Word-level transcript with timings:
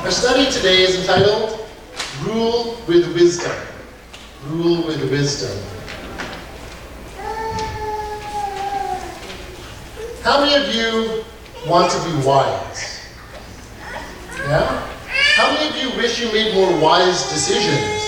Our 0.00 0.10
study 0.10 0.50
today 0.50 0.80
is 0.80 0.98
entitled 0.98 1.68
Rule 2.22 2.78
with 2.88 3.12
Wisdom. 3.14 3.52
Rule 4.46 4.86
with 4.86 5.10
Wisdom. 5.10 5.54
How 10.22 10.40
many 10.40 10.54
of 10.54 10.74
you 10.74 11.22
want 11.68 11.92
to 11.92 11.98
be 12.04 12.26
wise? 12.26 12.98
Yeah? 14.38 14.88
How 15.36 15.52
many 15.52 15.68
of 15.68 15.76
you 15.76 15.94
wish 15.98 16.18
you 16.18 16.32
made 16.32 16.54
more 16.54 16.80
wise 16.80 17.28
decisions? 17.28 18.02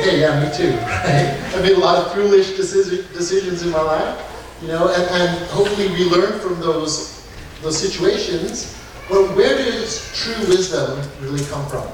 Okay, 0.00 0.20
yeah, 0.22 0.42
me 0.42 0.56
too. 0.56 0.72
Right? 0.80 1.38
I've 1.54 1.62
made 1.62 1.72
a 1.76 1.78
lot 1.78 2.06
of 2.06 2.14
foolish 2.14 2.56
decision, 2.56 3.04
decisions 3.12 3.62
in 3.62 3.70
my 3.70 3.82
life, 3.82 4.18
you 4.62 4.68
know, 4.68 4.88
and, 4.88 5.02
and 5.10 5.46
hopefully 5.50 5.88
we 5.88 6.08
learn 6.08 6.40
from 6.40 6.58
those 6.58 7.28
those 7.60 7.78
situations. 7.78 8.74
But 9.08 9.36
where 9.36 9.56
does 9.56 10.10
true 10.14 10.48
wisdom 10.48 11.00
really 11.20 11.44
come 11.46 11.66
from? 11.66 11.86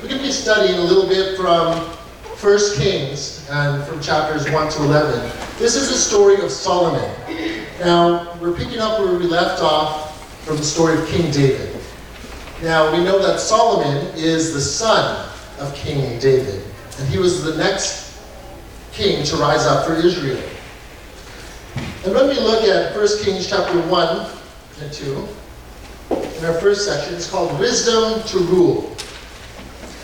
We're 0.00 0.08
going 0.08 0.20
to 0.20 0.26
be 0.26 0.32
studying 0.32 0.78
a 0.78 0.82
little 0.82 1.06
bit 1.06 1.36
from 1.36 1.78
1 1.78 2.58
Kings 2.76 3.46
and 3.50 3.84
from 3.84 4.00
chapters 4.00 4.50
1 4.50 4.72
to 4.72 4.82
11. 4.82 5.30
This 5.58 5.76
is 5.76 5.90
a 5.90 5.98
story 5.98 6.42
of 6.42 6.50
Solomon. 6.50 7.08
Now, 7.78 8.36
we're 8.40 8.56
picking 8.56 8.78
up 8.78 9.00
where 9.00 9.14
we 9.16 9.26
left 9.26 9.62
off 9.62 10.18
from 10.44 10.56
the 10.56 10.64
story 10.64 10.98
of 10.98 11.06
King 11.08 11.30
David. 11.30 11.78
Now, 12.62 12.90
we 12.90 13.04
know 13.04 13.20
that 13.20 13.38
Solomon 13.38 14.06
is 14.16 14.54
the 14.54 14.60
son 14.60 15.28
of 15.58 15.74
King 15.74 16.18
David, 16.18 16.64
and 16.98 17.08
he 17.08 17.18
was 17.18 17.44
the 17.44 17.56
next 17.56 18.18
king 18.92 19.24
to 19.26 19.36
rise 19.36 19.66
up 19.66 19.86
for 19.86 19.94
Israel. 19.94 20.42
And 22.04 22.14
when 22.14 22.28
we 22.28 22.34
look 22.34 22.64
at 22.64 22.96
1 22.96 23.06
Kings 23.22 23.48
chapter 23.48 23.78
1 23.78 24.30
and 24.80 24.92
2, 24.92 25.28
in 26.20 26.44
our 26.44 26.54
first 26.54 26.84
session. 26.84 27.14
it's 27.14 27.30
called 27.30 27.58
Wisdom 27.58 28.22
to 28.28 28.38
Rule. 28.38 28.96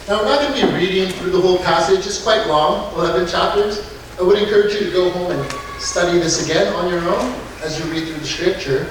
Now, 0.08 0.20
we're 0.20 0.28
not 0.28 0.40
going 0.40 0.60
to 0.60 0.66
be 0.66 0.74
reading 0.74 1.12
through 1.12 1.32
the 1.32 1.40
whole 1.40 1.58
passage, 1.58 2.06
it's 2.06 2.22
quite 2.22 2.46
long 2.46 2.94
11 2.94 3.28
chapters. 3.28 3.94
I 4.18 4.22
would 4.22 4.38
encourage 4.38 4.74
you 4.74 4.80
to 4.80 4.90
go 4.90 5.10
home 5.10 5.32
and 5.32 5.52
study 5.80 6.18
this 6.18 6.44
again 6.44 6.72
on 6.74 6.90
your 6.90 7.06
own 7.08 7.34
as 7.62 7.78
you 7.78 7.84
read 7.90 8.06
through 8.06 8.18
the 8.18 8.26
scripture. 8.26 8.88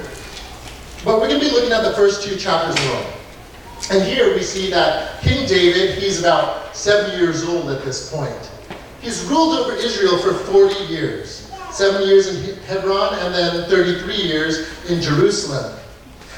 But 1.03 1.19
we're 1.19 1.27
going 1.27 1.39
to 1.39 1.45
be 1.45 1.51
looking 1.51 1.71
at 1.71 1.83
the 1.83 1.93
first 1.93 2.23
two 2.23 2.35
chapters 2.35 2.75
alone. 2.85 3.05
And 3.89 4.03
here 4.03 4.33
we 4.35 4.41
see 4.41 4.69
that 4.71 5.21
King 5.21 5.47
David, 5.47 5.97
he's 5.97 6.19
about 6.19 6.75
70 6.75 7.17
years 7.17 7.43
old 7.43 7.69
at 7.69 7.83
this 7.83 8.11
point. 8.11 8.51
He's 9.01 9.23
ruled 9.25 9.57
over 9.57 9.73
Israel 9.73 10.17
for 10.17 10.33
40 10.33 10.85
years. 10.85 11.51
Seven 11.71 12.07
years 12.07 12.27
in 12.27 12.57
Hebron 12.63 13.13
and 13.19 13.33
then 13.33 13.69
33 13.69 14.15
years 14.15 14.67
in 14.89 15.01
Jerusalem. 15.01 15.77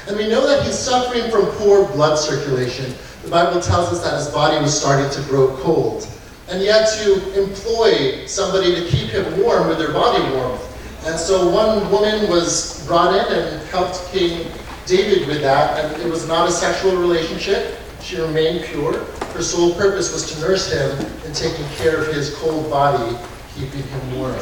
And 0.06 0.16
we 0.16 0.28
know 0.28 0.46
that 0.46 0.64
he's 0.64 0.78
suffering 0.78 1.30
from 1.30 1.46
poor 1.56 1.86
blood 1.88 2.16
circulation. 2.16 2.94
The 3.22 3.30
Bible 3.30 3.60
tells 3.60 3.92
us 3.92 4.02
that 4.02 4.16
his 4.18 4.28
body 4.28 4.60
was 4.60 4.78
starting 4.78 5.10
to 5.10 5.28
grow 5.28 5.56
cold. 5.58 6.08
And 6.48 6.60
he 6.60 6.66
had 6.66 6.86
to 6.86 7.42
employ 7.42 8.26
somebody 8.26 8.74
to 8.74 8.88
keep 8.88 9.10
him 9.10 9.40
warm 9.40 9.68
with 9.68 9.78
their 9.78 9.92
body 9.92 10.22
warmth. 10.34 10.66
And 11.06 11.18
so 11.18 11.48
one 11.48 11.90
woman 11.90 12.28
was 12.28 12.84
brought 12.86 13.14
in 13.14 13.38
and 13.38 13.68
helped 13.68 14.04
King 14.12 14.50
David 14.86 15.28
with 15.28 15.40
that, 15.42 15.78
and 15.84 16.02
it 16.02 16.10
was 16.10 16.26
not 16.26 16.48
a 16.48 16.52
sexual 16.52 16.96
relationship. 16.96 17.78
She 18.02 18.20
remained 18.20 18.64
pure. 18.64 19.04
Her 19.32 19.42
sole 19.42 19.74
purpose 19.74 20.12
was 20.12 20.32
to 20.32 20.40
nurse 20.40 20.72
him 20.72 20.90
and 21.24 21.34
taking 21.34 21.64
care 21.76 22.00
of 22.00 22.12
his 22.12 22.34
cold 22.36 22.68
body, 22.68 23.16
keeping 23.54 23.82
him 23.82 24.18
warm. 24.18 24.34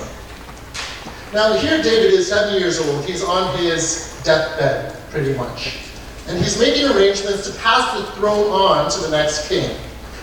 Now, 1.35 1.53
here 1.53 1.83
David 1.83 2.15
is 2.15 2.29
seven 2.29 2.59
years 2.59 2.81
old. 2.81 3.05
He's 3.05 3.23
on 3.23 3.57
his 3.59 4.19
deathbed, 4.25 4.97
pretty 5.11 5.35
much. 5.35 5.79
And 6.27 6.39
he's 6.39 6.59
making 6.59 6.87
arrangements 6.87 7.51
to 7.51 7.59
pass 7.59 7.99
the 7.99 8.05
throne 8.13 8.51
on 8.51 8.91
to 8.91 9.01
the 9.01 9.11
next 9.11 9.49
king. 9.49 9.77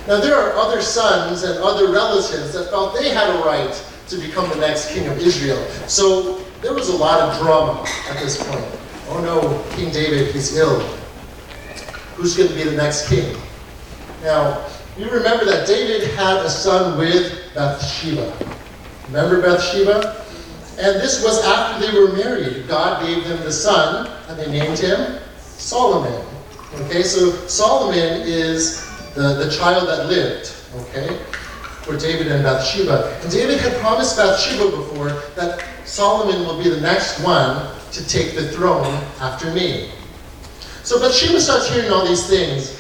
Now, 0.07 0.21
there 0.21 0.35
are 0.35 0.53
other 0.53 0.81
sons 0.81 1.43
and 1.43 1.57
other 1.59 1.91
relatives 1.91 2.53
that 2.53 2.69
felt 2.69 2.95
they 2.95 3.09
had 3.09 3.35
a 3.35 3.39
right 3.39 3.73
to 4.07 4.17
become 4.17 4.47
the 4.49 4.57
next 4.57 4.91
king 4.91 5.07
of 5.07 5.17
Israel. 5.17 5.57
So, 5.87 6.45
there 6.61 6.73
was 6.73 6.89
a 6.89 6.95
lot 6.95 7.19
of 7.21 7.39
drama 7.39 7.85
at 8.09 8.19
this 8.19 8.41
point. 8.43 8.65
Oh 9.09 9.21
no, 9.21 9.75
King 9.75 9.91
David, 9.91 10.33
he's 10.33 10.57
ill. 10.57 10.79
Who's 12.15 12.35
going 12.35 12.49
to 12.49 12.55
be 12.55 12.63
the 12.63 12.75
next 12.75 13.07
king? 13.07 13.37
Now, 14.23 14.67
you 14.97 15.09
remember 15.09 15.45
that 15.45 15.67
David 15.67 16.09
had 16.15 16.37
a 16.37 16.49
son 16.49 16.97
with 16.97 17.53
Bathsheba. 17.53 18.35
Remember 19.07 19.41
Bathsheba? 19.41 20.24
And 20.77 20.99
this 20.99 21.23
was 21.23 21.43
after 21.45 21.87
they 21.87 21.97
were 21.97 22.11
married. 22.11 22.67
God 22.67 23.05
gave 23.05 23.23
them 23.23 23.41
the 23.43 23.51
son, 23.51 24.11
and 24.27 24.37
they 24.37 24.51
named 24.51 24.77
him 24.77 25.19
Solomon. 25.39 26.25
Okay, 26.81 27.01
so 27.01 27.31
Solomon 27.47 28.21
is 28.23 28.85
the, 29.13 29.35
the 29.35 29.49
child 29.49 29.87
that 29.87 30.07
lived, 30.07 30.53
okay, 30.75 31.17
for 31.83 31.95
David 31.97 32.27
and 32.27 32.43
Bathsheba. 32.43 33.17
And 33.23 33.31
David 33.31 33.59
had 33.59 33.73
promised 33.79 34.17
Bathsheba 34.17 34.69
before 34.75 35.09
that 35.35 35.63
Solomon 35.85 36.45
will 36.45 36.61
be 36.61 36.69
the 36.69 36.81
next 36.81 37.23
one 37.23 37.73
to 37.93 38.07
take 38.07 38.35
the 38.35 38.49
throne 38.49 38.93
after 39.21 39.53
me. 39.53 39.91
So 40.83 40.99
Bathsheba 40.99 41.39
starts 41.39 41.69
hearing 41.69 41.89
all 41.89 42.05
these 42.05 42.27
things, 42.27 42.77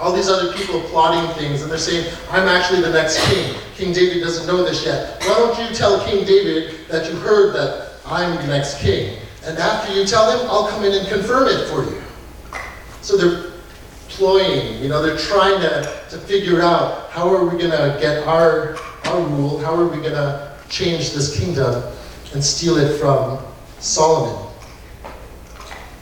all 0.00 0.12
these 0.12 0.30
other 0.30 0.54
people 0.54 0.80
plotting 0.84 1.34
things, 1.34 1.60
and 1.60 1.70
they're 1.70 1.78
saying, 1.78 2.10
I'm 2.30 2.48
actually 2.48 2.80
the 2.80 2.92
next 2.92 3.22
king. 3.28 3.54
King 3.82 3.92
David 3.92 4.20
doesn't 4.20 4.46
know 4.46 4.62
this 4.62 4.84
yet. 4.84 5.20
Why 5.22 5.34
don't 5.34 5.58
you 5.58 5.74
tell 5.74 6.06
King 6.06 6.24
David 6.24 6.86
that 6.86 7.10
you 7.10 7.18
heard 7.18 7.52
that 7.56 7.94
I'm 8.06 8.36
the 8.36 8.46
next 8.46 8.78
king? 8.78 9.18
And 9.44 9.58
after 9.58 9.92
you 9.92 10.06
tell 10.06 10.30
him, 10.30 10.48
I'll 10.48 10.68
come 10.68 10.84
in 10.84 10.92
and 10.92 11.08
confirm 11.08 11.48
it 11.48 11.68
for 11.68 11.82
you. 11.82 12.00
So 13.00 13.16
they're 13.16 13.50
ploying, 14.08 14.80
you 14.80 14.88
know, 14.88 15.02
they're 15.02 15.18
trying 15.18 15.60
to, 15.62 16.00
to 16.10 16.18
figure 16.18 16.62
out 16.62 17.10
how 17.10 17.28
are 17.28 17.44
we 17.44 17.58
going 17.58 17.72
to 17.72 17.98
get 18.00 18.24
our, 18.24 18.76
our 19.06 19.20
rule, 19.20 19.58
how 19.58 19.74
are 19.74 19.88
we 19.88 19.96
going 19.96 20.12
to 20.12 20.56
change 20.68 21.12
this 21.12 21.36
kingdom 21.36 21.82
and 22.34 22.44
steal 22.44 22.76
it 22.76 23.00
from 23.00 23.40
Solomon. 23.80 24.48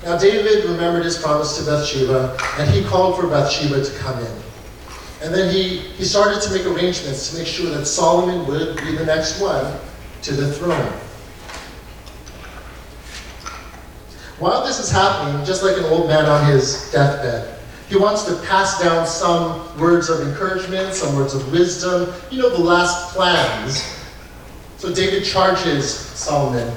Now 0.03 0.19
David 0.19 0.67
remembered 0.67 1.07
his 1.07 1.17
promise 1.17 1.57
to 1.57 1.65
Bathsheba, 1.65 2.37
and 2.59 2.69
he 2.69 2.85
called 2.85 3.19
for 3.19 3.27
Bathsheba 3.27 3.83
to 3.83 3.99
come 4.01 4.19
in. 4.19 4.40
And 5.23 5.35
then 5.35 5.53
he, 5.53 5.79
he 5.79 6.05
started 6.05 6.41
to 6.43 6.53
make 6.53 6.65
arrangements 6.65 7.31
to 7.31 7.39
make 7.39 7.47
sure 7.47 7.71
that 7.71 7.85
Solomon 7.85 8.47
would 8.47 8.77
be 8.79 8.97
the 8.97 9.05
next 9.05 9.41
one 9.41 9.79
to 10.23 10.33
the 10.33 10.53
throne. 10.53 10.93
While 14.39 14.65
this 14.65 14.79
is 14.79 14.91
happening, 14.91 15.45
just 15.45 15.63
like 15.63 15.77
an 15.77 15.85
old 15.85 16.09
man 16.09 16.25
on 16.25 16.51
his 16.51 16.91
deathbed, 16.91 17.59
he 17.91 17.97
wants 17.97 18.25
to 18.25 18.37
pass 18.47 18.81
down 18.81 19.07
some 19.07 19.79
words 19.79 20.09
of 20.09 20.27
encouragement, 20.27 20.95
some 20.95 21.15
words 21.17 21.35
of 21.35 21.53
wisdom, 21.53 22.15
you 22.31 22.41
know, 22.41 22.49
the 22.49 22.63
last 22.63 23.15
plans. 23.15 23.83
So 24.79 24.95
David 24.95 25.25
charges 25.25 25.91
Solomon 25.91 26.75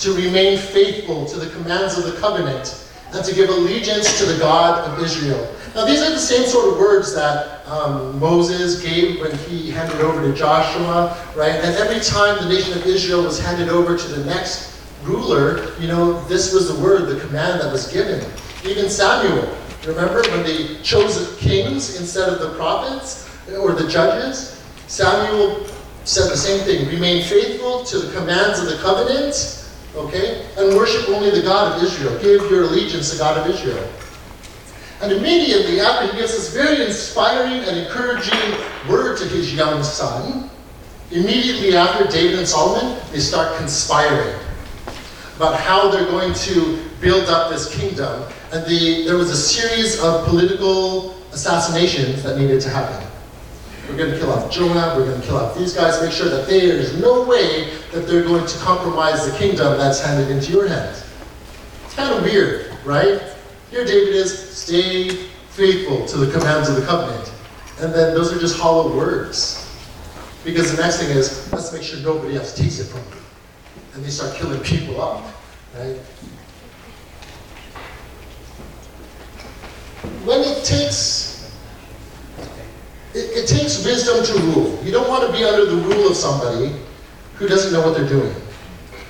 to 0.00 0.12
remain 0.14 0.58
faithful 0.58 1.26
to 1.26 1.38
the 1.38 1.50
commands 1.50 1.96
of 1.96 2.04
the 2.04 2.18
covenant 2.20 2.88
and 3.12 3.24
to 3.24 3.34
give 3.34 3.48
allegiance 3.48 4.18
to 4.18 4.24
the 4.24 4.38
God 4.38 4.80
of 4.90 5.04
Israel. 5.04 5.55
Now, 5.76 5.84
these 5.84 6.00
are 6.00 6.08
the 6.08 6.18
same 6.18 6.48
sort 6.48 6.72
of 6.72 6.78
words 6.78 7.14
that 7.14 7.66
um, 7.66 8.18
Moses 8.18 8.80
gave 8.82 9.20
when 9.20 9.36
he 9.40 9.70
handed 9.70 10.00
over 10.00 10.22
to 10.22 10.32
Joshua, 10.32 11.14
right? 11.36 11.52
And 11.52 11.76
every 11.76 12.00
time 12.00 12.42
the 12.42 12.48
nation 12.48 12.72
of 12.78 12.86
Israel 12.86 13.22
was 13.22 13.38
handed 13.38 13.68
over 13.68 13.94
to 13.94 14.08
the 14.08 14.24
next 14.24 14.80
ruler, 15.02 15.78
you 15.78 15.86
know, 15.86 16.24
this 16.28 16.54
was 16.54 16.74
the 16.74 16.82
word, 16.82 17.10
the 17.10 17.20
command 17.20 17.60
that 17.60 17.70
was 17.70 17.92
given. 17.92 18.24
Even 18.64 18.88
Samuel, 18.88 19.54
remember 19.86 20.22
when 20.30 20.42
they 20.44 20.76
chose 20.82 21.36
kings 21.38 22.00
instead 22.00 22.30
of 22.30 22.40
the 22.40 22.56
prophets 22.56 23.28
or 23.58 23.72
the 23.72 23.86
judges? 23.86 24.64
Samuel 24.86 25.66
said 26.04 26.30
the 26.30 26.38
same 26.38 26.64
thing 26.64 26.88
remain 26.88 27.22
faithful 27.22 27.84
to 27.84 27.98
the 27.98 28.18
commands 28.18 28.60
of 28.60 28.66
the 28.66 28.78
covenant 28.78 29.56
Okay? 29.96 30.46
And 30.58 30.76
worship 30.76 31.08
only 31.08 31.30
the 31.30 31.42
God 31.42 31.76
of 31.76 31.82
Israel. 31.82 32.12
Give 32.20 32.50
your 32.50 32.64
allegiance 32.64 33.12
to 33.12 33.18
God 33.18 33.38
of 33.38 33.46
Israel. 33.54 33.88
And 35.02 35.12
immediately 35.12 35.80
after 35.80 36.10
he 36.10 36.18
gives 36.18 36.32
this 36.32 36.54
very 36.54 36.84
inspiring 36.84 37.64
and 37.64 37.76
encouraging 37.76 38.38
word 38.88 39.18
to 39.18 39.24
his 39.24 39.54
young 39.54 39.82
son, 39.82 40.48
immediately 41.10 41.76
after 41.76 42.06
David 42.06 42.38
and 42.38 42.48
Solomon, 42.48 42.98
they 43.12 43.20
start 43.20 43.56
conspiring 43.58 44.38
about 45.36 45.60
how 45.60 45.90
they're 45.90 46.06
going 46.06 46.32
to 46.32 46.82
build 47.00 47.28
up 47.28 47.50
this 47.50 47.74
kingdom. 47.74 48.22
And 48.52 48.64
the, 48.66 49.04
there 49.04 49.16
was 49.16 49.30
a 49.30 49.36
series 49.36 50.02
of 50.02 50.24
political 50.24 51.14
assassinations 51.32 52.22
that 52.22 52.38
needed 52.38 52.62
to 52.62 52.70
happen. 52.70 53.06
We're 53.88 53.98
going 53.98 54.10
to 54.12 54.18
kill 54.18 54.32
off 54.32 54.50
Jonah. 54.50 54.94
We're 54.96 55.06
going 55.06 55.20
to 55.20 55.26
kill 55.26 55.36
off 55.36 55.56
these 55.56 55.74
guys. 55.74 56.02
Make 56.02 56.12
sure 56.12 56.28
that 56.28 56.48
there 56.48 56.76
is 56.76 56.98
no 56.98 57.22
way 57.24 57.70
that 57.92 58.06
they're 58.08 58.24
going 58.24 58.46
to 58.46 58.58
compromise 58.58 59.30
the 59.30 59.36
kingdom 59.36 59.76
that's 59.76 60.00
handed 60.00 60.30
into 60.30 60.52
your 60.52 60.66
hands. 60.66 61.04
It's 61.84 61.94
kind 61.94 62.12
of 62.12 62.22
weird, 62.22 62.72
right? 62.84 63.20
Here 63.70 63.84
David 63.84 64.14
is, 64.14 64.56
stay 64.56 65.10
faithful 65.50 66.06
to 66.06 66.16
the 66.18 66.32
commands 66.32 66.68
of 66.68 66.76
the 66.76 66.86
covenant. 66.86 67.32
And 67.80 67.92
then 67.92 68.14
those 68.14 68.32
are 68.32 68.38
just 68.38 68.58
hollow 68.58 68.96
words. 68.96 69.62
Because 70.44 70.74
the 70.74 70.82
next 70.82 70.98
thing 70.98 71.10
is, 71.10 71.52
let's 71.52 71.72
make 71.72 71.82
sure 71.82 71.98
nobody 72.00 72.36
else 72.36 72.54
takes 72.54 72.78
it 72.78 72.84
from 72.84 73.00
you. 73.00 73.22
And 73.94 74.04
they 74.04 74.10
start 74.10 74.36
killing 74.36 74.60
people 74.60 75.00
off, 75.00 75.32
right? 75.76 75.98
when 80.26 80.40
it 80.40 80.64
takes 80.64 81.54
it, 83.14 83.44
it 83.44 83.46
takes 83.48 83.84
wisdom 83.84 84.24
to 84.24 84.42
rule. 84.46 84.78
You 84.84 84.92
don't 84.92 85.08
want 85.08 85.26
to 85.26 85.32
be 85.32 85.44
under 85.44 85.64
the 85.64 85.76
rule 85.76 86.08
of 86.08 86.16
somebody 86.16 86.74
who 87.36 87.46
doesn't 87.48 87.72
know 87.72 87.86
what 87.86 87.96
they're 87.96 88.08
doing, 88.08 88.34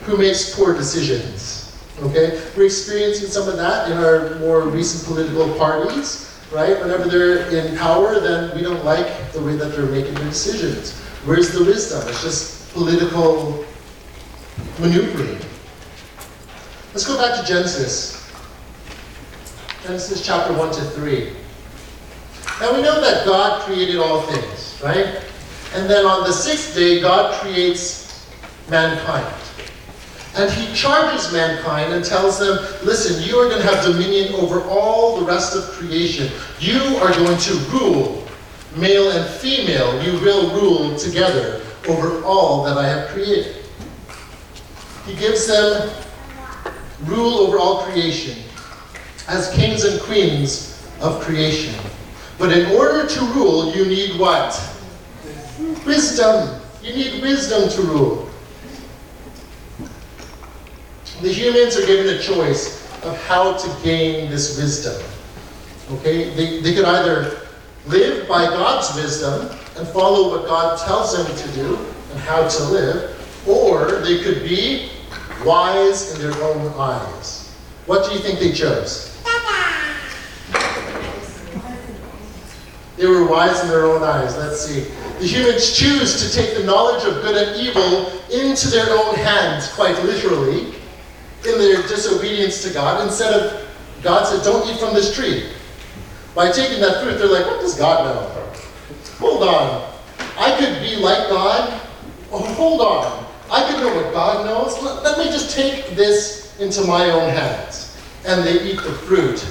who 0.04 0.16
makes 0.16 0.54
poor 0.54 0.74
decisions. 0.74 1.55
Okay? 2.02 2.42
We're 2.56 2.66
experiencing 2.66 3.28
some 3.28 3.48
of 3.48 3.56
that 3.56 3.90
in 3.90 3.96
our 3.96 4.38
more 4.38 4.62
recent 4.62 5.06
political 5.06 5.54
parties, 5.56 6.38
right? 6.52 6.78
Whenever 6.80 7.08
they're 7.08 7.48
in 7.48 7.76
power, 7.76 8.20
then 8.20 8.54
we 8.54 8.62
don't 8.62 8.84
like 8.84 9.32
the 9.32 9.42
way 9.42 9.56
that 9.56 9.70
they're 9.70 9.86
making 9.86 10.14
their 10.14 10.24
decisions. 10.24 11.00
Where's 11.24 11.52
the 11.52 11.64
wisdom? 11.64 12.06
It's 12.08 12.22
just 12.22 12.72
political 12.72 13.64
maneuvering. 14.78 15.38
Let's 16.92 17.06
go 17.06 17.16
back 17.16 17.40
to 17.40 17.46
Genesis. 17.46 18.30
Genesis 19.82 20.24
chapter 20.24 20.52
1 20.52 20.74
to 20.74 20.80
3. 20.82 21.32
Now 22.60 22.74
we 22.74 22.82
know 22.82 23.00
that 23.00 23.26
God 23.26 23.62
created 23.62 23.96
all 23.98 24.22
things, 24.22 24.80
right? 24.82 25.22
And 25.74 25.90
then 25.90 26.06
on 26.06 26.24
the 26.24 26.32
sixth 26.32 26.74
day, 26.74 27.00
God 27.00 27.34
creates 27.40 28.26
mankind. 28.68 29.26
And 30.36 30.50
he 30.50 30.72
charges 30.74 31.32
mankind 31.32 31.94
and 31.94 32.04
tells 32.04 32.38
them, 32.38 32.58
listen, 32.84 33.22
you 33.22 33.36
are 33.38 33.48
going 33.48 33.62
to 33.62 33.66
have 33.66 33.84
dominion 33.84 34.34
over 34.34 34.60
all 34.64 35.18
the 35.18 35.24
rest 35.24 35.56
of 35.56 35.64
creation. 35.64 36.30
You 36.60 36.80
are 36.98 37.10
going 37.12 37.38
to 37.38 37.54
rule, 37.72 38.26
male 38.76 39.10
and 39.12 39.26
female, 39.40 40.02
you 40.02 40.20
will 40.20 40.52
rule 40.60 40.94
together 40.98 41.62
over 41.88 42.22
all 42.22 42.64
that 42.64 42.76
I 42.76 42.86
have 42.86 43.08
created. 43.08 43.64
He 45.06 45.14
gives 45.14 45.46
them 45.46 45.90
rule 47.04 47.38
over 47.38 47.58
all 47.58 47.84
creation 47.84 48.42
as 49.28 49.52
kings 49.54 49.84
and 49.84 50.00
queens 50.02 50.86
of 51.00 51.22
creation. 51.22 51.74
But 52.38 52.52
in 52.52 52.76
order 52.76 53.08
to 53.08 53.20
rule, 53.32 53.74
you 53.74 53.86
need 53.86 54.20
what? 54.20 54.52
Wisdom. 55.86 56.60
You 56.82 56.94
need 56.94 57.22
wisdom 57.22 57.70
to 57.70 57.82
rule. 57.82 58.30
The 61.22 61.32
humans 61.32 61.78
are 61.78 61.86
given 61.86 62.14
a 62.14 62.20
choice 62.20 62.84
of 63.02 63.16
how 63.24 63.56
to 63.56 63.82
gain 63.82 64.30
this 64.30 64.58
wisdom. 64.58 65.02
Okay? 65.92 66.30
They, 66.30 66.60
they 66.60 66.74
could 66.74 66.84
either 66.84 67.40
live 67.86 68.28
by 68.28 68.44
God's 68.44 68.94
wisdom 68.94 69.48
and 69.76 69.88
follow 69.88 70.36
what 70.36 70.46
God 70.46 70.78
tells 70.78 71.16
them 71.16 71.36
to 71.36 71.54
do 71.54 71.76
and 72.10 72.20
how 72.20 72.46
to 72.46 72.64
live, 72.64 73.46
or 73.48 74.00
they 74.02 74.22
could 74.22 74.42
be 74.42 74.90
wise 75.44 76.14
in 76.14 76.20
their 76.20 76.42
own 76.42 76.72
eyes. 76.78 77.54
What 77.86 78.08
do 78.08 78.14
you 78.14 78.20
think 78.20 78.38
they 78.38 78.52
chose? 78.52 79.12
They 82.96 83.06
were 83.06 83.26
wise 83.26 83.62
in 83.62 83.68
their 83.68 83.84
own 83.84 84.02
eyes. 84.02 84.36
Let's 84.36 84.60
see. 84.60 84.90
The 85.18 85.26
humans 85.26 85.76
choose 85.76 86.22
to 86.22 86.34
take 86.34 86.56
the 86.56 86.64
knowledge 86.64 87.04
of 87.04 87.22
good 87.22 87.36
and 87.36 87.60
evil 87.60 88.10
into 88.30 88.68
their 88.68 88.88
own 88.90 89.14
hands, 89.14 89.70
quite 89.72 90.02
literally, 90.02 90.75
in 91.44 91.58
their 91.58 91.82
disobedience 91.82 92.62
to 92.62 92.72
God, 92.72 93.04
instead 93.06 93.32
of 93.32 93.68
God 94.02 94.24
said, 94.24 94.44
Don't 94.44 94.68
eat 94.68 94.78
from 94.78 94.94
this 94.94 95.14
tree. 95.14 95.50
By 96.34 96.52
taking 96.52 96.80
that 96.80 97.02
fruit, 97.02 97.18
they're 97.18 97.28
like, 97.28 97.46
What 97.46 97.60
does 97.60 97.74
God 97.74 98.04
know? 98.04 98.36
Hold 99.18 99.42
on. 99.42 99.92
I 100.38 100.56
could 100.58 100.80
be 100.80 100.96
like 100.96 101.28
God. 101.28 101.80
Oh, 102.30 102.42
hold 102.54 102.80
on. 102.80 103.26
I 103.50 103.70
could 103.70 103.80
know 103.80 103.94
what 103.94 104.12
God 104.12 104.44
knows. 104.44 104.82
Let, 104.82 105.02
let 105.02 105.18
me 105.18 105.24
just 105.26 105.54
take 105.54 105.96
this 105.96 106.58
into 106.58 106.82
my 106.82 107.10
own 107.10 107.30
hands. 107.30 107.96
And 108.26 108.44
they 108.46 108.62
eat 108.62 108.76
the 108.76 108.92
fruit. 108.92 109.46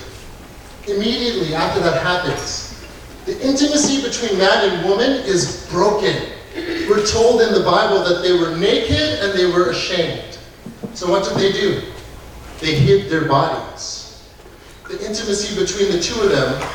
Immediately 0.87 1.55
after 1.55 1.79
that 1.79 2.03
happens, 2.03 2.85
the 3.25 3.33
intimacy 3.41 4.07
between 4.07 4.37
man 4.37 4.69
and 4.69 4.87
woman 4.87 5.11
is 5.25 5.67
broken. 5.71 6.15
We're 6.87 7.05
told 7.05 7.41
in 7.41 7.53
the 7.53 7.63
Bible 7.63 8.03
that 8.03 8.21
they 8.21 8.33
were 8.33 8.55
naked 8.55 9.19
and 9.19 9.37
they 9.37 9.47
were 9.47 9.71
ashamed. 9.71 10.34
So 10.95 11.09
what 11.11 11.25
did 11.25 11.37
they 11.37 11.51
do? 11.51 11.81
They 12.61 12.73
hid 12.73 13.09
their 13.09 13.25
bodies. 13.25 14.31
The 14.87 15.05
intimacy 15.05 15.59
between 15.59 15.91
the 15.91 15.99
two 15.99 16.21
of 16.21 16.29
them 16.29 16.69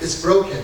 is 0.00 0.22
broken. 0.22 0.62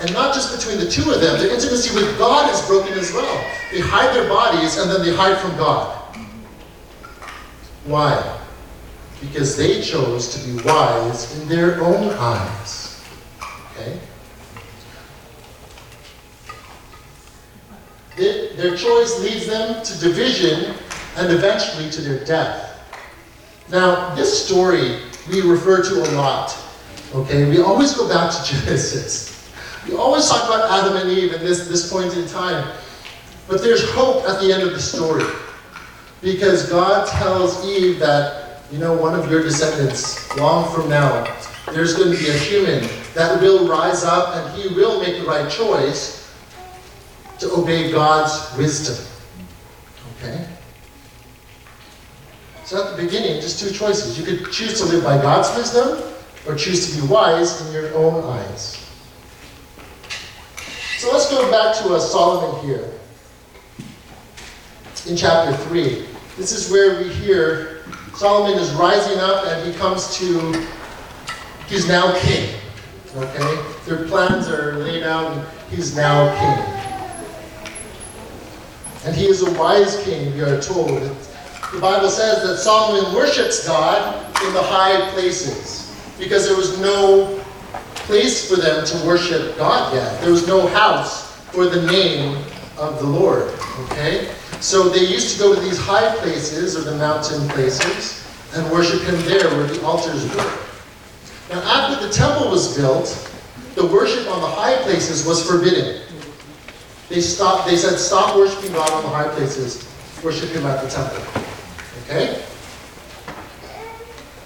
And 0.00 0.12
not 0.12 0.34
just 0.34 0.56
between 0.56 0.78
the 0.78 0.90
two 0.90 1.10
of 1.10 1.22
them, 1.22 1.40
the 1.40 1.52
intimacy 1.52 1.94
with 1.94 2.18
God 2.18 2.52
is 2.52 2.60
broken 2.66 2.92
as 2.98 3.12
well. 3.12 3.44
They 3.72 3.80
hide 3.80 4.14
their 4.14 4.28
bodies 4.28 4.76
and 4.76 4.90
then 4.90 5.02
they 5.02 5.14
hide 5.14 5.38
from 5.38 5.56
God. 5.56 5.96
Why? 7.86 8.40
Because 9.22 9.56
they 9.56 9.80
chose 9.80 10.34
to 10.34 10.46
be 10.46 10.62
wise 10.62 11.40
in 11.40 11.48
their 11.48 11.82
own 11.82 12.10
eyes. 12.10 13.02
Okay? 13.72 13.98
Their 18.56 18.76
choice 18.76 19.18
leads 19.20 19.46
them 19.46 19.82
to 19.82 19.98
division 20.00 20.74
and 21.18 21.32
eventually 21.32 21.90
to 21.90 22.00
their 22.00 22.24
death. 22.24 22.64
Now, 23.70 24.14
this 24.14 24.46
story 24.46 25.00
we 25.28 25.42
refer 25.42 25.82
to 25.82 25.94
a 26.02 26.08
lot. 26.16 26.56
Okay, 27.14 27.48
we 27.48 27.60
always 27.60 27.94
go 27.94 28.08
back 28.08 28.32
to 28.32 28.44
Genesis. 28.54 29.50
We 29.86 29.94
always 29.94 30.28
talk 30.28 30.44
about 30.44 30.70
Adam 30.70 30.96
and 30.96 31.10
Eve 31.10 31.32
at 31.32 31.40
this, 31.40 31.68
this 31.68 31.90
point 31.90 32.14
in 32.16 32.26
time. 32.26 32.76
But 33.46 33.62
there's 33.62 33.90
hope 33.92 34.24
at 34.28 34.40
the 34.40 34.52
end 34.52 34.62
of 34.62 34.70
the 34.70 34.80
story. 34.80 35.24
Because 36.20 36.68
God 36.68 37.08
tells 37.08 37.64
Eve 37.64 37.98
that, 38.00 38.62
you 38.70 38.78
know, 38.78 38.94
one 38.94 39.18
of 39.18 39.30
your 39.30 39.42
descendants, 39.42 40.34
long 40.36 40.72
from 40.74 40.88
now, 40.90 41.24
there's 41.72 41.94
going 41.94 42.12
to 42.12 42.18
be 42.18 42.28
a 42.28 42.38
human 42.38 42.88
that 43.14 43.40
will 43.40 43.68
rise 43.68 44.04
up 44.04 44.34
and 44.34 44.60
he 44.60 44.74
will 44.74 45.00
make 45.00 45.18
the 45.18 45.26
right 45.26 45.50
choice 45.50 46.34
to 47.38 47.50
obey 47.52 47.90
God's 47.90 48.56
wisdom. 48.58 49.04
Okay? 50.16 50.46
So 52.68 52.84
at 52.84 52.94
the 52.94 53.02
beginning, 53.02 53.40
just 53.40 53.58
two 53.58 53.70
choices. 53.70 54.18
You 54.18 54.26
could 54.26 54.52
choose 54.52 54.78
to 54.78 54.84
live 54.84 55.02
by 55.02 55.16
God's 55.22 55.48
wisdom 55.56 56.02
or 56.46 56.54
choose 56.54 56.94
to 56.94 57.00
be 57.00 57.08
wise 57.08 57.66
in 57.66 57.72
your 57.72 57.94
own 57.94 58.22
eyes. 58.22 58.86
So 60.98 61.10
let's 61.10 61.30
go 61.30 61.50
back 61.50 61.74
to 61.78 61.94
uh, 61.94 61.98
Solomon 61.98 62.62
here 62.66 62.92
in 65.06 65.16
chapter 65.16 65.56
3. 65.56 66.08
This 66.36 66.52
is 66.52 66.70
where 66.70 67.02
we 67.02 67.08
hear 67.08 67.84
Solomon 68.14 68.58
is 68.58 68.70
rising 68.74 69.18
up 69.18 69.46
and 69.46 69.66
he 69.66 69.78
comes 69.78 70.14
to, 70.18 70.66
he's 71.68 71.88
now 71.88 72.14
king. 72.18 72.54
Okay? 73.16 73.64
Their 73.86 74.06
plans 74.08 74.46
are 74.46 74.74
laid 74.74 75.04
out 75.04 75.32
and 75.32 75.48
he's 75.70 75.96
now 75.96 76.28
king. 76.38 77.72
And 79.06 79.16
he 79.16 79.26
is 79.26 79.40
a 79.40 79.50
wise 79.58 80.04
king, 80.04 80.34
we 80.34 80.42
are 80.42 80.60
told. 80.60 81.16
The 81.72 81.80
Bible 81.80 82.08
says 82.08 82.42
that 82.42 82.56
Solomon 82.56 83.14
worships 83.14 83.66
God 83.66 84.16
in 84.42 84.54
the 84.54 84.62
high 84.62 85.10
places 85.10 85.94
because 86.18 86.46
there 86.48 86.56
was 86.56 86.80
no 86.80 87.44
place 87.94 88.48
for 88.48 88.56
them 88.56 88.86
to 88.86 89.06
worship 89.06 89.56
God 89.58 89.92
yet. 89.94 90.18
There 90.22 90.30
was 90.30 90.46
no 90.46 90.66
house 90.66 91.36
for 91.52 91.66
the 91.66 91.82
name 91.82 92.42
of 92.78 92.98
the 92.98 93.06
Lord. 93.06 93.52
Okay? 93.84 94.34
So 94.60 94.88
they 94.88 95.04
used 95.04 95.36
to 95.36 95.42
go 95.42 95.54
to 95.54 95.60
these 95.60 95.78
high 95.78 96.16
places 96.16 96.74
or 96.74 96.80
the 96.90 96.96
mountain 96.96 97.46
places 97.50 98.26
and 98.54 98.70
worship 98.72 99.02
him 99.02 99.20
there 99.26 99.48
where 99.50 99.66
the 99.66 99.84
altars 99.84 100.24
were. 100.34 100.58
Now, 101.50 101.60
after 101.62 102.06
the 102.06 102.12
temple 102.12 102.50
was 102.50 102.76
built, 102.78 103.30
the 103.74 103.86
worship 103.86 104.26
on 104.28 104.40
the 104.40 104.48
high 104.48 104.76
places 104.84 105.26
was 105.26 105.46
forbidden. 105.46 106.02
They 107.10 107.20
stopped, 107.20 107.68
they 107.68 107.76
said, 107.76 107.98
stop 107.98 108.36
worshiping 108.36 108.72
God 108.72 108.90
on 108.90 109.02
the 109.02 109.10
high 109.10 109.28
places, 109.34 109.86
worship 110.24 110.48
him 110.48 110.64
at 110.66 110.82
the 110.82 110.88
temple. 110.88 111.47
Okay? 112.08 112.42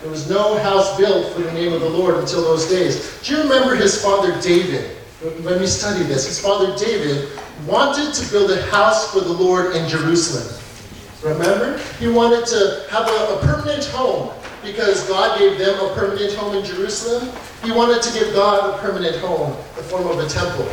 There 0.00 0.11
was 0.11 0.28
no 0.28 0.59
house 0.59 0.97
built 0.99 1.33
for 1.33 1.42
the 1.42 1.52
name 1.52 1.73
of 1.73 1.81
the 1.81 1.88
Lord 1.88 2.16
until 2.16 2.42
those 2.42 2.69
days. 2.69 3.21
Do 3.23 3.37
you 3.37 3.42
remember 3.45 3.76
his 3.76 4.02
father 4.02 4.38
David? 4.40 4.97
When 5.45 5.61
we 5.61 5.69
study 5.69 6.02
this, 6.02 6.26
his 6.26 6.40
father 6.40 6.76
David 6.76 7.31
wanted 7.64 8.12
to 8.14 8.31
build 8.33 8.50
a 8.50 8.61
house 8.62 9.12
for 9.12 9.21
the 9.21 9.33
Lord 9.33 9.76
in 9.76 9.88
Jerusalem. 9.88 10.59
Remember? 11.23 11.78
He 12.00 12.09
wanted 12.09 12.47
to 12.47 12.85
have 12.90 13.07
a, 13.07 13.35
a 13.35 13.40
permanent 13.42 13.85
home 13.87 14.33
because 14.64 15.07
God 15.07 15.38
gave 15.38 15.57
them 15.57 15.78
a 15.78 15.95
permanent 15.95 16.33
home 16.35 16.57
in 16.57 16.64
Jerusalem. 16.64 17.33
He 17.62 17.71
wanted 17.71 18.02
to 18.02 18.12
give 18.12 18.35
God 18.35 18.75
a 18.75 18.78
permanent 18.78 19.19
home, 19.19 19.50
the 19.76 19.85
form 19.85 20.09
of 20.09 20.19
a 20.19 20.28
temple. 20.28 20.64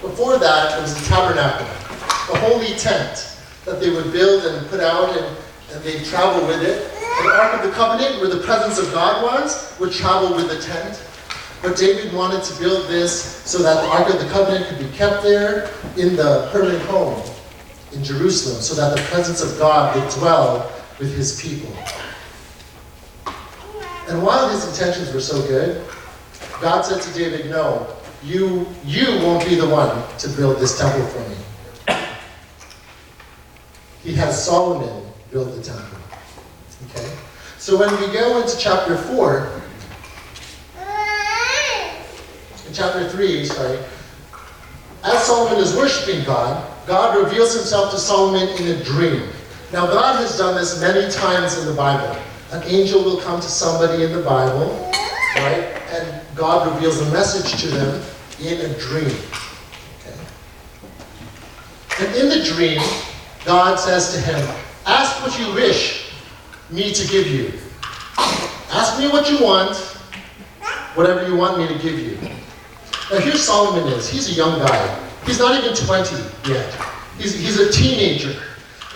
Before 0.00 0.38
that, 0.38 0.76
it 0.76 0.82
was 0.82 1.00
the 1.00 1.08
tabernacle, 1.08 1.66
a 2.34 2.38
holy 2.40 2.74
tent 2.74 3.38
that 3.64 3.78
they 3.78 3.90
would 3.90 4.10
build 4.10 4.44
and 4.44 4.66
put 4.68 4.80
out, 4.80 5.16
and, 5.16 5.36
and 5.72 5.82
they'd 5.84 6.04
travel 6.04 6.46
with 6.46 6.62
it. 6.62 6.90
The 7.22 7.30
Ark 7.30 7.62
of 7.62 7.68
the 7.68 7.72
Covenant, 7.72 8.20
where 8.20 8.28
the 8.28 8.42
presence 8.42 8.78
of 8.78 8.92
God 8.92 9.22
was, 9.22 9.78
would 9.78 9.92
travel 9.92 10.34
with 10.34 10.48
the 10.48 10.60
tent. 10.60 11.02
But 11.62 11.76
David 11.76 12.12
wanted 12.12 12.42
to 12.44 12.58
build 12.58 12.88
this 12.88 13.42
so 13.44 13.58
that 13.58 13.82
the 13.82 13.88
Ark 13.88 14.12
of 14.12 14.20
the 14.20 14.28
Covenant 14.28 14.66
could 14.66 14.78
be 14.78 14.96
kept 14.96 15.22
there 15.22 15.70
in 15.96 16.16
the 16.16 16.48
permanent 16.52 16.82
home 16.84 17.22
in 17.92 18.02
Jerusalem, 18.02 18.60
so 18.62 18.74
that 18.74 18.96
the 18.96 19.02
presence 19.04 19.42
of 19.42 19.58
God 19.58 19.94
would 19.94 20.10
dwell 20.14 20.72
with 20.98 21.14
his 21.14 21.40
people. 21.40 21.72
And 24.08 24.22
while 24.22 24.48
his 24.48 24.66
intentions 24.66 25.12
were 25.12 25.20
so 25.20 25.40
good, 25.46 25.86
God 26.60 26.82
said 26.82 27.02
to 27.02 27.18
David, 27.18 27.50
No, 27.50 27.86
you, 28.24 28.66
you 28.84 29.06
won't 29.18 29.46
be 29.48 29.54
the 29.54 29.68
one 29.68 30.02
to 30.18 30.28
build 30.30 30.58
this 30.58 30.78
temple 30.78 31.06
for 31.06 31.28
me. 31.28 31.36
He 34.02 34.14
has 34.14 34.44
Solomon 34.44 35.11
build 35.32 35.54
the 35.54 35.62
temple. 35.62 35.98
Okay? 36.90 37.10
So 37.58 37.78
when 37.78 37.90
we 38.00 38.12
go 38.12 38.40
into 38.40 38.56
chapter 38.58 38.96
4, 38.96 39.62
in 42.68 42.74
chapter 42.74 43.08
3, 43.08 43.44
sorry, 43.46 43.78
as 45.04 45.24
Solomon 45.24 45.58
is 45.58 45.74
worshiping 45.74 46.24
God, 46.24 46.68
God 46.86 47.16
reveals 47.24 47.54
himself 47.54 47.90
to 47.92 47.98
Solomon 47.98 48.48
in 48.60 48.68
a 48.68 48.84
dream. 48.84 49.28
Now, 49.72 49.86
God 49.86 50.16
has 50.16 50.36
done 50.36 50.54
this 50.54 50.80
many 50.80 51.10
times 51.10 51.58
in 51.58 51.66
the 51.66 51.72
Bible. 51.72 52.14
An 52.52 52.62
angel 52.64 53.02
will 53.02 53.20
come 53.20 53.40
to 53.40 53.48
somebody 53.48 54.04
in 54.04 54.12
the 54.12 54.22
Bible, 54.22 54.90
right? 55.36 55.80
And 55.90 56.20
God 56.36 56.74
reveals 56.74 57.00
a 57.00 57.10
message 57.10 57.60
to 57.62 57.68
them 57.68 58.02
in 58.40 58.60
a 58.60 58.78
dream. 58.78 59.16
Okay? 60.00 60.16
And 62.00 62.14
in 62.16 62.28
the 62.28 62.44
dream, 62.44 62.82
God 63.44 63.78
says 63.78 64.12
to 64.12 64.20
him, 64.20 64.56
Ask 65.22 65.38
what 65.38 65.46
you 65.46 65.54
wish 65.54 66.10
me 66.68 66.92
to 66.92 67.06
give 67.06 67.28
you. 67.28 67.52
Ask 68.72 68.98
me 68.98 69.06
what 69.06 69.30
you 69.30 69.40
want, 69.40 69.76
whatever 70.96 71.24
you 71.28 71.36
want 71.36 71.58
me 71.58 71.68
to 71.68 71.74
give 71.74 71.96
you. 71.96 72.18
Now, 73.08 73.20
here 73.20 73.36
Solomon 73.36 73.86
is. 73.92 74.08
He's 74.08 74.30
a 74.30 74.32
young 74.32 74.58
guy. 74.58 75.08
He's 75.24 75.38
not 75.38 75.62
even 75.62 75.76
20 75.76 76.16
yet. 76.48 76.74
He's, 77.18 77.34
he's 77.34 77.60
a 77.60 77.70
teenager. 77.70 78.36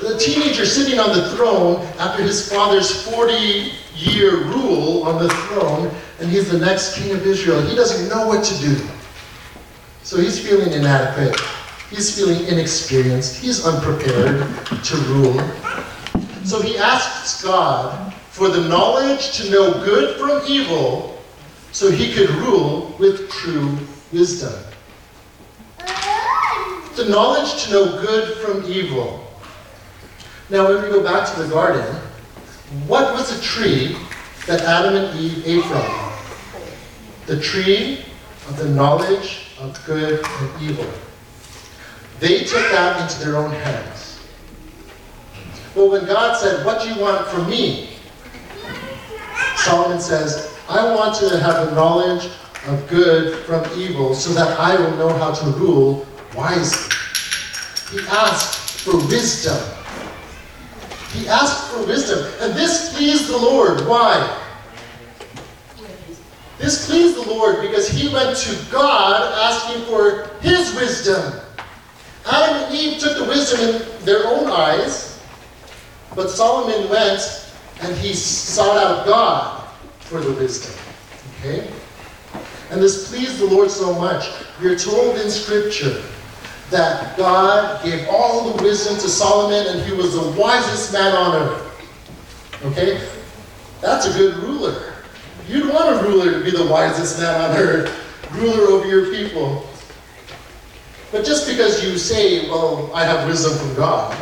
A 0.04 0.18
teenager 0.18 0.66
sitting 0.66 0.98
on 0.98 1.16
the 1.16 1.30
throne 1.36 1.86
after 2.00 2.24
his 2.24 2.50
father's 2.50 3.08
40 3.08 3.70
year 3.94 4.46
rule 4.46 5.04
on 5.04 5.22
the 5.22 5.28
throne, 5.28 5.94
and 6.18 6.28
he's 6.28 6.50
the 6.50 6.58
next 6.58 6.96
king 6.96 7.14
of 7.14 7.24
Israel. 7.24 7.62
He 7.62 7.76
doesn't 7.76 8.08
know 8.08 8.26
what 8.26 8.42
to 8.42 8.58
do. 8.58 8.84
So 10.02 10.16
he's 10.16 10.44
feeling 10.44 10.72
inadequate. 10.72 11.38
He's 11.88 12.18
feeling 12.18 12.44
inexperienced. 12.48 13.36
He's 13.36 13.64
unprepared 13.64 14.44
to 14.82 14.96
rule. 14.96 15.40
So 16.46 16.62
he 16.62 16.78
asks 16.78 17.42
God 17.42 18.14
for 18.30 18.48
the 18.48 18.68
knowledge 18.68 19.36
to 19.38 19.50
know 19.50 19.84
good 19.84 20.16
from 20.16 20.42
evil 20.46 21.20
so 21.72 21.90
he 21.90 22.14
could 22.14 22.30
rule 22.30 22.94
with 23.00 23.28
true 23.28 23.76
wisdom. 24.12 24.54
The 26.94 27.06
knowledge 27.08 27.64
to 27.64 27.72
know 27.72 28.00
good 28.00 28.36
from 28.38 28.64
evil. 28.64 29.28
Now, 30.48 30.68
when 30.68 30.84
we 30.84 30.88
go 30.88 31.02
back 31.02 31.34
to 31.34 31.42
the 31.42 31.48
garden, 31.48 31.84
what 32.86 33.12
was 33.12 33.36
the 33.36 33.42
tree 33.42 33.96
that 34.46 34.60
Adam 34.60 34.94
and 34.94 35.18
Eve 35.18 35.44
ate 35.44 35.64
from? 35.64 35.84
The 37.26 37.40
tree 37.40 38.04
of 38.46 38.56
the 38.56 38.68
knowledge 38.68 39.48
of 39.58 39.84
good 39.84 40.24
and 40.24 40.62
evil. 40.62 40.88
They 42.20 42.44
took 42.44 42.70
that 42.70 43.02
into 43.02 43.24
their 43.24 43.36
own 43.36 43.50
hands. 43.50 44.05
But 45.76 45.90
when 45.90 46.06
God 46.06 46.36
said, 46.38 46.64
What 46.64 46.82
do 46.82 46.88
you 46.88 46.98
want 46.98 47.28
from 47.28 47.48
me? 47.50 47.90
Solomon 49.56 50.00
says, 50.00 50.58
I 50.70 50.94
want 50.94 51.14
to 51.16 51.38
have 51.38 51.68
the 51.68 51.74
knowledge 51.74 52.30
of 52.66 52.88
good 52.88 53.44
from 53.44 53.62
evil 53.78 54.14
so 54.14 54.32
that 54.32 54.58
I 54.58 54.74
will 54.74 54.96
know 54.96 55.16
how 55.18 55.32
to 55.32 55.46
rule 55.50 56.06
wisely. 56.34 56.96
He 57.92 58.00
asked 58.08 58.80
for 58.80 58.96
wisdom. 58.96 59.56
He 61.12 61.28
asked 61.28 61.70
for 61.70 61.86
wisdom. 61.86 62.26
And 62.40 62.54
this 62.54 62.96
pleased 62.96 63.28
the 63.28 63.36
Lord. 63.36 63.86
Why? 63.86 64.42
This 66.58 66.86
pleased 66.88 67.16
the 67.22 67.30
Lord 67.30 67.60
because 67.60 67.86
he 67.88 68.08
went 68.08 68.36
to 68.38 68.72
God 68.72 69.32
asking 69.34 69.84
for 69.84 70.30
his 70.40 70.74
wisdom. 70.74 71.40
Adam 72.24 72.64
and 72.64 72.74
Eve 72.74 72.98
took 72.98 73.18
the 73.18 73.24
wisdom 73.24 73.60
in 73.60 74.04
their 74.04 74.26
own 74.26 74.50
eyes, 74.50 75.15
but 76.14 76.30
Solomon 76.30 76.88
went 76.88 77.50
and 77.82 77.96
he 77.96 78.14
sought 78.14 78.76
out 78.76 79.06
God 79.06 79.68
for 80.00 80.20
the 80.20 80.32
wisdom. 80.32 80.74
Okay? 81.40 81.68
And 82.70 82.82
this 82.82 83.10
pleased 83.10 83.38
the 83.38 83.46
Lord 83.46 83.70
so 83.70 83.94
much. 83.94 84.28
We're 84.60 84.78
told 84.78 85.16
in 85.18 85.30
Scripture 85.30 86.02
that 86.70 87.16
God 87.16 87.84
gave 87.84 88.08
all 88.08 88.50
the 88.50 88.62
wisdom 88.62 88.94
to 88.96 89.08
Solomon 89.08 89.66
and 89.68 89.82
he 89.88 89.92
was 89.92 90.14
the 90.14 90.40
wisest 90.40 90.92
man 90.92 91.14
on 91.14 91.42
earth. 91.42 91.62
Okay? 92.64 93.06
That's 93.80 94.06
a 94.06 94.12
good 94.18 94.36
ruler. 94.38 94.94
You'd 95.48 95.72
want 95.72 96.00
a 96.00 96.08
ruler 96.08 96.32
to 96.32 96.44
be 96.44 96.50
the 96.50 96.66
wisest 96.66 97.20
man 97.20 97.50
on 97.50 97.56
earth, 97.56 98.32
ruler 98.32 98.72
over 98.72 98.86
your 98.88 99.12
people. 99.12 99.68
But 101.12 101.24
just 101.24 101.46
because 101.46 101.84
you 101.84 101.98
say, 101.98 102.48
well, 102.48 102.90
I 102.92 103.04
have 103.04 103.28
wisdom 103.28 103.56
from 103.56 103.76
God, 103.76 104.16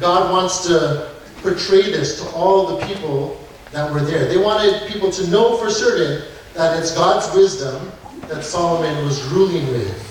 God 0.00 0.32
wants 0.32 0.66
to 0.66 1.15
portray 1.46 1.82
this 1.82 2.20
to 2.20 2.28
all 2.30 2.76
the 2.76 2.86
people 2.86 3.40
that 3.70 3.92
were 3.92 4.00
there. 4.00 4.26
They 4.26 4.36
wanted 4.36 4.90
people 4.90 5.12
to 5.12 5.26
know 5.28 5.56
for 5.58 5.70
certain 5.70 6.26
that 6.54 6.76
it's 6.76 6.92
God's 6.92 7.32
wisdom 7.36 7.92
that 8.22 8.42
Solomon 8.42 9.04
was 9.04 9.22
ruling 9.28 9.64
with. 9.68 10.02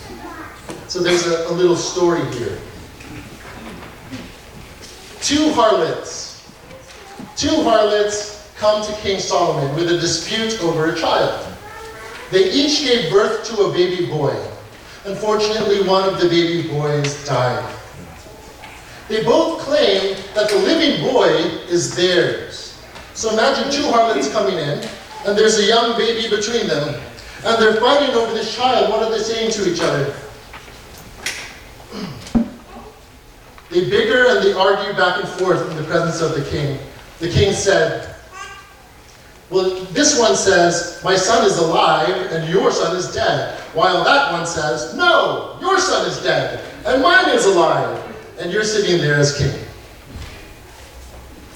So 0.87 0.99
there's 0.99 1.27
a, 1.27 1.49
a 1.49 1.51
little 1.51 1.75
story 1.75 2.23
here. 2.35 2.57
Two 5.19 5.51
harlots. 5.51 6.49
Two 7.35 7.63
harlots 7.63 8.53
come 8.57 8.85
to 8.85 8.93
King 9.01 9.19
Solomon 9.19 9.75
with 9.75 9.91
a 9.91 9.99
dispute 9.99 10.63
over 10.63 10.93
a 10.93 10.95
child. 10.95 11.53
They 12.31 12.49
each 12.49 12.85
gave 12.85 13.11
birth 13.11 13.43
to 13.47 13.63
a 13.63 13.73
baby 13.73 14.05
boy. 14.05 14.33
Unfortunately, 15.03 15.85
one 15.85 16.07
of 16.07 16.21
the 16.21 16.29
baby 16.29 16.69
boys 16.69 17.25
died. 17.25 17.75
They 19.07 19.23
both 19.23 19.61
claim 19.61 20.17
that 20.33 20.49
the 20.49 20.57
living 20.57 21.05
boy 21.11 21.29
is 21.69 21.95
theirs. 21.95 22.81
So 23.13 23.31
imagine 23.31 23.71
two 23.71 23.87
harlots 23.89 24.31
coming 24.31 24.57
in, 24.57 24.87
and 25.25 25.37
there's 25.37 25.59
a 25.59 25.65
young 25.65 25.97
baby 25.97 26.27
between 26.29 26.67
them, 26.67 26.99
and 27.45 27.61
they're 27.61 27.79
fighting 27.79 28.15
over 28.15 28.33
this 28.33 28.55
child. 28.55 28.89
What 28.89 29.03
are 29.03 29.11
they 29.11 29.19
saying 29.19 29.51
to 29.51 29.71
each 29.71 29.79
other? 29.81 30.15
They 33.71 33.89
bicker 33.89 34.27
and 34.27 34.45
they 34.45 34.53
argue 34.53 34.93
back 34.93 35.19
and 35.19 35.27
forth 35.27 35.69
in 35.69 35.75
the 35.75 35.83
presence 35.83 36.21
of 36.21 36.35
the 36.35 36.49
king. 36.49 36.79
The 37.19 37.29
king 37.29 37.51
said, 37.51 38.15
Well, 39.49 39.83
this 39.85 40.17
one 40.19 40.35
says, 40.35 41.01
My 41.03 41.15
son 41.15 41.45
is 41.45 41.57
alive 41.57 42.31
and 42.31 42.47
your 42.47 42.71
son 42.71 42.95
is 42.95 43.13
dead. 43.13 43.59
While 43.73 44.03
that 44.03 44.31
one 44.31 44.45
says, 44.45 44.95
No, 44.95 45.57
your 45.59 45.79
son 45.79 46.07
is 46.07 46.21
dead 46.21 46.63
and 46.85 47.01
mine 47.01 47.29
is 47.29 47.45
alive. 47.45 48.04
And 48.39 48.51
you're 48.51 48.63
sitting 48.63 48.99
there 48.99 49.15
as 49.15 49.37
king. 49.37 49.53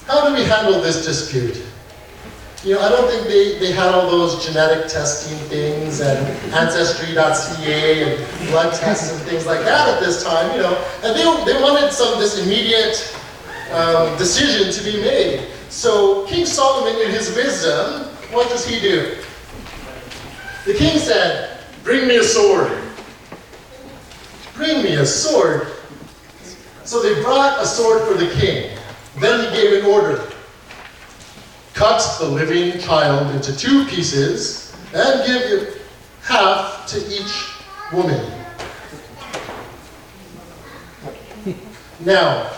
How 0.06 0.28
do 0.28 0.34
we 0.34 0.44
handle 0.44 0.80
this 0.80 1.04
dispute? 1.04 1.62
You 2.64 2.74
know, 2.74 2.80
I 2.80 2.88
don't 2.90 3.08
think 3.08 3.26
they, 3.26 3.58
they 3.58 3.72
had 3.72 3.94
all 3.94 4.10
those 4.10 4.44
genetic 4.44 4.86
testing 4.88 5.38
things 5.48 6.00
and 6.00 6.26
ancestry.ca 6.52 8.02
and 8.04 8.48
blood 8.48 8.74
tests 8.74 9.12
and 9.12 9.22
things 9.22 9.46
like 9.46 9.60
that 9.60 9.88
at 9.88 10.00
this 10.00 10.22
time, 10.22 10.54
you 10.54 10.62
know. 10.62 10.76
And 11.02 11.16
they, 11.16 11.52
they 11.52 11.62
wanted 11.62 11.90
some 11.92 12.18
this 12.18 12.44
immediate 12.44 13.16
um, 13.72 14.16
decision 14.18 14.72
to 14.72 14.90
be 14.90 15.00
made. 15.00 15.48
So 15.70 16.26
King 16.26 16.44
Solomon, 16.44 17.00
in 17.00 17.10
his 17.10 17.34
wisdom, 17.34 18.08
what 18.30 18.48
does 18.50 18.66
he 18.66 18.80
do? 18.80 19.16
The 20.66 20.74
king 20.74 20.98
said, 20.98 21.60
Bring 21.82 22.06
me 22.06 22.16
a 22.16 22.22
sword. 22.22 22.70
Bring 24.54 24.82
me 24.82 24.96
a 24.96 25.06
sword. 25.06 25.68
So 26.90 27.00
they 27.00 27.22
brought 27.22 27.62
a 27.62 27.66
sword 27.66 28.02
for 28.02 28.14
the 28.14 28.28
king. 28.34 28.76
Then 29.20 29.48
he 29.48 29.56
gave 29.56 29.80
an 29.80 29.88
order 29.88 30.28
cut 31.72 32.02
the 32.18 32.26
living 32.26 32.80
child 32.80 33.32
into 33.32 33.56
two 33.56 33.86
pieces 33.86 34.74
and 34.92 35.24
give 35.24 35.86
half 36.20 36.88
to 36.88 36.98
each 37.06 37.46
woman. 37.92 38.20
Now, 42.00 42.50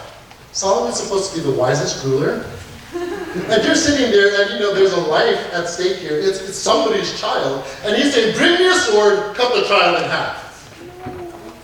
Solomon's 0.53 0.99
supposed 0.99 1.35
to 1.35 1.37
be 1.39 1.45
the 1.51 1.55
wisest 1.55 2.03
ruler. 2.03 2.47
And 2.95 3.65
you're 3.65 3.75
sitting 3.75 4.11
there 4.12 4.41
and 4.41 4.55
you 4.55 4.61
know 4.61 4.75
there's 4.75 4.95
a 4.95 5.01
life 5.01 5.53
at 5.53 5.69
stake 5.69 5.99
here. 5.99 6.19
It's, 6.19 6.41
it's 6.41 6.57
somebody's 6.57 7.21
child. 7.21 7.67
And 7.85 7.95
he's 7.95 8.15
saying, 8.15 8.35
bring 8.39 8.55
me 8.55 8.71
a 8.71 8.75
sword, 8.77 9.37
cut 9.37 9.55
the 9.55 9.69
child 9.69 10.03
in 10.03 10.09
half. 10.09 10.39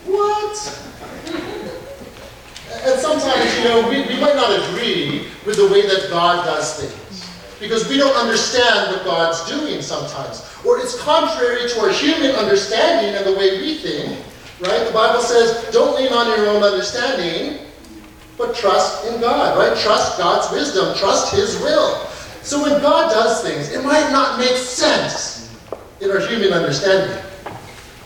What? 0.04 0.87
And 2.88 2.98
sometimes, 2.98 3.58
you 3.58 3.64
know, 3.64 3.88
we, 3.88 4.00
we 4.08 4.18
might 4.20 4.34
not 4.34 4.50
agree 4.70 5.28
with 5.44 5.56
the 5.56 5.68
way 5.68 5.82
that 5.82 6.08
God 6.08 6.44
does 6.46 6.80
things 6.80 7.28
because 7.60 7.86
we 7.88 7.98
don't 7.98 8.16
understand 8.16 8.90
what 8.96 9.04
God's 9.04 9.46
doing 9.48 9.82
sometimes. 9.82 10.48
Or 10.64 10.78
it's 10.78 10.98
contrary 11.02 11.68
to 11.68 11.80
our 11.80 11.90
human 11.90 12.30
understanding 12.32 13.14
and 13.14 13.26
the 13.26 13.38
way 13.38 13.60
we 13.60 13.78
think, 13.78 14.24
right? 14.60 14.86
The 14.86 14.92
Bible 14.92 15.20
says, 15.20 15.70
don't 15.70 15.96
lean 15.96 16.12
on 16.12 16.26
your 16.28 16.48
own 16.48 16.62
understanding, 16.62 17.66
but 18.38 18.54
trust 18.56 19.06
in 19.06 19.20
God, 19.20 19.58
right? 19.58 19.76
Trust 19.76 20.16
God's 20.16 20.50
wisdom, 20.52 20.96
trust 20.96 21.34
His 21.34 21.60
will. 21.60 22.06
So 22.42 22.62
when 22.62 22.80
God 22.80 23.10
does 23.10 23.42
things, 23.42 23.70
it 23.70 23.84
might 23.84 24.10
not 24.10 24.38
make 24.38 24.56
sense. 24.56 25.54
in 26.00 26.10
our 26.10 26.20
human 26.20 26.52
understanding. 26.52 27.16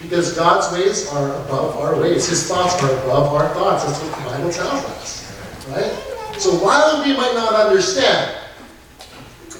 Because 0.02 0.34
God's 0.34 0.72
ways 0.76 1.08
are 1.12 1.30
above 1.44 1.76
our 1.78 2.00
ways. 2.00 2.28
His 2.28 2.46
thoughts 2.46 2.82
are 2.82 2.92
above 3.04 3.32
our 3.32 3.48
thoughts. 3.54 3.84
That's 3.84 4.02
what 4.02 4.18
the 4.18 4.24
Bible 4.24 4.52
tells 4.52 4.84
us. 4.84 5.68
Right? 5.68 6.38
So 6.38 6.56
while 6.56 7.04
we 7.04 7.16
might 7.16 7.34
not 7.34 7.54
understand, 7.54 8.36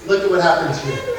look 0.06 0.24
at 0.24 0.30
what 0.30 0.42
happens 0.42 0.82
here. 0.82 1.12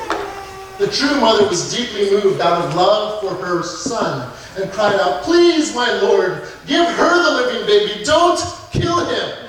The 0.77 0.88
true 0.88 1.20
mother 1.22 1.48
was 1.48 1.74
deeply 1.74 2.12
moved 2.12 2.42
out 2.42 2.65
of 2.65 2.75
love 2.75 3.22
for 3.22 3.34
her 3.46 3.63
son 3.63 4.32
and 4.58 4.72
cried 4.72 5.00
out, 5.00 5.24
Please, 5.24 5.74
my 5.74 5.92
Lord, 6.01 6.44
give 6.68 6.86
her 6.86 7.24
the 7.24 7.46
living 7.46 7.65
baby. 7.68 8.03
Don't 8.03 8.39
kill 8.72 9.06
him. 9.06 9.48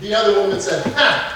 The 0.00 0.14
other 0.14 0.40
woman 0.40 0.60
said, 0.60 0.84
Ha! 0.94 1.34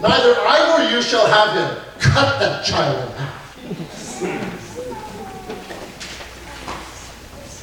Neither 0.00 0.34
I 0.38 0.78
nor 0.78 0.90
you 0.90 1.02
shall 1.02 1.26
have 1.26 1.54
him. 1.56 1.82
Cut 1.98 2.38
that 2.38 2.64
child 2.64 3.10
in 3.10 3.16
half. 3.16 4.55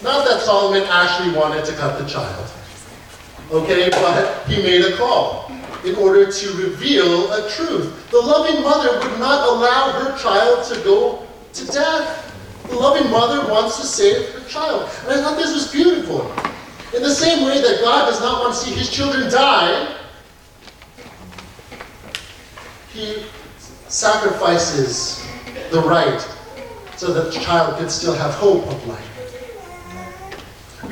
Not 0.04 0.28
that 0.28 0.42
Solomon 0.42 0.84
actually 0.84 1.34
wanted 1.34 1.64
to 1.66 1.74
cut 1.74 1.98
the 1.98 2.06
child. 2.06 2.52
Okay, 3.52 3.90
but 3.90 4.46
he 4.48 4.62
made 4.62 4.84
a 4.84 4.98
call 4.98 5.50
in 5.86 5.96
order 5.96 6.30
to 6.30 6.48
reveal 6.58 7.32
a 7.32 7.50
truth. 7.52 8.10
The 8.12 8.20
loving 8.20 8.62
mother 8.64 9.00
would 9.00 9.20
not 9.20 9.48
allow 9.48 9.92
her 9.94 10.18
child 10.18 10.66
to 10.68 10.76
go 10.84 11.26
to 11.54 11.66
death. 11.68 12.36
The 12.68 12.76
loving 12.76 13.10
mother 13.12 13.50
wants 13.50 13.80
to 13.80 13.86
save 13.86 14.30
her 14.34 14.50
child. 14.50 14.90
And 15.04 15.12
I 15.12 15.22
thought 15.22 15.38
this 15.38 15.54
was 15.54 15.72
beautiful. 15.72 16.30
In 16.94 17.02
the 17.02 17.14
same 17.14 17.46
way 17.46 17.62
that 17.62 17.80
God 17.82 18.10
does 18.10 18.20
not 18.20 18.42
want 18.42 18.54
to 18.56 18.60
see 18.60 18.72
his 18.72 18.90
children 18.90 19.32
die, 19.32 19.98
he 22.92 23.24
sacrifices 23.88 25.26
the 25.72 25.80
right 25.82 26.20
so 26.98 27.14
that 27.14 27.34
the 27.34 27.40
child 27.40 27.78
could 27.78 27.90
still 27.90 28.14
have 28.14 28.34
hope 28.34 28.66
of 28.68 28.88
life. 28.88 29.13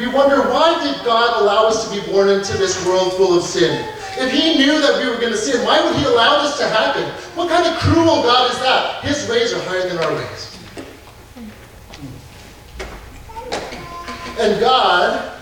We 0.01 0.07
wonder 0.07 0.41
why 0.49 0.83
did 0.83 1.05
God 1.05 1.43
allow 1.43 1.67
us 1.67 1.87
to 1.87 2.01
be 2.01 2.11
born 2.11 2.27
into 2.27 2.57
this 2.57 2.83
world 2.87 3.13
full 3.13 3.37
of 3.37 3.43
sin? 3.43 3.87
If 4.17 4.31
he 4.31 4.57
knew 4.57 4.81
that 4.81 4.99
we 4.99 5.07
were 5.07 5.17
going 5.17 5.31
to 5.31 5.37
sin, 5.37 5.63
why 5.63 5.79
would 5.85 5.95
he 5.95 6.03
allow 6.05 6.41
this 6.41 6.57
to 6.57 6.67
happen? 6.67 7.03
What 7.35 7.49
kind 7.49 7.67
of 7.67 7.79
cruel 7.79 8.23
God 8.23 8.49
is 8.49 8.57
that? 8.61 9.03
His 9.03 9.29
ways 9.29 9.53
are 9.53 9.61
higher 9.61 9.87
than 9.87 9.99
our 9.99 10.11
ways. 10.15 10.57
And 14.39 14.59
God 14.59 15.39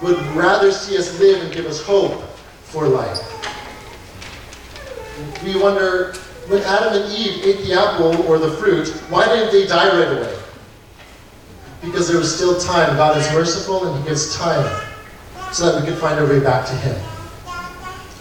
would 0.00 0.18
rather 0.36 0.70
see 0.70 0.96
us 0.96 1.18
live 1.18 1.42
and 1.42 1.52
give 1.52 1.66
us 1.66 1.82
hope 1.82 2.22
for 2.62 2.86
life. 2.86 3.18
We 5.42 5.60
wonder 5.60 6.12
when 6.46 6.62
Adam 6.62 7.02
and 7.02 7.12
Eve 7.12 7.44
ate 7.44 7.66
the 7.66 7.72
apple 7.72 8.22
or 8.28 8.38
the 8.38 8.52
fruit, 8.52 8.88
why 9.10 9.26
didn't 9.26 9.50
they 9.50 9.66
die 9.66 9.98
right 9.98 10.16
away? 10.16 10.43
Because 11.84 12.08
there 12.08 12.18
was 12.18 12.34
still 12.34 12.58
time. 12.58 12.96
God 12.96 13.16
is 13.16 13.30
merciful 13.32 13.86
and 13.86 14.02
He 14.02 14.08
gives 14.08 14.36
time 14.36 14.84
so 15.52 15.70
that 15.70 15.80
we 15.80 15.86
can 15.86 15.98
find 15.98 16.18
our 16.18 16.26
way 16.26 16.40
back 16.40 16.66
to 16.66 16.74
Him. 16.74 16.96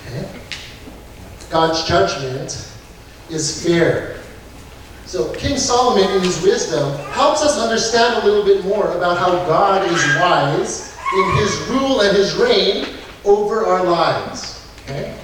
Okay? 0.08 0.30
God's 1.50 1.88
judgment 1.88 2.70
is 3.30 3.66
fair. 3.66 4.18
So 5.06 5.32
King 5.34 5.58
Solomon, 5.58 6.10
in 6.16 6.24
his 6.24 6.42
wisdom, 6.42 6.98
helps 7.12 7.44
us 7.44 7.60
understand 7.60 8.24
a 8.24 8.26
little 8.26 8.44
bit 8.44 8.66
more 8.66 8.92
about 8.98 9.18
how 9.18 9.32
God 9.46 9.86
is 9.86 10.04
wise 10.20 10.98
in 11.16 11.38
his 11.38 11.56
rule 11.70 12.02
and 12.02 12.18
his 12.18 12.36
reign 12.36 12.88
over 13.24 13.66
our 13.66 13.84
lives. 13.84 14.68
Okay? 14.84 15.16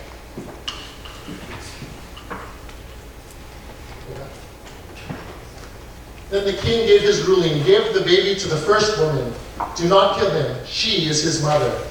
Then 6.29 6.45
the 6.45 6.53
king 6.53 6.85
gave 6.85 7.01
his 7.01 7.23
ruling 7.23 7.63
Give 7.63 7.93
the 7.93 8.01
baby 8.01 8.39
to 8.39 8.47
the 8.47 8.57
first 8.57 8.97
woman. 8.99 9.33
Do 9.75 9.87
not 9.87 10.19
kill 10.19 10.29
him. 10.31 10.65
She 10.65 11.07
is 11.07 11.23
his 11.23 11.41
mother. 11.41 11.85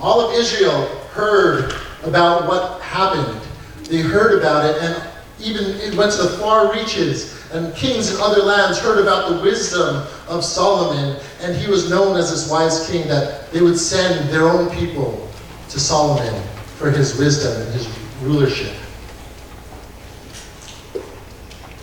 All 0.00 0.20
of 0.20 0.34
Israel 0.34 0.86
heard 1.12 1.74
about 2.04 2.46
what 2.46 2.80
happened. 2.82 3.40
They 3.84 4.02
heard 4.02 4.38
about 4.38 4.66
it, 4.66 4.82
and 4.82 5.02
even 5.40 5.64
it 5.80 5.94
went 5.94 6.12
to 6.12 6.22
the 6.22 6.38
far 6.38 6.72
reaches. 6.72 7.34
And 7.52 7.74
kings 7.74 8.14
in 8.14 8.20
other 8.20 8.42
lands 8.42 8.78
heard 8.78 8.98
about 8.98 9.30
the 9.30 9.40
wisdom 9.40 10.04
of 10.28 10.44
Solomon, 10.44 11.18
and 11.40 11.56
he 11.56 11.70
was 11.70 11.88
known 11.88 12.16
as 12.16 12.30
this 12.30 12.50
wise 12.50 12.86
king 12.90 13.08
that 13.08 13.50
they 13.52 13.62
would 13.62 13.78
send 13.78 14.28
their 14.28 14.48
own 14.48 14.68
people 14.70 15.30
to 15.70 15.80
Solomon 15.80 16.42
for 16.76 16.90
his 16.90 17.18
wisdom 17.18 17.62
and 17.62 17.72
his 17.72 17.88
rulership. 18.20 18.74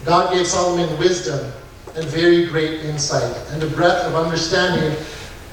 God 0.05 0.33
gave 0.33 0.45
Solomon 0.45 0.99
wisdom 0.99 1.51
and 1.95 2.05
very 2.05 2.47
great 2.47 2.81
insight, 2.81 3.35
and 3.51 3.61
a 3.63 3.67
breadth 3.67 4.03
of 4.05 4.15
understanding 4.15 4.97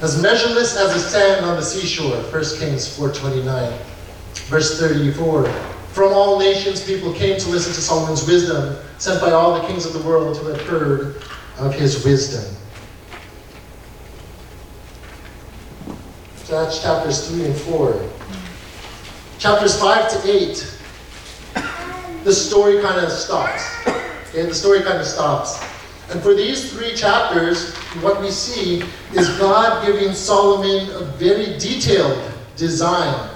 as 0.01 0.21
measureless 0.21 0.75
as 0.75 0.93
the 0.93 0.99
sand 0.99 1.45
on 1.45 1.55
the 1.55 1.61
seashore. 1.61 2.17
1 2.17 2.31
Kings 2.57 2.97
4.29. 2.97 3.77
Verse 4.47 4.79
34. 4.79 5.45
From 5.91 6.13
all 6.13 6.39
nations 6.39 6.83
people 6.83 7.13
came 7.13 7.39
to 7.39 7.49
listen 7.49 7.73
to 7.73 7.81
Solomon's 7.81 8.25
wisdom, 8.25 8.77
sent 8.97 9.21
by 9.21 9.31
all 9.31 9.61
the 9.61 9.67
kings 9.67 9.85
of 9.85 9.93
the 9.93 10.01
world 10.07 10.37
who 10.37 10.47
had 10.47 10.61
heard 10.61 11.21
of 11.59 11.73
his 11.73 12.03
wisdom. 12.03 12.55
That's 16.47 16.81
chapters 16.81 17.29
3 17.29 17.45
and 17.45 17.55
4. 17.55 18.09
Chapters 19.37 19.79
5 19.79 20.11
to 20.11 20.31
8, 20.31 20.77
the 22.23 22.33
story 22.33 22.81
kind 22.81 23.05
of 23.05 23.11
stops. 23.11 23.63
Okay, 23.87 24.43
the 24.43 24.53
story 24.53 24.81
kind 24.81 24.99
of 24.99 25.05
stops. 25.05 25.63
And 26.11 26.21
for 26.21 26.33
these 26.33 26.73
three 26.73 26.93
chapters, 26.93 27.73
what 28.01 28.19
we 28.19 28.31
see 28.31 28.83
is 29.13 29.29
God 29.39 29.85
giving 29.85 30.13
Solomon 30.13 30.89
a 30.93 31.05
very 31.15 31.57
detailed 31.57 32.31
design. 32.57 33.29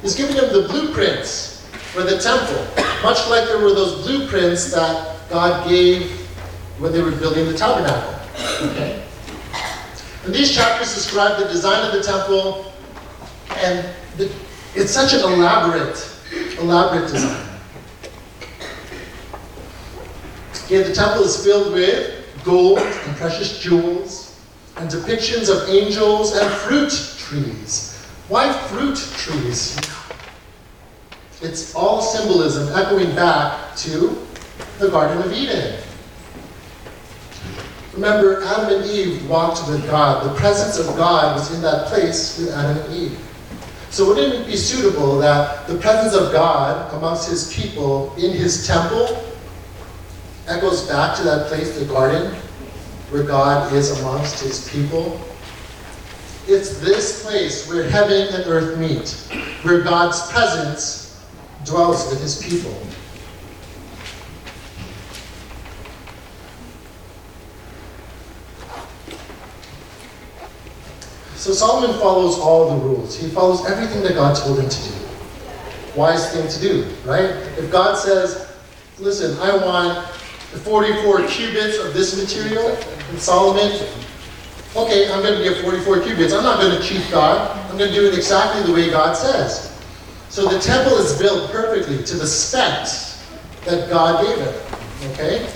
He's 0.00 0.14
giving 0.14 0.36
him 0.36 0.52
the 0.52 0.68
blueprints 0.68 1.66
for 1.92 2.02
the 2.02 2.18
temple, 2.18 2.64
much 3.02 3.28
like 3.28 3.48
there 3.48 3.58
were 3.58 3.74
those 3.74 4.06
blueprints 4.06 4.72
that 4.72 5.28
God 5.28 5.68
gave 5.68 6.10
when 6.78 6.92
they 6.92 7.02
were 7.02 7.10
building 7.10 7.46
the 7.46 7.56
tabernacle. 7.56 8.14
Okay? 8.70 9.04
And 10.24 10.34
these 10.34 10.54
chapters 10.54 10.94
describe 10.94 11.38
the 11.38 11.48
design 11.48 11.84
of 11.84 11.92
the 11.92 12.02
temple, 12.02 12.72
and 13.56 13.88
the, 14.16 14.32
it's 14.74 14.92
such 14.92 15.14
an 15.14 15.20
elaborate, 15.20 15.98
elaborate 16.58 17.10
design. 17.10 17.53
Okay, 20.64 20.82
the 20.82 20.94
temple 20.94 21.24
is 21.24 21.44
filled 21.44 21.74
with 21.74 22.24
gold 22.42 22.78
and 22.78 23.16
precious 23.16 23.58
jewels, 23.60 24.40
and 24.78 24.90
depictions 24.90 25.50
of 25.50 25.68
angels 25.68 26.34
and 26.34 26.50
fruit 26.50 26.90
trees. 27.18 28.02
Why 28.28 28.50
fruit 28.68 28.96
trees? 28.96 29.78
It's 31.42 31.74
all 31.74 32.00
symbolism 32.00 32.74
echoing 32.74 33.14
back 33.14 33.76
to 33.76 34.26
the 34.78 34.88
Garden 34.88 35.22
of 35.22 35.32
Eden. 35.34 35.78
Remember, 37.92 38.42
Adam 38.44 38.80
and 38.80 38.90
Eve 38.90 39.28
walked 39.28 39.68
with 39.68 39.86
God. 39.86 40.24
The 40.24 40.34
presence 40.34 40.78
of 40.78 40.96
God 40.96 41.36
was 41.36 41.54
in 41.54 41.60
that 41.60 41.88
place 41.88 42.38
with 42.38 42.50
Adam 42.50 42.78
and 42.78 42.94
Eve. 42.94 43.18
So 43.90 44.08
wouldn't 44.08 44.32
it 44.32 44.46
be 44.46 44.56
suitable 44.56 45.18
that 45.18 45.68
the 45.68 45.76
presence 45.76 46.14
of 46.14 46.32
God 46.32 46.92
amongst 46.94 47.28
his 47.28 47.52
people 47.52 48.14
in 48.16 48.32
his 48.32 48.66
temple 48.66 49.33
echoes 50.46 50.86
back 50.88 51.16
to 51.16 51.22
that 51.24 51.48
place, 51.48 51.78
the 51.78 51.84
garden, 51.86 52.34
where 53.10 53.22
God 53.22 53.72
is 53.72 53.98
amongst 54.00 54.42
his 54.42 54.68
people? 54.68 55.20
It's 56.46 56.78
this 56.80 57.22
place 57.24 57.68
where 57.68 57.88
heaven 57.88 58.34
and 58.34 58.44
earth 58.46 58.78
meet, 58.78 59.10
where 59.62 59.80
God's 59.82 60.30
presence 60.30 61.24
dwells 61.64 62.10
with 62.10 62.20
his 62.20 62.42
people. 62.42 62.76
So 71.36 71.52
Solomon 71.52 71.98
follows 71.98 72.38
all 72.38 72.78
the 72.78 72.84
rules. 72.86 73.18
He 73.18 73.28
follows 73.28 73.66
everything 73.66 74.02
that 74.02 74.14
God 74.14 74.34
told 74.34 74.58
him 74.58 74.68
to 74.68 74.82
do. 74.82 74.94
Wise 75.94 76.32
thing 76.32 76.48
to 76.48 76.60
do, 76.60 76.84
right? 77.04 77.30
If 77.58 77.70
God 77.70 77.96
says, 77.96 78.50
listen, 78.98 79.38
I 79.40 79.54
want 79.56 80.08
the 80.54 80.60
44 80.60 81.26
cubits 81.26 81.78
of 81.78 81.92
this 81.92 82.16
material, 82.16 82.78
and 83.10 83.18
Solomon, 83.18 83.72
okay, 84.76 85.12
I'm 85.12 85.20
going 85.20 85.36
to 85.36 85.42
give 85.42 85.58
44 85.64 86.02
cubits. 86.02 86.32
I'm 86.32 86.44
not 86.44 86.60
going 86.60 86.80
to 86.80 86.82
cheat 86.82 87.04
God. 87.10 87.50
I'm 87.68 87.76
going 87.76 87.90
to 87.90 87.94
do 87.94 88.06
it 88.06 88.14
exactly 88.14 88.62
the 88.62 88.72
way 88.72 88.88
God 88.88 89.16
says. 89.16 89.76
So 90.28 90.48
the 90.48 90.60
temple 90.60 90.96
is 90.98 91.18
built 91.18 91.50
perfectly 91.50 92.04
to 92.04 92.16
the 92.16 92.26
specs 92.26 93.26
that 93.64 93.90
God 93.90 94.24
gave 94.24 94.38
it. 94.38 94.64
Okay? 95.10 95.50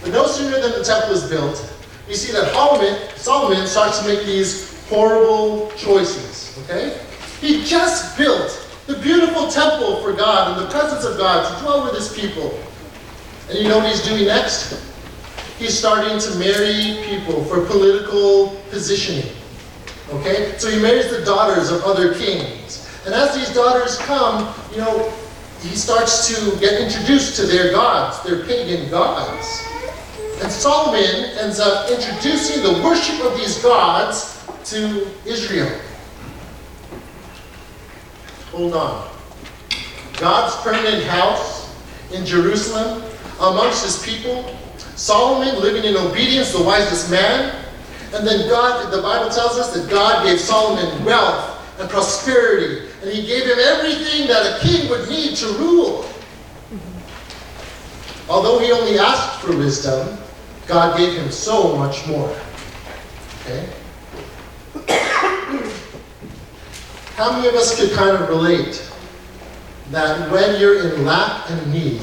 But 0.00 0.12
no 0.12 0.26
sooner 0.26 0.60
than 0.60 0.78
the 0.78 0.84
temple 0.84 1.14
is 1.14 1.28
built, 1.28 1.74
you 2.08 2.14
see 2.14 2.32
that 2.32 2.52
Solomon, 2.52 2.96
Solomon 3.16 3.66
starts 3.66 4.00
to 4.02 4.06
make 4.06 4.24
these 4.24 4.86
horrible 4.88 5.70
choices. 5.72 6.56
Okay? 6.64 7.00
He 7.40 7.64
just 7.64 8.16
built 8.16 8.60
the 8.86 8.96
beautiful 8.98 9.48
temple 9.48 10.00
for 10.00 10.12
God 10.12 10.56
and 10.56 10.66
the 10.66 10.70
presence 10.70 11.04
of 11.04 11.16
God 11.16 11.56
to 11.56 11.62
dwell 11.64 11.84
with 11.84 11.94
his 11.94 12.12
people. 12.16 12.56
And 13.48 13.58
you 13.58 13.68
know 13.68 13.78
what 13.78 13.88
he's 13.88 14.04
doing 14.04 14.26
next? 14.26 14.82
He's 15.58 15.78
starting 15.78 16.18
to 16.18 16.38
marry 16.38 17.04
people 17.04 17.44
for 17.44 17.64
political 17.66 18.60
positioning. 18.70 19.30
Okay? 20.10 20.54
So 20.58 20.70
he 20.70 20.80
marries 20.80 21.10
the 21.10 21.24
daughters 21.24 21.70
of 21.70 21.82
other 21.82 22.14
kings. 22.14 22.88
And 23.04 23.14
as 23.14 23.34
these 23.34 23.52
daughters 23.54 23.98
come, 23.98 24.54
you 24.72 24.78
know, 24.78 25.12
he 25.60 25.76
starts 25.76 26.28
to 26.28 26.58
get 26.58 26.80
introduced 26.80 27.36
to 27.36 27.46
their 27.46 27.72
gods, 27.72 28.22
their 28.22 28.44
pagan 28.44 28.90
gods. 28.90 29.64
And 30.42 30.50
Solomon 30.50 31.30
ends 31.38 31.60
up 31.60 31.90
introducing 31.90 32.62
the 32.62 32.82
worship 32.82 33.24
of 33.24 33.36
these 33.36 33.62
gods 33.62 34.44
to 34.64 35.06
Israel. 35.24 35.70
Hold 38.50 38.74
on. 38.74 39.10
God's 40.18 40.56
permanent 40.62 41.04
house 41.04 41.74
in 42.12 42.24
Jerusalem 42.24 43.02
amongst 43.52 43.84
his 43.84 44.02
people. 44.02 44.56
Solomon 44.96 45.60
living 45.60 45.84
in 45.84 45.96
obedience, 45.96 46.52
the 46.52 46.62
wisest 46.62 47.10
man. 47.10 47.54
And 48.14 48.26
then 48.26 48.48
God, 48.48 48.92
the 48.92 49.02
Bible 49.02 49.30
tells 49.30 49.58
us 49.58 49.74
that 49.74 49.90
God 49.90 50.24
gave 50.24 50.38
Solomon 50.38 51.04
wealth 51.04 51.60
and 51.80 51.90
prosperity. 51.90 52.88
And 53.02 53.10
he 53.10 53.26
gave 53.26 53.44
him 53.44 53.58
everything 53.58 54.28
that 54.28 54.56
a 54.56 54.60
king 54.60 54.88
would 54.88 55.08
need 55.08 55.36
to 55.36 55.46
rule. 55.54 56.08
Although 58.28 58.58
he 58.60 58.72
only 58.72 58.98
asked 58.98 59.42
for 59.42 59.56
wisdom, 59.56 60.18
God 60.66 60.96
gave 60.96 61.14
him 61.14 61.30
so 61.30 61.76
much 61.76 62.06
more. 62.06 62.34
Okay? 63.42 63.68
How 67.16 67.32
many 67.32 67.48
of 67.48 67.54
us 67.54 67.78
could 67.78 67.92
kind 67.92 68.16
of 68.16 68.28
relate 68.28 68.90
that 69.90 70.30
when 70.30 70.60
you're 70.60 70.88
in 70.88 71.04
lack 71.04 71.50
and 71.50 71.72
need, 71.72 72.00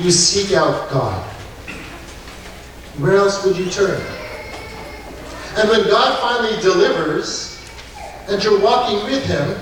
you 0.00 0.10
seek 0.10 0.56
out 0.56 0.90
God? 0.90 1.22
Where 2.98 3.16
else 3.16 3.44
would 3.44 3.56
you 3.56 3.70
turn? 3.70 4.00
And 5.56 5.68
when 5.68 5.84
God 5.84 6.18
finally 6.20 6.60
delivers, 6.62 7.60
and 8.28 8.42
you're 8.42 8.60
walking 8.60 9.04
with 9.04 9.24
Him, 9.24 9.56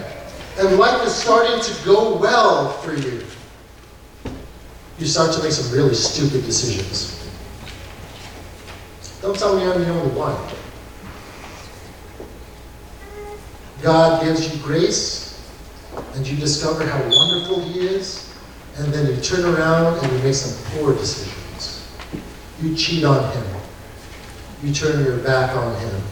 and 0.58 0.78
life 0.78 1.06
is 1.06 1.14
starting 1.14 1.60
to 1.60 1.84
go 1.84 2.16
well 2.16 2.72
for 2.78 2.94
you, 2.94 3.24
you 4.98 5.06
start 5.06 5.32
to 5.34 5.42
make 5.42 5.52
some 5.52 5.72
really 5.76 5.94
stupid 5.94 6.44
decisions. 6.44 7.14
Don't 9.22 9.38
tell 9.38 9.56
me 9.56 9.62
I'm 9.64 9.80
the 9.80 9.88
only 9.88 10.14
one. 10.14 10.36
God 13.82 14.24
gives 14.24 14.52
you 14.52 14.62
grace, 14.62 15.48
and 16.14 16.26
you 16.26 16.36
discover 16.36 16.84
how 16.84 17.00
wonderful 17.00 17.60
He 17.62 17.80
is, 17.80 18.27
and 18.78 18.92
then 18.92 19.12
you 19.12 19.20
turn 19.20 19.44
around 19.44 19.98
and 19.98 20.12
you 20.12 20.18
make 20.22 20.34
some 20.34 20.56
poor 20.72 20.94
decisions. 20.94 21.88
You 22.62 22.76
cheat 22.76 23.04
on 23.04 23.32
Him. 23.32 23.44
You 24.62 24.72
turn 24.72 25.04
your 25.04 25.18
back 25.18 25.56
on 25.56 25.74
Him. 25.80 26.02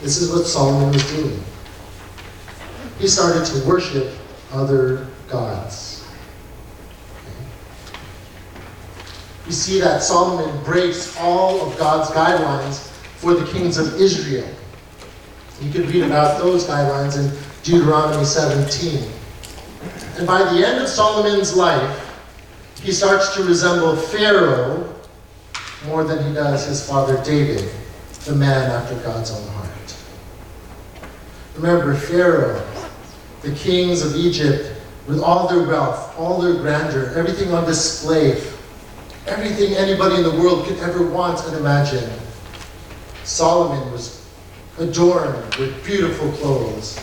This 0.00 0.16
is 0.16 0.32
what 0.32 0.46
Solomon 0.46 0.92
was 0.92 1.06
doing. 1.10 1.42
He 2.98 3.08
started 3.08 3.44
to 3.46 3.68
worship 3.68 4.14
other 4.52 5.08
gods. 5.28 6.08
You 9.46 9.52
see 9.52 9.80
that 9.80 10.02
Solomon 10.02 10.62
breaks 10.64 11.16
all 11.18 11.66
of 11.66 11.78
God's 11.78 12.10
guidelines 12.10 12.88
for 13.16 13.34
the 13.34 13.44
kings 13.52 13.78
of 13.78 14.00
Israel. 14.00 14.48
You 15.60 15.70
can 15.70 15.86
read 15.88 16.04
about 16.04 16.38
those 16.38 16.66
guidelines 16.66 17.18
in 17.18 17.36
Deuteronomy 17.62 18.24
17. 18.24 19.19
And 20.20 20.26
by 20.26 20.42
the 20.52 20.66
end 20.66 20.82
of 20.82 20.86
Solomon's 20.86 21.56
life, 21.56 22.06
he 22.82 22.92
starts 22.92 23.34
to 23.36 23.42
resemble 23.42 23.96
Pharaoh 23.96 24.94
more 25.86 26.04
than 26.04 26.22
he 26.28 26.34
does 26.34 26.66
his 26.66 26.86
father 26.86 27.18
David, 27.24 27.66
the 28.26 28.34
man 28.34 28.70
after 28.70 28.96
God's 28.96 29.30
own 29.30 29.48
heart. 29.48 29.96
Remember, 31.56 31.94
Pharaoh, 31.94 32.62
the 33.40 33.52
kings 33.52 34.04
of 34.04 34.14
Egypt, 34.14 34.82
with 35.06 35.20
all 35.20 35.48
their 35.48 35.66
wealth, 35.66 36.14
all 36.18 36.38
their 36.38 36.52
grandeur, 36.52 37.14
everything 37.16 37.54
on 37.54 37.64
display, 37.64 38.32
everything 39.26 39.72
anybody 39.72 40.16
in 40.16 40.22
the 40.22 40.38
world 40.38 40.66
could 40.66 40.76
ever 40.80 41.02
want 41.02 41.42
and 41.46 41.56
imagine. 41.56 42.10
Solomon 43.24 43.90
was 43.90 44.28
adorned 44.78 45.54
with 45.54 45.82
beautiful 45.82 46.30
clothes, 46.32 47.00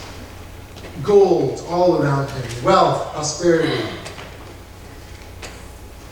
gold 1.03 1.63
all 1.69 2.01
around 2.01 2.29
him, 2.29 2.63
wealth, 2.63 3.13
prosperity. 3.13 3.83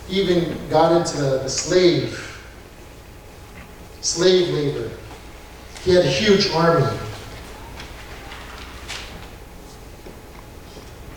Even 0.10 0.58
got 0.70 0.92
into 0.92 1.18
the, 1.18 1.40
the 1.40 1.50
slave, 1.50 2.40
slave 4.02 4.50
labor. 4.54 4.92
He 5.84 5.94
had 5.94 6.06
a 6.06 6.10
huge 6.10 6.50
army. 6.52 6.86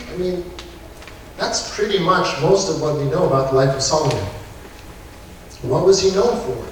I 0.08 0.16
mean, 0.16 0.44
that's 1.36 1.74
pretty 1.76 1.98
much 1.98 2.40
most 2.40 2.68
of 2.68 2.80
what 2.80 2.96
we 2.96 3.04
know 3.04 3.26
about 3.26 3.50
the 3.50 3.56
life 3.56 3.74
of 3.74 3.82
Solomon. 3.82 4.24
What 5.62 5.84
was 5.84 6.00
he 6.00 6.10
known 6.12 6.40
for? 6.44 6.66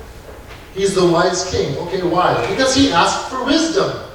He's 0.74 0.94
the 0.94 1.06
wise 1.06 1.50
king. 1.50 1.76
Okay, 1.78 2.02
why? 2.02 2.46
Because 2.50 2.74
he 2.74 2.92
asked 2.92 3.30
for 3.30 3.44
wisdom. 3.44 4.05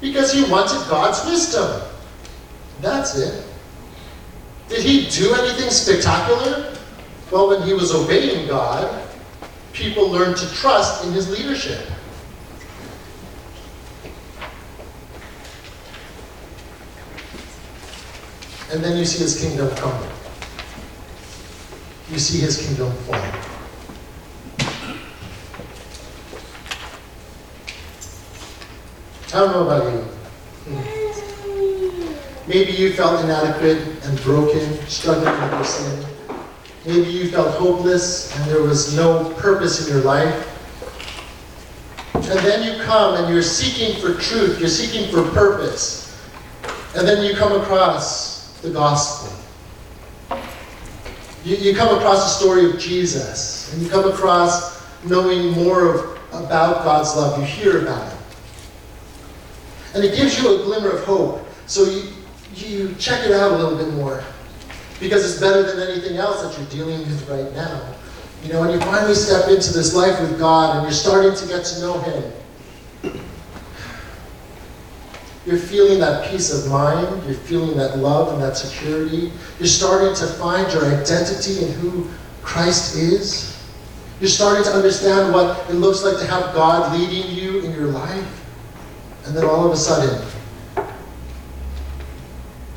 Because 0.00 0.32
he 0.32 0.44
wanted 0.50 0.88
God's 0.88 1.24
wisdom. 1.28 1.82
That's 2.80 3.16
it. 3.16 3.44
Did 4.68 4.82
he 4.82 5.08
do 5.08 5.34
anything 5.34 5.70
spectacular? 5.70 6.76
Well, 7.30 7.48
when 7.48 7.62
he 7.62 7.74
was 7.74 7.94
obeying 7.94 8.46
God, 8.46 9.06
people 9.72 10.08
learned 10.08 10.36
to 10.36 10.54
trust 10.54 11.04
in 11.04 11.12
his 11.12 11.30
leadership. 11.30 11.80
And 18.70 18.84
then 18.84 18.98
you 18.98 19.04
see 19.04 19.22
his 19.22 19.40
kingdom 19.40 19.74
come. 19.76 20.06
You 22.10 22.18
see 22.18 22.38
his 22.38 22.66
kingdom 22.66 22.92
fall. 23.04 23.47
I 29.28 29.40
don't 29.40 29.52
know 29.52 29.64
about 29.64 29.92
you. 29.92 30.04
Maybe 32.46 32.72
you 32.72 32.94
felt 32.94 33.22
inadequate 33.22 34.02
and 34.04 34.22
broken, 34.22 34.74
struggling 34.86 35.38
with 35.42 35.52
your 35.52 35.64
sin. 35.64 36.06
Maybe 36.86 37.10
you 37.10 37.28
felt 37.28 37.54
hopeless 37.56 38.34
and 38.34 38.50
there 38.50 38.62
was 38.62 38.96
no 38.96 39.34
purpose 39.34 39.86
in 39.86 39.94
your 39.94 40.02
life. 40.02 40.46
And 42.14 42.38
then 42.40 42.62
you 42.62 42.82
come 42.84 43.22
and 43.22 43.32
you're 43.32 43.42
seeking 43.42 44.00
for 44.00 44.14
truth, 44.18 44.58
you're 44.58 44.68
seeking 44.68 45.10
for 45.10 45.22
purpose. 45.32 46.08
And 46.96 47.06
then 47.06 47.22
you 47.22 47.36
come 47.36 47.60
across 47.60 48.58
the 48.62 48.70
gospel. 48.70 49.38
You, 51.44 51.56
you 51.56 51.74
come 51.74 51.96
across 51.96 52.24
the 52.24 52.44
story 52.44 52.70
of 52.70 52.78
Jesus, 52.78 53.72
and 53.72 53.82
you 53.82 53.88
come 53.88 54.10
across 54.10 54.82
knowing 55.04 55.52
more 55.52 55.94
of, 55.94 56.18
about 56.32 56.82
God's 56.84 57.14
love. 57.14 57.38
You 57.38 57.44
hear 57.44 57.82
about 57.82 58.12
it. 58.12 58.17
And 59.94 60.04
it 60.04 60.16
gives 60.16 60.40
you 60.40 60.60
a 60.60 60.64
glimmer 60.64 60.90
of 60.90 61.04
hope. 61.04 61.46
So 61.66 61.84
you, 61.84 62.12
you 62.54 62.94
check 62.98 63.24
it 63.26 63.32
out 63.32 63.52
a 63.52 63.56
little 63.56 63.76
bit 63.76 63.92
more. 63.94 64.22
Because 65.00 65.24
it's 65.24 65.40
better 65.40 65.62
than 65.62 65.88
anything 65.88 66.16
else 66.16 66.42
that 66.42 66.58
you're 66.58 66.68
dealing 66.70 67.00
with 67.00 67.28
right 67.28 67.52
now. 67.54 67.94
You 68.42 68.52
know, 68.52 68.62
and 68.62 68.72
you 68.72 68.80
finally 68.80 69.14
step 69.14 69.48
into 69.48 69.72
this 69.72 69.94
life 69.94 70.20
with 70.20 70.38
God 70.38 70.76
and 70.76 70.84
you're 70.84 70.92
starting 70.92 71.34
to 71.34 71.46
get 71.46 71.64
to 71.64 71.80
know 71.80 72.00
Him. 72.00 72.32
You're 75.48 75.58
feeling 75.58 75.98
that 76.00 76.30
peace 76.30 76.52
of 76.52 76.70
mind. 76.70 77.24
You're 77.24 77.34
feeling 77.34 77.76
that 77.78 77.98
love 77.98 78.34
and 78.34 78.42
that 78.42 78.56
security. 78.56 79.32
You're 79.58 79.66
starting 79.66 80.14
to 80.16 80.26
find 80.34 80.70
your 80.72 80.84
identity 80.84 81.64
in 81.64 81.72
who 81.72 82.06
Christ 82.42 82.96
is. 82.96 83.56
You're 84.20 84.28
starting 84.28 84.64
to 84.64 84.70
understand 84.70 85.32
what 85.32 85.68
it 85.70 85.74
looks 85.74 86.02
like 86.02 86.18
to 86.18 86.26
have 86.26 86.54
God 86.54 86.92
leading 86.98 87.34
you 87.34 87.60
in 87.60 87.72
your 87.72 87.86
life. 87.86 88.37
And 89.28 89.36
then 89.36 89.44
all 89.44 89.66
of 89.66 89.72
a 89.72 89.76
sudden, 89.76 90.26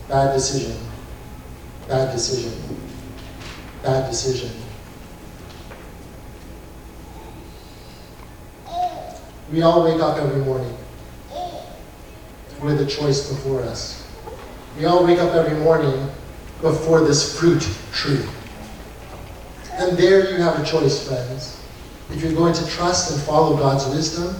bad 0.09 0.33
decision, 0.33 0.77
bad 1.87 2.11
decision, 2.11 2.51
bad 3.81 4.09
decision. 4.09 4.51
We 9.49 9.61
all 9.61 9.85
wake 9.85 10.01
up 10.01 10.17
every 10.17 10.41
morning 10.43 10.75
with 12.61 12.81
a 12.81 12.85
choice 12.85 13.29
before 13.29 13.61
us. 13.61 14.05
We 14.77 14.83
all 14.83 15.05
wake 15.05 15.19
up 15.19 15.33
every 15.33 15.57
morning 15.57 16.09
before 16.59 16.99
this 16.99 17.39
fruit 17.39 17.65
tree. 17.93 18.25
And 19.71 19.97
there 19.97 20.29
you 20.29 20.35
have 20.43 20.59
a 20.59 20.65
choice, 20.65 21.07
friends. 21.07 21.63
If 22.09 22.21
you're 22.21 22.33
going 22.33 22.53
to 22.55 22.67
trust 22.67 23.13
and 23.13 23.21
follow 23.21 23.55
God's 23.55 23.85
wisdom, 23.95 24.35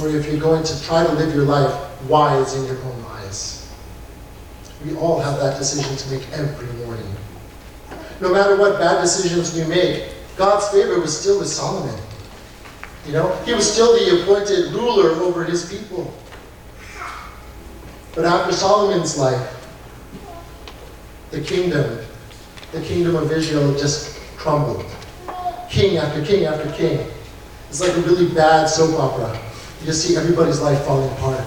or 0.00 0.08
if 0.08 0.26
you're 0.26 0.40
going 0.40 0.64
to 0.64 0.82
try 0.82 1.04
to 1.04 1.12
live 1.12 1.34
your 1.34 1.44
life 1.44 1.72
wise 2.04 2.54
in 2.54 2.66
your 2.66 2.82
own 2.84 3.04
eyes. 3.08 3.72
We 4.84 4.94
all 4.96 5.18
have 5.20 5.38
that 5.40 5.58
decision 5.58 5.96
to 5.96 6.10
make 6.10 6.30
every 6.32 6.66
morning. 6.84 7.06
no 8.20 8.32
matter 8.32 8.56
what 8.56 8.78
bad 8.78 9.00
decisions 9.00 9.54
we 9.54 9.64
make, 9.64 10.12
God's 10.36 10.68
favor 10.68 11.00
was 11.00 11.18
still 11.18 11.38
with 11.38 11.48
Solomon. 11.48 11.98
You 13.06 13.12
know, 13.12 13.34
he 13.44 13.54
was 13.54 13.70
still 13.70 13.92
the 13.94 14.22
appointed 14.22 14.72
ruler 14.72 15.10
over 15.22 15.44
his 15.44 15.68
people. 15.68 16.12
But 18.14 18.24
after 18.24 18.52
Solomon's 18.52 19.16
life, 19.16 19.54
the 21.30 21.40
kingdom, 21.40 22.00
the 22.72 22.80
kingdom 22.82 23.16
of 23.16 23.30
Israel 23.30 23.76
just 23.78 24.18
crumbled. 24.36 24.84
King 25.70 25.98
after 25.98 26.24
king 26.24 26.44
after 26.44 26.70
king. 26.72 27.06
It's 27.68 27.80
like 27.80 27.96
a 27.96 28.00
really 28.00 28.32
bad 28.34 28.66
soap 28.66 28.98
opera. 28.98 29.38
You 29.80 29.86
just 29.86 30.06
see 30.06 30.16
everybody's 30.16 30.60
life 30.60 30.84
falling 30.84 31.10
apart. 31.12 31.44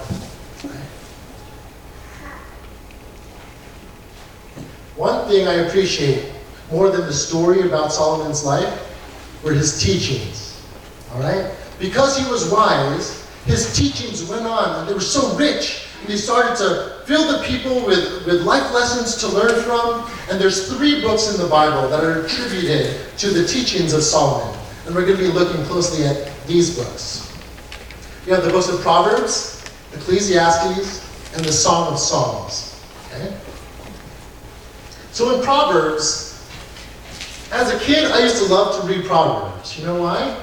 One 4.96 5.28
thing 5.28 5.48
I 5.48 5.66
appreciate 5.66 6.32
more 6.72 6.90
than 6.90 7.02
the 7.02 7.14
story 7.14 7.62
about 7.62 7.92
Solomon's 7.92 8.46
life 8.46 8.88
were 9.44 9.54
his 9.54 9.82
teachings. 9.82 10.64
All 11.12 11.20
right? 11.20 11.52
Because 11.80 12.18
he 12.18 12.30
was 12.32 12.52
wise, 12.52 13.28
his 13.46 13.76
teachings 13.76 14.24
went 14.30 14.46
on 14.46 14.80
and 14.80 14.88
they 14.88 14.94
were 14.94 15.00
so 15.00 15.36
rich. 15.36 15.88
And 16.02 16.10
he 16.10 16.18
started 16.18 16.56
to 16.58 17.04
fill 17.06 17.32
the 17.32 17.44
people 17.44 17.86
with, 17.86 18.26
with 18.26 18.42
life 18.42 18.72
lessons 18.74 19.16
to 19.18 19.28
learn 19.28 19.64
from. 19.64 20.10
And 20.30 20.40
there's 20.40 20.76
three 20.76 21.02
books 21.02 21.34
in 21.34 21.42
the 21.42 21.50
Bible 21.50 21.90
that 21.90 22.04
are 22.04 22.24
attributed 22.24 23.18
to 23.18 23.30
the 23.30 23.46
teachings 23.46 23.94
of 23.94 24.04
Solomon. 24.04 24.58
And 24.86 24.96
we're 24.96 25.06
going 25.06 25.18
to 25.18 25.24
be 25.24 25.32
looking 25.32 25.64
closely 25.66 26.06
at 26.06 26.32
these 26.48 26.78
books. 26.78 27.31
You 28.26 28.36
have 28.36 28.44
the 28.44 28.52
books 28.52 28.70
of 28.70 28.80
Proverbs, 28.82 29.64
Ecclesiastes, 29.94 31.34
and 31.36 31.44
the 31.44 31.52
Song 31.52 31.92
of 31.92 31.98
Songs. 31.98 32.80
Okay? 33.08 33.36
So 35.12 35.36
in 35.36 35.44
Proverbs, 35.44 36.48
as 37.52 37.74
a 37.74 37.80
kid, 37.80 38.12
I 38.12 38.22
used 38.24 38.38
to 38.38 38.54
love 38.54 38.80
to 38.80 38.88
read 38.88 39.06
Proverbs. 39.06 39.78
You 39.78 39.86
know 39.86 40.02
why? 40.02 40.40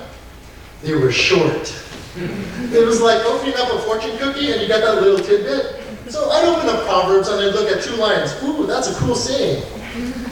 They 0.83 0.95
were 0.95 1.13
short. 1.13 1.73
it 2.17 2.85
was 2.85 3.01
like 3.01 3.25
opening 3.25 3.55
up 3.57 3.73
a 3.73 3.79
fortune 3.83 4.17
cookie 4.19 4.51
and 4.51 4.61
you 4.61 4.69
got 4.69 4.81
that 4.81 5.01
little 5.01 5.25
tidbit. 5.25 5.81
So 6.09 6.31
I'd 6.31 6.45
open 6.49 6.69
up 6.69 6.85
Proverbs 6.85 7.29
and 7.29 7.41
I'd 7.41 7.55
look 7.55 7.71
at 7.71 7.83
two 7.83 7.95
lines. 7.95 8.35
Ooh, 8.43 8.67
that's 8.67 8.89
a 8.89 8.95
cool 8.97 9.15
saying. 9.15 9.63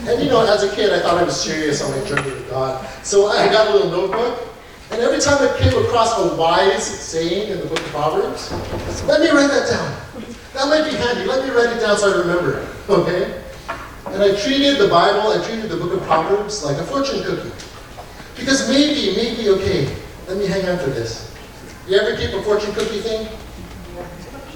And 0.07 0.21
you 0.21 0.29
know, 0.29 0.45
as 0.45 0.63
a 0.63 0.75
kid, 0.75 0.91
I 0.91 0.99
thought 0.99 1.17
I 1.17 1.23
was 1.23 1.39
serious 1.39 1.81
on 1.81 1.91
my 1.91 2.05
journey 2.07 2.29
with 2.31 2.49
God. 2.49 2.85
So 3.03 3.27
I 3.27 3.47
got 3.47 3.69
a 3.69 3.73
little 3.73 3.89
notebook. 3.89 4.47
And 4.91 5.01
every 5.01 5.19
time 5.19 5.37
I 5.41 5.57
came 5.57 5.73
across 5.85 6.17
a 6.17 6.35
wise 6.35 6.83
saying 6.83 7.51
in 7.51 7.59
the 7.59 7.65
book 7.65 7.79
of 7.79 7.85
Proverbs, 7.87 8.51
let 9.05 9.19
me 9.19 9.29
write 9.29 9.49
that 9.49 9.69
down. 9.69 10.23
That 10.53 10.69
might 10.69 10.89
be 10.89 10.95
handy. 10.95 11.25
Let 11.25 11.45
me 11.45 11.51
write 11.51 11.75
it 11.75 11.81
down 11.81 11.97
so 11.97 12.13
I 12.13 12.19
remember 12.19 12.59
it. 12.59 12.67
Okay? 12.89 13.43
And 14.07 14.23
I 14.23 14.33
treated 14.41 14.77
the 14.77 14.87
Bible, 14.87 15.29
I 15.29 15.45
treated 15.45 15.69
the 15.69 15.75
book 15.75 15.91
of 15.91 16.01
Proverbs 16.03 16.63
like 16.63 16.77
a 16.77 16.83
fortune 16.85 17.21
cookie. 17.23 17.51
Because 18.37 18.69
maybe, 18.69 19.13
maybe, 19.17 19.49
okay, 19.49 19.93
let 20.29 20.37
me 20.37 20.47
hang 20.47 20.65
on 20.69 20.79
to 20.79 20.89
this. 20.89 21.35
You 21.85 21.97
ever 21.97 22.15
keep 22.15 22.33
a 22.33 22.41
fortune 22.43 22.73
cookie 22.73 23.01
thing? 23.01 23.27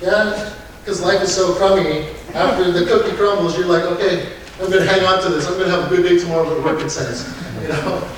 Yeah? 0.02 0.54
Because 0.80 1.02
life 1.02 1.22
is 1.22 1.36
so 1.36 1.54
crummy. 1.56 2.08
After 2.34 2.72
the 2.72 2.86
cookie 2.86 3.16
crumbles, 3.18 3.58
you're 3.58 3.68
like, 3.68 3.84
okay, 3.84 4.32
I'm 4.62 4.72
going 4.72 4.86
to 4.86 4.90
hang 4.90 5.06
on 5.06 5.22
to 5.24 5.30
this. 5.30 5.46
I'm 5.46 5.56
going 5.56 5.70
to 5.70 5.76
have 5.76 5.92
a 5.92 5.96
good 5.96 6.08
day 6.08 6.18
tomorrow, 6.18 6.48
what 6.48 6.64
work 6.64 6.86
it 6.86 6.90
says. 6.90 7.28
You 7.62 7.68
know? 7.68 8.10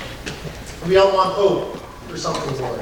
We 0.88 0.98
all 0.98 1.14
want 1.14 1.34
hope 1.34 1.83
for 2.14 2.20
something 2.20 2.62
more. 2.62 2.78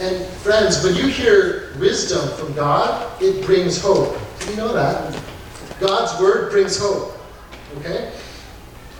And 0.00 0.24
friends, 0.38 0.82
when 0.82 0.94
you 0.94 1.06
hear 1.06 1.74
wisdom 1.78 2.26
from 2.38 2.54
God, 2.54 3.20
it 3.20 3.44
brings 3.44 3.78
hope. 3.78 4.18
Do 4.40 4.50
you 4.50 4.56
know 4.56 4.72
that? 4.72 5.22
God's 5.78 6.18
word 6.18 6.50
brings 6.50 6.78
hope. 6.78 7.14
Okay? 7.78 8.10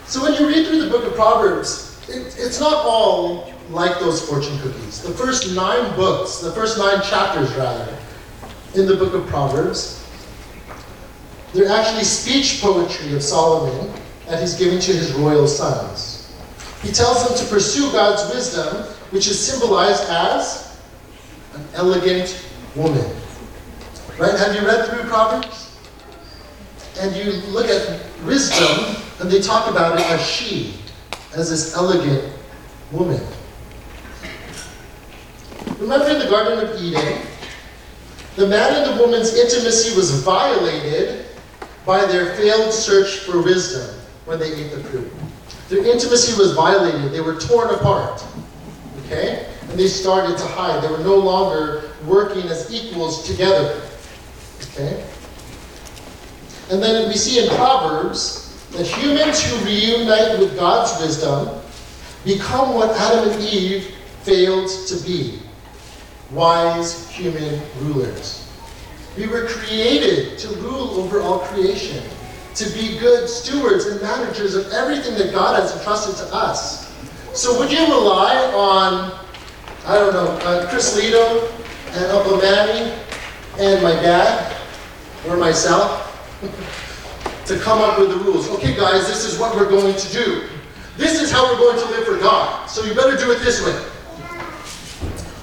So 0.05 0.21
when 0.21 0.35
you 0.35 0.47
read 0.47 0.67
through 0.67 0.83
the 0.83 0.89
book 0.91 1.03
of 1.03 1.15
Proverbs, 1.15 1.99
it, 2.07 2.35
it's 2.37 2.59
not 2.59 2.85
all 2.85 3.51
like 3.71 3.99
those 3.99 4.21
fortune 4.21 4.55
cookies. 4.59 5.01
The 5.01 5.13
first 5.13 5.55
nine 5.55 5.95
books, 5.95 6.37
the 6.37 6.51
first 6.51 6.77
nine 6.77 7.01
chapters 7.01 7.51
rather, 7.55 7.97
in 8.75 8.85
the 8.85 8.97
book 8.97 9.15
of 9.15 9.25
Proverbs, 9.27 10.07
they're 11.53 11.71
actually 11.71 12.03
speech 12.03 12.61
poetry 12.61 13.15
of 13.15 13.23
Solomon 13.23 13.91
that 14.27 14.41
he's 14.41 14.53
giving 14.53 14.79
to 14.79 14.91
his 14.91 15.11
royal 15.13 15.47
sons. 15.47 16.31
He 16.83 16.91
tells 16.91 17.27
them 17.27 17.35
to 17.35 17.51
pursue 17.51 17.91
God's 17.91 18.31
wisdom, 18.31 18.85
which 19.11 19.27
is 19.27 19.39
symbolized 19.39 20.03
as 20.09 20.79
an 21.55 21.63
elegant 21.73 22.45
woman. 22.75 23.05
Right? 24.17 24.37
Have 24.37 24.55
you 24.55 24.67
read 24.67 24.87
through 24.89 25.03
Proverbs? 25.09 25.77
And 26.99 27.15
you 27.15 27.31
look 27.49 27.67
at 27.67 28.01
wisdom, 28.25 29.01
and 29.19 29.31
they 29.31 29.39
talk 29.41 29.69
about 29.69 29.99
it 29.99 30.05
as 30.07 30.25
she, 30.25 30.75
as 31.35 31.49
this 31.49 31.75
elegant 31.75 32.33
woman. 32.91 33.21
Remember 35.79 36.09
in 36.09 36.19
the 36.19 36.29
Garden 36.29 36.67
of 36.67 36.81
Eden, 36.81 37.21
the 38.35 38.47
man 38.47 38.83
and 38.83 38.97
the 38.97 39.01
woman's 39.01 39.33
intimacy 39.33 39.95
was 39.95 40.23
violated 40.23 41.25
by 41.85 42.05
their 42.05 42.35
failed 42.35 42.73
search 42.73 43.19
for 43.19 43.41
wisdom 43.41 43.97
when 44.25 44.39
they 44.39 44.53
ate 44.53 44.71
the 44.71 44.83
fruit. 44.83 45.11
Their 45.69 45.85
intimacy 45.85 46.37
was 46.37 46.53
violated, 46.53 47.11
they 47.11 47.21
were 47.21 47.39
torn 47.39 47.73
apart. 47.73 48.23
Okay? 49.09 49.47
And 49.61 49.71
they 49.71 49.87
started 49.87 50.37
to 50.37 50.45
hide. 50.45 50.83
They 50.83 50.91
were 50.91 51.03
no 51.03 51.15
longer 51.15 51.89
working 52.05 52.43
as 52.43 52.71
equals 52.71 53.25
together. 53.27 53.81
Okay? 54.61 55.03
And 56.69 56.81
then 56.81 57.07
we 57.07 57.15
see 57.15 57.43
in 57.43 57.49
Proverbs 57.55 58.67
that 58.73 58.85
humans 58.85 59.41
who 59.41 59.65
reunite 59.65 60.37
with 60.37 60.55
God's 60.55 61.01
wisdom 61.01 61.59
become 62.23 62.75
what 62.75 62.91
Adam 62.91 63.31
and 63.31 63.41
Eve 63.41 63.95
failed 64.21 64.69
to 64.87 64.95
be 65.03 65.39
wise 66.31 67.09
human 67.09 67.59
rulers. 67.79 68.47
We 69.17 69.25
were 69.25 69.47
created 69.47 70.37
to 70.39 70.47
rule 70.57 70.91
over 70.91 71.21
all 71.21 71.39
creation, 71.39 72.03
to 72.55 72.69
be 72.69 72.99
good 72.99 73.27
stewards 73.27 73.87
and 73.87 73.99
managers 74.01 74.53
of 74.53 74.71
everything 74.71 75.15
that 75.15 75.33
God 75.33 75.59
has 75.59 75.75
entrusted 75.75 76.15
to 76.17 76.35
us. 76.35 76.88
So, 77.33 77.57
would 77.59 77.71
you 77.71 77.79
rely 77.79 78.35
on, 78.53 79.11
I 79.85 79.95
don't 79.95 80.13
know, 80.13 80.27
uh, 80.47 80.69
Chris 80.69 80.99
Lito 80.99 81.51
and 81.91 82.05
Uncle 82.11 82.37
Manny 82.37 82.93
and 83.59 83.83
my 83.83 83.91
dad 83.91 84.55
or 85.27 85.37
myself 85.37 86.05
to 87.45 87.59
come 87.59 87.79
up 87.79 87.99
with 87.99 88.09
the 88.09 88.17
rules? 88.17 88.49
Okay, 88.49 88.75
guys, 88.75 89.07
this 89.07 89.25
is 89.25 89.39
what 89.39 89.55
we're 89.55 89.69
going 89.69 89.95
to 89.95 90.11
do. 90.11 90.47
This 90.97 91.21
is 91.21 91.31
how 91.31 91.45
we're 91.45 91.59
going 91.59 91.79
to 91.79 91.85
live 91.91 92.05
for 92.05 92.17
God. 92.17 92.69
So, 92.69 92.83
you 92.83 92.93
better 92.93 93.15
do 93.15 93.31
it 93.31 93.39
this 93.39 93.63
way. 93.65 93.89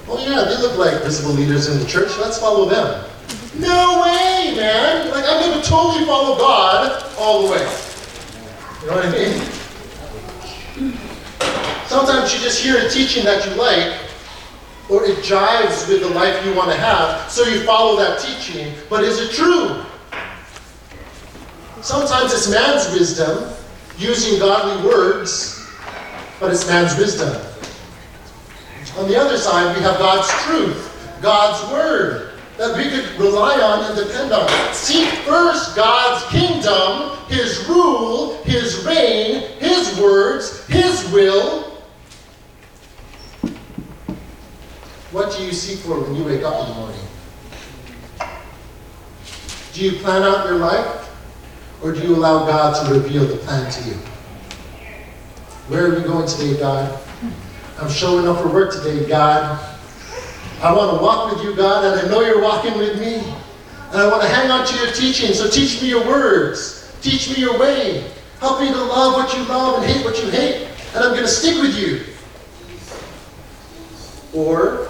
Oh 0.08 0.24
yeah, 0.24 0.44
they 0.44 0.62
look 0.62 0.78
like 0.78 1.02
visible 1.02 1.32
leaders 1.32 1.68
in 1.68 1.80
the 1.80 1.86
church. 1.86 2.16
Let's 2.18 2.38
follow 2.38 2.68
them. 2.68 3.10
No 3.58 4.02
way, 4.02 4.54
man. 4.54 5.10
Like 5.10 5.24
I'm 5.26 5.50
going 5.50 5.60
to 5.60 5.68
totally 5.68 6.04
follow 6.04 6.38
God 6.38 7.12
all 7.18 7.42
the 7.42 7.52
way. 7.52 7.76
You 8.82 8.86
know 8.86 8.96
what 8.96 9.06
I 9.06 9.10
mean? 9.10 9.65
Sometimes 11.86 12.34
you 12.34 12.40
just 12.40 12.62
hear 12.62 12.78
a 12.78 12.90
teaching 12.90 13.24
that 13.24 13.46
you 13.46 13.54
like, 13.54 13.96
or 14.88 15.04
it 15.04 15.18
jives 15.18 15.88
with 15.88 16.00
the 16.00 16.08
life 16.10 16.44
you 16.44 16.54
want 16.54 16.70
to 16.70 16.76
have, 16.76 17.30
so 17.30 17.44
you 17.44 17.60
follow 17.60 17.96
that 17.96 18.20
teaching. 18.20 18.72
But 18.88 19.04
is 19.04 19.18
it 19.18 19.32
true? 19.32 19.84
Sometimes 21.82 22.32
it's 22.32 22.50
man's 22.50 22.92
wisdom 22.92 23.52
using 23.98 24.38
godly 24.38 24.88
words, 24.88 25.68
but 26.40 26.52
it's 26.52 26.66
man's 26.66 26.96
wisdom. 26.98 27.34
On 28.98 29.08
the 29.08 29.16
other 29.16 29.38
side, 29.38 29.76
we 29.76 29.82
have 29.82 29.98
God's 29.98 30.28
truth, 30.44 31.18
God's 31.20 31.72
word 31.72 32.26
that 32.56 32.76
we 32.76 32.84
could 32.88 33.04
rely 33.20 33.60
on 33.60 33.84
and 33.84 33.96
depend 33.96 34.32
on. 34.32 34.48
Seek 34.72 35.08
first 35.24 35.76
God's 35.76 36.24
kingdom, 36.30 37.18
His 37.28 37.66
rule, 37.68 38.42
His 38.44 38.84
reign, 38.84 39.42
His 39.58 39.98
words, 40.00 40.66
His 40.66 41.10
will. 41.12 41.82
What 45.12 45.36
do 45.36 45.44
you 45.44 45.52
seek 45.76 45.84
for 45.84 46.00
when 46.00 46.14
you 46.14 46.24
wake 46.24 46.42
up 46.42 46.62
in 46.62 46.68
the 46.68 46.74
morning? 46.74 47.00
Do 49.72 49.84
you 49.84 49.92
plan 50.00 50.22
out 50.22 50.46
your 50.46 50.56
life? 50.56 51.02
Or 51.82 51.92
do 51.92 52.00
you 52.00 52.16
allow 52.16 52.46
God 52.46 52.86
to 52.86 52.94
reveal 52.94 53.24
the 53.26 53.36
plan 53.36 53.70
to 53.70 53.88
you? 53.88 53.94
Where 55.68 55.86
are 55.86 55.98
you 55.98 56.04
going 56.04 56.26
today, 56.26 56.58
God? 56.58 56.98
I'm 57.78 57.90
showing 57.90 58.26
up 58.26 58.40
for 58.40 58.48
work 58.48 58.72
today, 58.72 59.06
God. 59.06 59.60
I 60.62 60.72
want 60.72 60.96
to 60.96 61.02
walk 61.04 61.34
with 61.34 61.44
you, 61.44 61.54
God, 61.54 61.84
and 61.84 62.06
I 62.06 62.10
know 62.10 62.22
you're 62.22 62.40
walking 62.40 62.78
with 62.78 62.98
me. 62.98 63.16
And 63.90 64.00
I 64.00 64.08
want 64.08 64.22
to 64.22 64.28
hang 64.28 64.50
on 64.50 64.66
to 64.66 64.76
your 64.78 64.92
teaching. 64.92 65.34
So 65.34 65.50
teach 65.50 65.82
me 65.82 65.90
your 65.90 66.06
words. 66.06 66.96
Teach 67.02 67.28
me 67.28 67.42
your 67.42 67.58
way. 67.58 68.10
Help 68.40 68.60
me 68.60 68.68
to 68.68 68.76
love 68.76 69.14
what 69.14 69.36
you 69.36 69.44
love 69.44 69.82
and 69.82 69.92
hate 69.92 70.04
what 70.04 70.22
you 70.22 70.30
hate. 70.30 70.68
And 70.94 71.04
I'm 71.04 71.10
going 71.10 71.22
to 71.22 71.28
stick 71.28 71.60
with 71.60 71.78
you. 71.78 72.04
Or, 74.32 74.88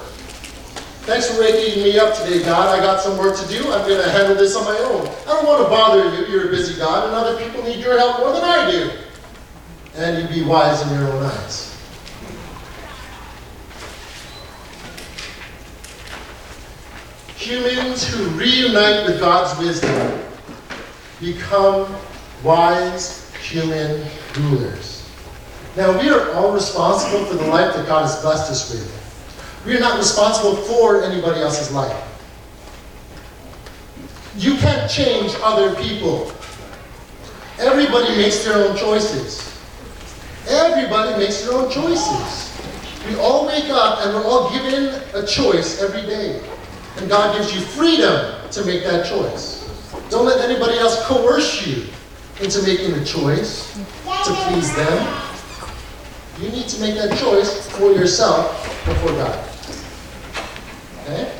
thanks 1.07 1.31
for 1.31 1.41
waking 1.41 1.83
me 1.83 1.99
up 1.99 2.15
today, 2.17 2.43
God. 2.45 2.77
I 2.77 2.83
got 2.83 3.01
some 3.01 3.17
work 3.17 3.37
to 3.39 3.49
do. 3.49 3.59
I'm 3.73 3.87
going 3.89 4.03
to 4.03 4.11
handle 4.11 4.35
this 4.35 4.57
on 4.57 4.65
my 4.65 4.79
own. 4.79 5.07
I 5.07 5.25
don't 5.27 5.47
want 5.47 5.63
to 5.63 5.69
bother 5.69 6.05
you. 6.17 6.27
You're 6.27 6.49
a 6.49 6.51
busy 6.51 6.77
God, 6.79 7.07
and 7.07 7.15
other 7.15 7.39
people 7.43 7.63
need 7.63 7.79
your 7.79 7.97
help 7.97 8.19
more 8.19 8.33
than 8.33 8.43
I 8.43 8.71
do. 8.71 8.91
and 9.97 10.19
you'd 10.19 10.31
be 10.31 10.43
wise 10.43 10.83
in 10.83 10.99
your 10.99 11.09
own 11.11 11.23
eyes. 11.23 11.73
Humans 17.37 18.07
who 18.09 18.25
reunite 18.31 19.07
with 19.07 19.21
God's 19.21 19.59
wisdom 19.59 20.21
become 21.21 21.95
wise 22.43 23.33
human 23.37 24.05
rulers. 24.37 25.09
Now, 25.77 25.99
we 26.01 26.09
are 26.09 26.33
all 26.33 26.53
responsible 26.53 27.25
for 27.27 27.35
the 27.35 27.47
life 27.47 27.75
that 27.75 27.87
God 27.87 28.03
has 28.03 28.21
blessed 28.23 28.51
us 28.51 28.71
with. 28.73 29.06
We 29.67 29.77
are 29.77 29.81
not 29.81 29.99
responsible 29.99 30.55
for 30.55 31.03
anybody 31.03 31.41
else's 31.41 31.73
life. 31.73 32.05
You 34.37 34.57
can't 34.59 34.89
change 34.89 35.33
other 35.43 35.75
people. 35.75 36.31
Everybody 37.59 38.17
makes 38.17 38.45
their 38.45 38.55
own 38.65 38.77
choices. 38.77 39.43
Everybody 40.49 41.19
makes 41.19 41.43
their 41.43 41.55
own 41.55 41.69
choices. 41.69 42.57
We 43.09 43.17
all 43.17 43.47
wake 43.47 43.69
up 43.71 44.07
and 44.07 44.15
we're 44.15 44.25
all 44.25 44.53
given 44.53 45.03
a 45.15 45.27
choice 45.27 45.83
every 45.83 46.03
day. 46.03 46.41
And 46.99 47.09
God 47.09 47.37
gives 47.37 47.53
you 47.53 47.61
freedom 47.61 48.49
to 48.53 48.65
make 48.65 48.85
that 48.85 49.05
choice. 49.07 49.69
Don't 50.11 50.27
let 50.27 50.49
anybody 50.49 50.79
else 50.79 51.05
coerce 51.07 51.67
you 51.67 51.87
into 52.41 52.63
making 52.63 52.93
a 52.93 53.05
choice 53.05 53.75
to 53.75 54.33
please 54.47 54.75
them. 54.77 55.23
You 56.41 56.51
need 56.51 56.69
to 56.69 56.81
make 56.81 56.95
that 56.97 57.19
choice 57.19 57.69
for 57.71 57.91
yourself 57.91 58.63
before 58.85 59.11
God. 59.13 59.46
Okay? 61.07 61.33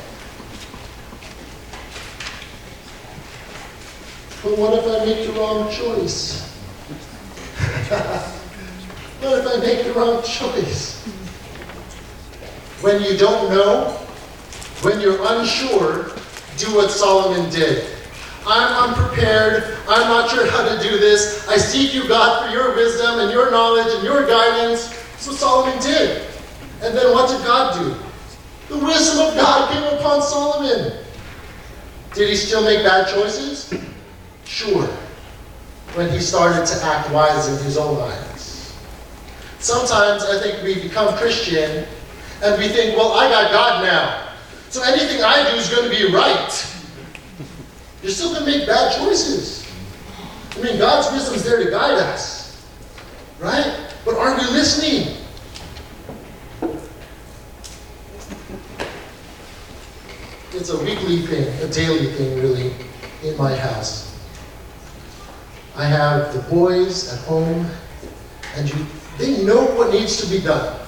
But 4.43 4.57
what 4.57 4.73
if 4.79 4.85
I 4.85 5.05
make 5.05 5.27
the 5.27 5.33
wrong 5.33 5.69
choice? 5.69 6.47
what 9.19 9.39
if 9.39 9.45
I 9.45 9.59
make 9.59 9.83
the 9.83 9.91
wrong 9.91 10.23
choice? 10.23 11.03
When 12.79 13.03
you 13.03 13.17
don't 13.17 13.49
know, 13.49 13.91
when 14.83 15.01
you're 15.01 15.19
unsure, 15.33 16.11
do 16.57 16.73
what 16.73 16.89
Solomon 16.89 17.49
did. 17.49 17.89
I'm 18.45 18.89
unprepared. 18.89 19.77
I'm 19.89 20.07
not 20.07 20.29
sure 20.29 20.49
how 20.49 20.63
to 20.63 20.81
do 20.81 20.97
this. 20.97 21.45
I 21.49 21.57
seek 21.57 21.93
you, 21.93 22.07
God, 22.07 22.45
for 22.45 22.55
your 22.55 22.73
wisdom 22.73 23.19
and 23.19 23.31
your 23.31 23.51
knowledge 23.51 23.93
and 23.93 24.03
your 24.03 24.25
guidance. 24.25 24.87
That's 24.87 25.27
what 25.27 25.35
Solomon 25.35 25.81
did. 25.81 26.25
And 26.81 26.95
then 26.95 27.11
what 27.11 27.29
did 27.29 27.45
God 27.45 27.73
do? 27.83 28.06
The 28.69 28.77
wisdom 28.77 29.27
of 29.27 29.35
God 29.35 29.71
came 29.71 29.97
upon 29.97 30.21
Solomon. 30.21 30.93
Did 32.13 32.29
he 32.29 32.35
still 32.35 32.63
make 32.63 32.83
bad 32.83 33.07
choices? 33.13 33.73
Sure. 34.43 34.87
When 35.93 36.09
he 36.09 36.19
started 36.19 36.65
to 36.65 36.85
act 36.85 37.11
wise 37.11 37.47
in 37.47 37.63
his 37.63 37.77
own 37.77 38.01
eyes. 38.01 38.75
Sometimes 39.59 40.23
I 40.23 40.41
think 40.41 40.63
we 40.63 40.81
become 40.81 41.15
Christian 41.17 41.85
and 42.43 42.61
we 42.61 42.67
think, 42.67 42.95
well, 42.97 43.13
I 43.13 43.29
got 43.29 43.51
God 43.51 43.83
now. 43.83 44.33
So 44.69 44.83
anything 44.83 45.23
I 45.23 45.49
do 45.49 45.57
is 45.57 45.69
going 45.69 45.89
to 45.89 45.95
be 45.95 46.13
right. 46.13 46.73
You're 48.03 48.11
still 48.11 48.33
going 48.33 48.45
to 48.45 48.57
make 48.57 48.67
bad 48.67 48.97
choices. 48.97 49.65
I 50.55 50.61
mean, 50.61 50.77
God's 50.77 51.11
wisdom 51.11 51.35
is 51.35 51.43
there 51.43 51.63
to 51.63 51.69
guide 51.69 51.99
us. 51.99 52.65
Right? 53.39 53.93
But 54.05 54.15
are 54.15 54.35
we 54.35 54.43
listening? 54.51 55.16
It's 60.57 60.71
a 60.71 60.83
weekly 60.83 61.19
thing, 61.19 61.47
a 61.61 61.71
daily 61.71 62.07
thing, 62.13 62.41
really, 62.41 62.73
in 63.23 63.37
my 63.37 63.55
house. 63.55 64.19
I 65.75 65.85
have 65.85 66.33
the 66.33 66.39
boys 66.49 67.13
at 67.13 67.19
home, 67.25 67.69
and 68.55 68.67
you, 68.67 68.83
they 69.19 69.43
know 69.43 69.65
what 69.75 69.91
needs 69.93 70.19
to 70.19 70.27
be 70.27 70.43
done. 70.43 70.79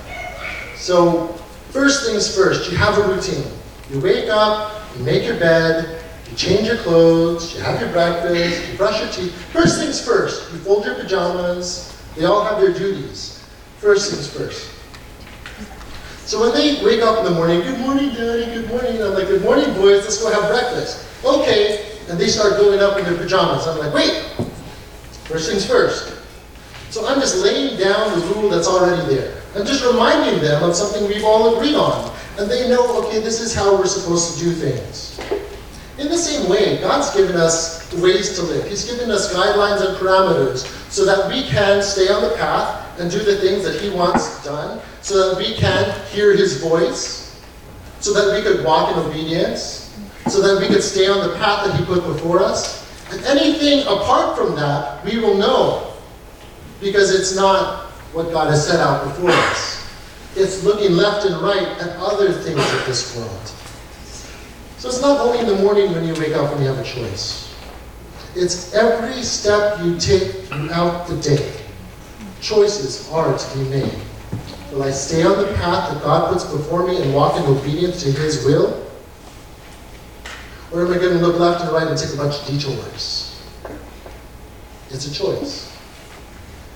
So, 0.75 1.27
first 1.69 2.10
things 2.10 2.36
first, 2.36 2.71
you 2.71 2.77
have 2.77 2.97
a 2.97 3.13
routine. 3.13 3.45
You 3.91 3.99
wake 3.99 4.27
up, 4.29 4.82
you 4.97 5.03
make 5.03 5.23
your 5.23 5.38
bed, 5.39 6.03
you 6.32 6.36
change 6.36 6.65
your 6.65 6.77
clothes, 6.77 7.53
you 7.53 7.62
have 7.62 7.79
your 7.79 7.91
breakfast, 7.91 8.71
you 8.71 8.75
brush 8.75 8.99
your 8.99 9.12
teeth. 9.12 9.36
First 9.53 9.79
things 9.79 10.03
first, 10.03 10.51
you 10.51 10.58
fold 10.60 10.84
your 10.84 10.95
pajamas. 10.95 11.95
They 12.17 12.25
all 12.25 12.43
have 12.43 12.60
their 12.60 12.73
duties. 12.73 13.45
First 13.77 14.12
things 14.12 14.27
first. 14.27 14.78
So 16.29 16.39
when 16.39 16.53
they 16.53 16.77
wake 16.85 17.01
up 17.01 17.17
in 17.17 17.25
the 17.25 17.31
morning, 17.31 17.61
good 17.61 17.79
morning, 17.79 18.09
Daddy, 18.13 18.45
good 18.53 18.67
morning. 18.67 18.97
And 18.97 19.05
I'm 19.05 19.13
like, 19.15 19.25
good 19.25 19.41
morning, 19.41 19.65
boys, 19.73 20.03
let's 20.03 20.21
go 20.21 20.31
have 20.31 20.47
breakfast. 20.47 21.03
Okay. 21.25 21.97
And 22.07 22.19
they 22.19 22.27
start 22.27 22.51
going 22.57 22.79
up 22.81 22.99
in 22.99 23.05
their 23.05 23.17
pajamas. 23.17 23.65
I'm 23.65 23.79
like, 23.79 23.91
wait, 23.91 24.25
first 25.25 25.49
things 25.49 25.65
first. 25.65 26.21
So 26.91 27.07
I'm 27.07 27.19
just 27.19 27.43
laying 27.43 27.79
down 27.79 28.19
the 28.19 28.27
rule 28.27 28.47
that's 28.47 28.67
already 28.67 29.11
there. 29.11 29.41
I'm 29.55 29.65
just 29.65 29.83
reminding 29.83 30.39
them 30.39 30.61
of 30.61 30.75
something 30.75 31.07
we've 31.07 31.23
all 31.23 31.57
agreed 31.57 31.73
on. 31.73 32.15
And 32.37 32.47
they 32.47 32.69
know, 32.69 33.03
okay, 33.07 33.21
this 33.21 33.41
is 33.41 33.55
how 33.55 33.75
we're 33.75 33.87
supposed 33.87 34.37
to 34.37 34.43
do 34.45 34.51
things. 34.51 35.19
In 35.97 36.09
the 36.09 36.17
same 36.17 36.47
way, 36.47 36.79
God's 36.79 37.09
given 37.15 37.37
us 37.37 37.91
ways 37.93 38.35
to 38.35 38.43
live. 38.43 38.67
He's 38.67 38.85
given 38.85 39.09
us 39.09 39.33
guidelines 39.33 39.83
and 39.83 39.97
parameters 39.97 40.67
so 40.91 41.05
that 41.05 41.27
we 41.27 41.49
can 41.49 41.81
stay 41.81 42.07
on 42.07 42.21
the 42.21 42.35
path 42.35 42.85
and 42.99 43.09
do 43.09 43.19
the 43.19 43.38
things 43.38 43.63
that 43.63 43.79
He 43.79 43.89
wants 43.89 44.43
done, 44.43 44.81
so 45.01 45.29
that 45.29 45.38
we 45.38 45.55
can 45.55 45.89
hear 46.07 46.35
His 46.35 46.62
voice, 46.62 47.41
so 47.99 48.13
that 48.13 48.35
we 48.35 48.43
could 48.43 48.63
walk 48.63 48.95
in 48.95 48.99
obedience, 48.99 49.97
so 50.27 50.41
that 50.41 50.62
we 50.62 50.67
could 50.67 50.83
stay 50.83 51.07
on 51.07 51.27
the 51.27 51.35
path 51.35 51.65
that 51.65 51.75
He 51.75 51.85
put 51.85 52.03
before 52.03 52.39
us. 52.39 52.79
And 53.12 53.23
anything 53.25 53.81
apart 53.88 54.38
from 54.38 54.55
that, 54.55 55.03
we 55.03 55.17
will 55.19 55.35
know 55.35 55.93
because 56.81 57.13
it's 57.13 57.35
not 57.35 57.85
what 58.13 58.31
God 58.31 58.49
has 58.49 58.67
set 58.67 58.79
out 58.79 59.03
before 59.05 59.31
us. 59.31 59.89
It's 60.35 60.63
looking 60.63 60.91
left 60.95 61.25
and 61.25 61.41
right 61.41 61.67
at 61.79 61.97
other 61.97 62.31
things 62.31 62.59
of 62.59 62.85
this 62.85 63.15
world. 63.15 63.51
So 64.77 64.88
it's 64.89 65.01
not 65.01 65.19
only 65.19 65.39
in 65.39 65.47
the 65.47 65.62
morning 65.62 65.91
when 65.91 66.07
you 66.07 66.13
wake 66.13 66.33
up 66.33 66.51
and 66.51 66.62
you 66.62 66.67
have 66.67 66.77
a 66.77 66.83
choice. 66.83 67.53
It's 68.35 68.73
every 68.73 69.21
step 69.23 69.79
you 69.83 69.97
take 69.99 70.45
throughout 70.45 71.07
the 71.07 71.17
day. 71.17 71.58
Choices 72.41 73.10
are 73.12 73.38
to 73.38 73.58
be 73.58 73.63
made. 73.65 73.99
Will 74.71 74.84
I 74.84 74.91
stay 74.91 75.23
on 75.23 75.38
the 75.38 75.54
path 75.56 75.91
that 75.91 76.04
God 76.04 76.32
puts 76.32 76.45
before 76.45 76.88
me 76.88 77.02
and 77.02 77.13
walk 77.13 77.38
in 77.38 77.45
obedience 77.45 78.04
to 78.04 78.12
His 78.12 78.45
will? 78.45 78.86
Or 80.71 80.86
am 80.86 80.93
I 80.93 80.97
going 80.97 81.17
to 81.17 81.25
look 81.25 81.39
left 81.39 81.63
and 81.63 81.71
right 81.71 81.88
and 81.88 81.97
take 81.97 82.13
a 82.13 82.17
bunch 82.17 82.39
of 82.39 82.45
detours? 82.45 83.41
It's 84.91 85.08
a 85.08 85.13
choice. 85.13 85.75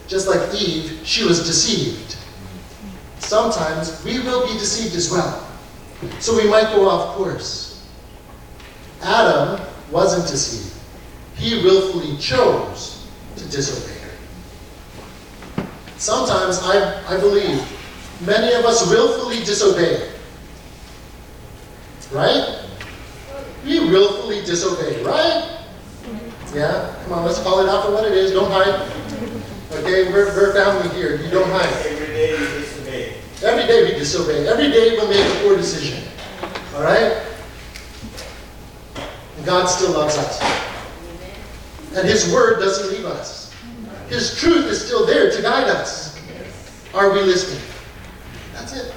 Just 0.08 0.28
like 0.28 0.54
Eve, 0.60 0.99
she 1.04 1.23
was 1.23 1.45
deceived. 1.45 2.17
Sometimes 3.19 4.04
we 4.04 4.19
will 4.19 4.47
be 4.47 4.54
deceived 4.54 4.95
as 4.95 5.12
well. 5.12 5.47
So 6.19 6.36
we 6.36 6.49
might 6.49 6.76
go 6.76 6.89
off 6.89 7.15
course. 7.15 7.88
Adam 9.02 9.65
wasn't 9.91 10.28
deceived. 10.28 10.76
He 11.36 11.63
willfully 11.63 12.17
chose 12.17 13.08
to 13.38 13.45
disobey. 13.49 14.02
Sometimes 15.97 16.60
I, 16.63 17.03
I 17.08 17.19
believe 17.19 17.62
many 18.21 18.53
of 18.53 18.65
us 18.65 18.89
willfully 18.89 19.39
disobey. 19.39 20.10
Right? 22.12 22.60
We 23.63 23.79
willfully 23.79 24.41
disobey, 24.41 25.03
right? 25.03 25.60
Yeah? 26.53 26.95
Come 27.03 27.13
on, 27.13 27.25
let's 27.25 27.41
call 27.41 27.62
it 27.62 27.69
out 27.69 27.86
for 27.86 27.91
what 27.91 28.06
it 28.06 28.12
is. 28.12 28.32
Don't 28.32 28.51
hide. 28.51 28.91
Okay, 29.71 30.12
we're, 30.12 30.27
we're 30.36 30.53
family 30.53 30.93
here. 30.95 31.15
You 31.15 31.32
don't 31.32 31.49
hide. 31.49 31.73
Every 31.86 32.08
day 32.08 32.32
you 32.32 32.38
disobey. 32.38 33.15
Every 33.41 33.67
day 33.67 33.84
we 33.84 33.99
disobey. 33.99 34.47
Every 34.47 34.69
day 34.69 34.91
we 34.91 35.08
make 35.08 35.25
a 35.25 35.39
poor 35.43 35.58
decision. 35.58 36.03
All 36.75 36.84
right? 36.84 37.23
And 39.38 39.45
God 39.45 39.65
still 39.65 39.93
loves 39.93 40.17
us. 40.17 40.41
And 41.95 42.07
His 42.07 42.32
Word 42.32 42.59
doesn't 42.59 42.95
leave 42.95 43.05
us. 43.05 43.42
His 44.10 44.39
truth 44.39 44.66
is 44.66 44.86
still 44.86 45.06
there 45.06 45.32
to 45.32 45.41
guide 45.41 45.70
us. 45.70 46.20
Are 46.93 47.12
we 47.12 47.22
listening? 47.22 47.64
That's 48.54 48.74
it. 48.74 48.93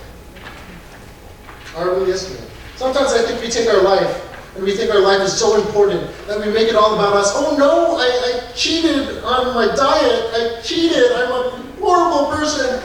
Are 1.76 1.94
we 1.94 2.06
listening? 2.06 2.48
Sometimes 2.76 3.12
I 3.12 3.22
think 3.22 3.40
we 3.40 3.48
take 3.48 3.68
our 3.68 3.82
life 3.82 4.22
and 4.54 4.64
we 4.64 4.74
think 4.74 4.90
our 4.90 5.00
life 5.00 5.20
is 5.20 5.38
so 5.38 5.60
important 5.60 6.10
that 6.26 6.38
we 6.40 6.52
make 6.52 6.68
it 6.68 6.76
all 6.76 6.94
about 6.94 7.14
us. 7.14 7.32
Oh 7.34 7.56
no, 7.56 7.96
I, 7.96 8.06
I 8.06 8.52
cheated 8.52 9.22
on 9.22 9.54
my 9.54 9.66
diet. 9.74 10.34
I 10.34 10.60
cheated. 10.62 11.12
I'm 11.12 11.30
a 11.30 11.50
horrible 11.78 12.32
person. 12.32 12.82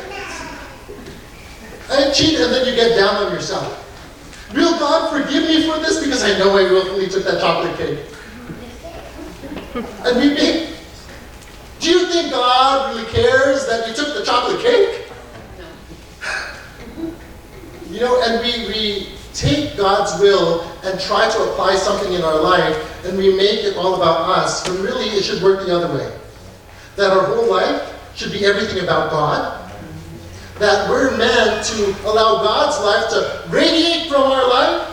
I 1.89 2.11
cheated, 2.11 2.41
and 2.41 2.53
then 2.53 2.65
you 2.67 2.75
get 2.75 2.95
down 2.95 3.15
on 3.15 3.33
yourself. 3.33 3.77
Will 4.53 4.77
God 4.79 5.11
forgive 5.11 5.43
me 5.43 5.67
for 5.67 5.77
this 5.79 6.03
because 6.03 6.23
I 6.23 6.37
know 6.37 6.57
I 6.57 6.63
willfully 6.63 7.07
took 7.09 7.23
that 7.25 7.39
chocolate 7.39 7.77
cake? 7.77 7.99
And 10.05 10.17
we 10.17 10.33
make. 10.33 10.70
Do 11.81 11.89
you 11.89 12.05
think 12.11 12.29
God 12.29 12.95
really 12.95 13.11
cares 13.11 13.65
that 13.65 13.87
you 13.87 13.95
took 13.95 14.13
the 14.15 14.23
chocolate 14.23 14.61
cake? 14.61 15.07
No. 15.57 17.11
You 17.89 17.99
know, 18.01 18.21
and 18.21 18.39
we, 18.39 18.67
we 18.67 19.07
take 19.33 19.75
God's 19.77 20.21
will 20.21 20.61
and 20.83 20.99
try 20.99 21.27
to 21.27 21.43
apply 21.51 21.75
something 21.75 22.13
in 22.13 22.21
our 22.21 22.39
life 22.39 23.05
and 23.05 23.17
we 23.17 23.35
make 23.35 23.63
it 23.63 23.77
all 23.77 23.95
about 23.95 24.29
us, 24.29 24.67
when 24.69 24.83
really 24.83 25.05
it 25.05 25.23
should 25.23 25.41
work 25.41 25.65
the 25.65 25.75
other 25.75 25.91
way. 25.91 26.15
That 26.97 27.17
our 27.17 27.25
whole 27.25 27.49
life 27.49 27.91
should 28.15 28.31
be 28.31 28.45
everything 28.45 28.83
about 28.83 29.09
God. 29.09 29.71
That 30.59 30.87
we're 30.87 31.17
meant 31.17 31.65
to 31.65 31.95
allow 32.05 32.43
God's 32.43 32.79
life 32.85 33.09
to 33.09 33.51
radiate 33.51 34.07
from 34.07 34.21
our 34.21 34.47
life. 34.47 34.87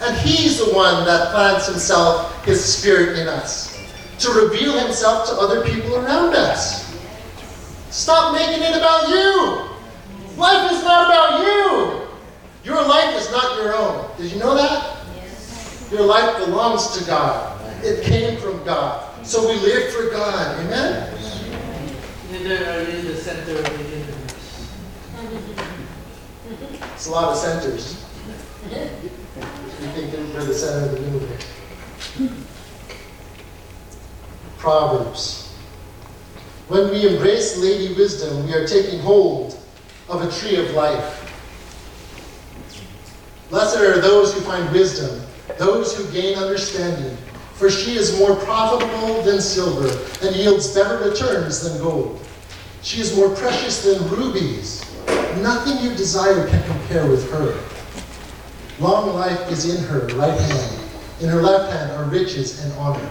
And 0.00 0.16
He's 0.16 0.58
the 0.58 0.72
one 0.72 1.04
that 1.04 1.32
plants 1.32 1.66
Himself, 1.66 2.42
His 2.46 2.64
Spirit 2.64 3.18
in 3.18 3.28
us, 3.28 3.75
to 4.18 4.30
reveal 4.30 4.78
Himself 4.78 5.28
to 5.28 5.34
other 5.34 5.64
people 5.64 5.96
around 5.96 6.34
us. 6.34 6.86
Stop 7.90 8.34
making 8.34 8.62
it 8.62 8.76
about 8.76 9.08
you. 9.08 9.68
Life 10.36 10.72
is 10.72 10.82
not 10.84 11.06
about 11.06 11.40
you. 11.46 12.06
Your 12.64 12.82
life 12.86 13.14
is 13.14 13.30
not 13.30 13.56
your 13.56 13.74
own. 13.74 14.10
Did 14.18 14.32
you 14.32 14.38
know 14.38 14.54
that? 14.54 14.96
Your 15.90 16.02
life 16.02 16.44
belongs 16.44 16.98
to 16.98 17.04
God. 17.04 17.60
It 17.84 18.02
came 18.04 18.40
from 18.40 18.64
God. 18.64 19.24
So 19.24 19.48
we 19.48 19.54
live 19.60 19.92
for 19.92 20.10
God. 20.10 20.58
Amen? 20.64 21.12
Neither 22.32 22.70
are 22.70 22.82
you 22.82 23.02
the 23.02 23.16
center 23.16 23.58
of 23.58 23.64
the 23.64 23.84
universe. 23.84 24.70
It's 26.94 27.06
a 27.06 27.10
lot 27.10 27.28
of 27.28 27.36
centers. 27.36 28.04
You 28.70 29.88
think 29.92 30.12
we're 30.12 30.44
the 30.44 30.54
center 30.54 30.86
of 30.86 30.92
the 30.92 31.00
universe. 31.02 32.52
Proverbs. 34.66 35.54
When 36.66 36.90
we 36.90 37.06
embrace 37.06 37.56
Lady 37.56 37.94
Wisdom, 37.94 38.44
we 38.46 38.52
are 38.52 38.66
taking 38.66 38.98
hold 38.98 39.56
of 40.08 40.22
a 40.22 40.40
tree 40.40 40.56
of 40.56 40.72
life. 40.72 41.22
Blessed 43.48 43.76
are 43.76 44.00
those 44.00 44.34
who 44.34 44.40
find 44.40 44.68
wisdom, 44.72 45.24
those 45.56 45.96
who 45.96 46.12
gain 46.12 46.36
understanding, 46.36 47.16
for 47.54 47.70
she 47.70 47.94
is 47.94 48.18
more 48.18 48.34
profitable 48.34 49.22
than 49.22 49.40
silver 49.40 49.86
and 50.26 50.34
yields 50.34 50.74
better 50.74 51.10
returns 51.10 51.60
than 51.60 51.80
gold. 51.80 52.20
She 52.82 53.00
is 53.00 53.16
more 53.16 53.30
precious 53.36 53.84
than 53.84 54.10
rubies. 54.10 54.84
Nothing 55.42 55.78
you 55.88 55.96
desire 55.96 56.48
can 56.48 56.64
compare 56.64 57.08
with 57.08 57.30
her. 57.30 57.56
Long 58.84 59.14
life 59.14 59.48
is 59.48 59.76
in 59.76 59.84
her 59.84 60.08
right 60.16 60.40
hand. 60.40 60.80
In 61.20 61.28
her 61.28 61.40
left 61.40 61.72
hand 61.72 61.92
are 61.92 62.10
riches 62.10 62.64
and 62.64 62.72
honor. 62.80 63.08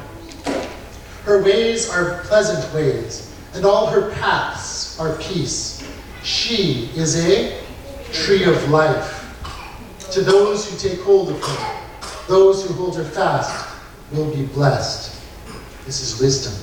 Her 1.26 1.41
ways 1.41 1.89
are 1.89 2.21
pleasant 2.26 2.71
ways, 2.71 3.34
and 3.55 3.65
all 3.65 3.88
her 3.88 4.11
paths 4.11 4.99
are 4.99 5.15
peace. 5.15 5.84
She 6.21 6.91
is 6.95 7.15
a 7.26 7.59
tree 8.11 8.43
of 8.43 8.69
life. 8.69 9.23
To 10.11 10.21
those 10.21 10.69
who 10.69 10.78
take 10.78 11.01
hold 11.01 11.32
of 11.32 11.41
her, 11.41 11.82
those 12.28 12.65
who 12.65 12.76
hold 12.76 12.95
her 12.97 13.03
fast 13.03 13.76
will 14.11 14.32
be 14.36 14.45
blessed. 14.45 15.19
This 15.88 16.01
is 16.01 16.21
wisdom. 16.21 16.53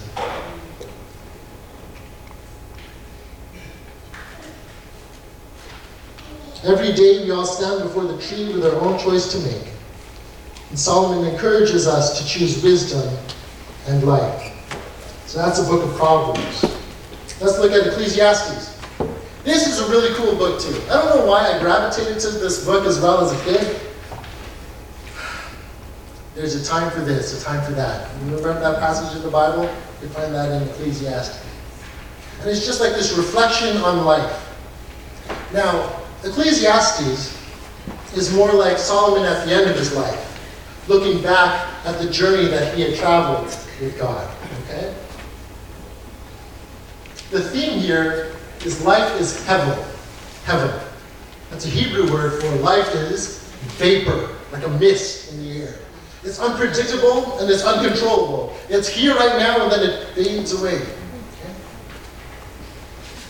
Every 6.64 6.92
day 6.92 7.24
we 7.24 7.32
all 7.32 7.44
stand 7.44 7.82
before 7.82 8.04
the 8.04 8.16
tree 8.22 8.52
with 8.52 8.64
our 8.64 8.80
own 8.80 8.96
choice 9.00 9.32
to 9.32 9.38
make. 9.40 9.72
And 10.70 10.78
Solomon 10.78 11.28
encourages 11.32 11.88
us 11.88 12.20
to 12.20 12.24
choose 12.24 12.62
wisdom 12.62 13.12
and 13.88 14.04
life. 14.04 14.51
So 15.32 15.38
that's 15.38 15.60
a 15.60 15.62
book 15.62 15.82
of 15.82 15.96
Proverbs. 15.96 16.62
Let's 17.40 17.58
look 17.58 17.72
at 17.72 17.86
Ecclesiastes. 17.86 18.78
This 19.44 19.66
is 19.66 19.80
a 19.80 19.90
really 19.90 20.14
cool 20.14 20.36
book 20.36 20.60
too. 20.60 20.78
I 20.90 20.92
don't 20.92 21.16
know 21.16 21.24
why 21.24 21.50
I 21.50 21.58
gravitated 21.58 22.20
to 22.20 22.32
this 22.32 22.66
book 22.66 22.84
as 22.84 23.00
well 23.00 23.24
as 23.24 23.32
a 23.32 23.44
kid. 23.46 23.80
There's 26.34 26.54
a 26.54 26.62
time 26.62 26.90
for 26.90 27.00
this, 27.00 27.40
a 27.40 27.42
time 27.42 27.64
for 27.64 27.72
that. 27.72 28.10
You 28.20 28.36
remember 28.36 28.60
that 28.60 28.78
passage 28.78 29.16
in 29.16 29.22
the 29.22 29.30
Bible? 29.30 29.74
You 30.02 30.08
find 30.08 30.34
that 30.34 30.52
in 30.52 30.68
Ecclesiastes. 30.68 31.42
And 32.40 32.50
it's 32.50 32.66
just 32.66 32.82
like 32.82 32.92
this 32.92 33.16
reflection 33.16 33.78
on 33.78 34.04
life. 34.04 34.54
Now, 35.54 36.02
Ecclesiastes 36.24 37.40
is 38.14 38.34
more 38.34 38.52
like 38.52 38.76
Solomon 38.76 39.24
at 39.24 39.46
the 39.46 39.54
end 39.54 39.70
of 39.70 39.76
his 39.76 39.94
life, 39.94 40.86
looking 40.88 41.22
back 41.22 41.86
at 41.86 41.98
the 42.02 42.10
journey 42.10 42.48
that 42.48 42.76
he 42.76 42.82
had 42.82 42.96
traveled 42.96 43.46
with 43.80 43.96
God. 43.98 44.30
Okay? 44.64 44.94
The 47.32 47.40
theme 47.40 47.80
here 47.80 48.30
is 48.62 48.84
life 48.84 49.18
is 49.18 49.42
hevel. 49.46 49.74
Hevel. 50.44 50.84
That's 51.50 51.64
a 51.64 51.68
Hebrew 51.68 52.12
word 52.12 52.42
for 52.42 52.50
life 52.56 52.94
is 52.94 53.38
vapor, 53.78 54.28
like 54.52 54.66
a 54.66 54.68
mist 54.68 55.32
in 55.32 55.42
the 55.42 55.62
air. 55.62 55.74
It's 56.24 56.38
unpredictable 56.38 57.38
and 57.38 57.50
it's 57.50 57.64
uncontrollable. 57.64 58.54
It's 58.68 58.86
here 58.86 59.14
right 59.14 59.38
now 59.38 59.62
and 59.62 59.72
then 59.72 59.80
it 59.80 60.08
fades 60.08 60.52
away. 60.52 60.74
Okay? 60.74 61.54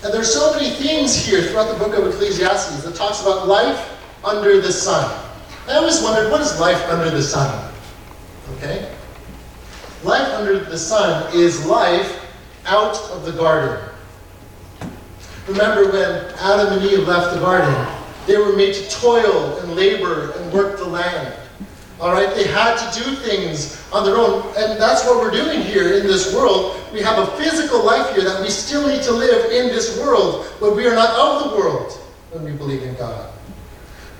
And 0.03 0.13
there's 0.13 0.35
so 0.35 0.53
many 0.53 0.71
themes 0.71 1.15
here 1.15 1.41
throughout 1.43 1.73
the 1.73 1.79
book 1.79 1.97
of 1.97 2.05
Ecclesiastes 2.13 2.83
that 2.83 2.97
talks 2.97 3.23
about 3.23 3.47
life 3.47 3.89
under 4.25 4.61
the 4.61 4.73
sun. 4.73 5.17
I 5.69 5.75
always 5.75 6.03
wondered, 6.03 6.29
what 6.29 6.41
is 6.41 6.59
life 6.59 6.83
under 6.89 7.09
the 7.09 7.23
sun? 7.23 7.73
Okay? 8.57 8.93
Life 10.03 10.29
under 10.35 10.59
the 10.59 10.77
sun 10.77 11.33
is 11.37 11.65
life 11.67 12.19
out 12.67 12.97
of 13.13 13.25
the 13.25 13.31
garden. 13.31 13.91
Remember 15.49 15.91
when 15.91 16.35
Adam 16.39 16.79
and 16.79 16.83
Eve 16.85 17.07
left 17.09 17.35
the 17.35 17.41
garden, 17.41 17.75
they 18.27 18.37
were 18.37 18.55
made 18.55 18.75
to 18.75 18.91
toil 18.91 19.59
and 19.59 19.75
labor 19.75 20.33
and 20.33 20.53
work 20.53 20.79
the 20.79 20.85
land. 20.85 21.35
All 22.01 22.13
right, 22.13 22.35
they 22.35 22.47
had 22.47 22.77
to 22.77 23.05
do 23.05 23.15
things 23.17 23.81
on 23.93 24.05
their 24.05 24.17
own, 24.17 24.43
and 24.57 24.81
that's 24.81 25.05
what 25.05 25.19
we're 25.19 25.31
doing 25.31 25.61
here 25.63 25.95
in 25.99 26.07
this 26.07 26.35
world. 26.35 26.81
We 26.93 27.01
have 27.01 27.19
a 27.19 27.27
physical 27.37 27.85
life 27.85 28.15
here 28.15 28.25
that 28.25 28.41
we 28.41 28.51
still 28.51 28.87
need 28.89 29.03
to 29.03 29.13
live 29.13 29.53
in 29.53 29.69
this 29.69 29.99
world, 29.99 30.47
but 30.61 30.75
we 30.75 30.87
are 30.87 30.95
not 30.95 31.11
of 31.11 31.51
the 31.51 31.57
world 31.57 31.93
when 32.31 32.45
we 32.45 32.53
believe 32.53 32.83
in 32.83 32.95
God. 32.95 33.33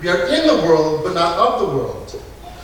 We 0.01 0.09
are 0.09 0.27
in 0.27 0.47
the 0.47 0.65
world, 0.65 1.03
but 1.03 1.13
not 1.13 1.37
of 1.37 1.59
the 1.61 1.75
world. 1.75 2.21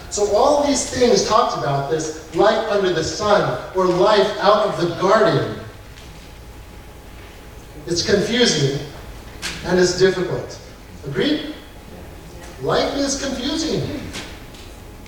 So 0.10 0.36
all 0.36 0.66
these 0.66 0.89
things 0.89 1.28
talked 1.28 1.57
about 1.57 1.91
this 1.91 2.34
life 2.36 2.70
under 2.70 2.91
the 2.91 3.03
sun 3.03 3.62
or 3.76 3.86
life 3.86 4.38
out 4.39 4.68
of 4.68 4.82
the 4.82 4.95
garden. 5.01 5.59
It's 7.88 8.06
confusing 8.06 8.80
and 9.66 9.80
it's 9.80 9.98
difficult. 9.98 10.60
Agreed? 11.06 11.54
Life 12.62 12.96
is 12.98 13.24
confusing. 13.24 14.02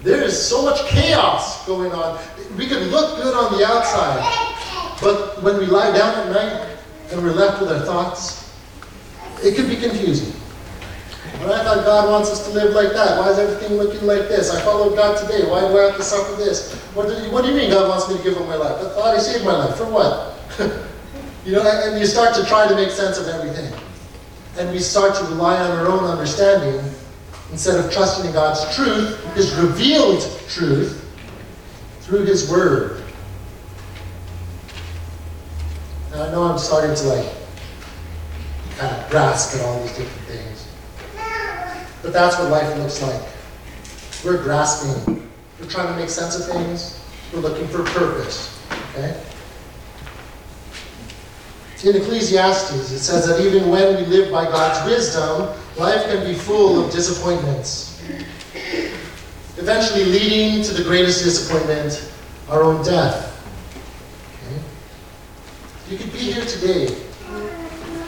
There 0.03 0.21
is 0.23 0.39
so 0.41 0.63
much 0.63 0.87
chaos 0.87 1.65
going 1.67 1.91
on. 1.91 2.19
We 2.57 2.67
can 2.67 2.83
look 2.85 3.21
good 3.21 3.35
on 3.35 3.57
the 3.57 3.65
outside, 3.65 4.97
but 5.01 5.43
when 5.43 5.57
we 5.57 5.65
lie 5.65 5.95
down 5.95 6.15
at 6.15 6.33
night 6.33 6.77
and 7.11 7.21
we're 7.21 7.33
left 7.33 7.61
with 7.61 7.71
our 7.71 7.85
thoughts, 7.85 8.51
it 9.43 9.55
can 9.55 9.67
be 9.67 9.75
confusing. 9.75 10.33
But 11.39 11.51
I 11.51 11.63
thought 11.63 11.85
God 11.85 12.09
wants 12.09 12.29
us 12.29 12.47
to 12.47 12.53
live 12.53 12.73
like 12.73 12.93
that. 12.93 13.19
Why 13.19 13.29
is 13.29 13.39
everything 13.39 13.77
looking 13.77 14.05
like 14.07 14.27
this? 14.27 14.51
I 14.51 14.61
followed 14.61 14.95
God 14.95 15.17
today. 15.17 15.49
Why 15.49 15.61
do 15.61 15.77
I 15.77 15.83
have 15.85 15.97
to 15.97 16.03
suffer 16.03 16.35
this? 16.35 16.73
What 16.93 17.07
do, 17.07 17.13
you, 17.13 17.31
what 17.31 17.43
do 17.43 17.49
you 17.49 17.55
mean 17.55 17.71
God 17.71 17.89
wants 17.89 18.09
me 18.09 18.17
to 18.17 18.23
give 18.23 18.37
up 18.37 18.47
my 18.47 18.55
life? 18.55 18.77
I 18.79 18.89
thought 18.89 19.15
He 19.15 19.21
saved 19.21 19.45
my 19.45 19.53
life. 19.53 19.75
For 19.75 19.85
what? 19.85 20.37
you 21.45 21.53
know, 21.53 21.61
and 21.63 21.99
you 21.99 22.05
start 22.05 22.35
to 22.35 22.45
try 22.45 22.67
to 22.67 22.75
make 22.75 22.89
sense 22.89 23.17
of 23.17 23.27
everything. 23.27 23.73
And 24.57 24.69
we 24.71 24.79
start 24.79 25.15
to 25.15 25.23
rely 25.25 25.57
on 25.57 25.71
our 25.71 25.87
own 25.87 26.03
understanding 26.03 26.83
instead 27.51 27.83
of 27.83 27.91
trusting 27.91 28.25
in 28.25 28.33
God's 28.33 28.75
truth, 28.75 29.23
His 29.33 29.53
revealed 29.55 30.21
truth, 30.47 30.97
through 32.01 32.25
His 32.25 32.49
Word. 32.49 33.03
Now, 36.11 36.23
I 36.23 36.31
know 36.31 36.43
I'm 36.43 36.59
starting 36.59 36.95
to 36.95 37.03
like 37.03 37.33
kind 38.77 38.95
of 38.95 39.09
grasp 39.09 39.57
at 39.57 39.65
all 39.65 39.81
these 39.81 39.95
different 39.97 40.27
things. 40.27 40.67
But 42.01 42.13
that's 42.13 42.37
what 42.37 42.49
life 42.49 42.77
looks 42.77 43.01
like. 43.01 43.21
We're 44.25 44.43
grasping. 44.43 45.29
We're 45.59 45.69
trying 45.69 45.87
to 45.93 45.99
make 45.99 46.09
sense 46.09 46.39
of 46.39 46.53
things. 46.53 46.99
We're 47.33 47.39
looking 47.39 47.67
for 47.67 47.83
purpose. 47.83 48.59
Okay? 48.93 49.21
In 51.83 51.95
Ecclesiastes, 51.95 52.91
it 52.91 52.99
says 52.99 53.27
that 53.27 53.43
even 53.43 53.69
when 53.69 53.95
we 53.95 54.05
live 54.05 54.31
by 54.31 54.45
God's 54.45 54.87
wisdom, 54.87 55.49
life 55.77 56.03
can 56.05 56.23
be 56.23 56.35
full 56.35 56.85
of 56.85 56.91
disappointments, 56.91 57.99
eventually 59.57 60.05
leading 60.05 60.63
to 60.63 60.73
the 60.75 60.83
greatest 60.83 61.23
disappointment, 61.23 62.11
our 62.49 62.61
own 62.61 62.85
death. 62.85 63.33
Okay? 64.45 64.61
You 65.91 65.97
could 65.97 66.13
be 66.13 66.19
here 66.19 66.45
today. 66.45 66.95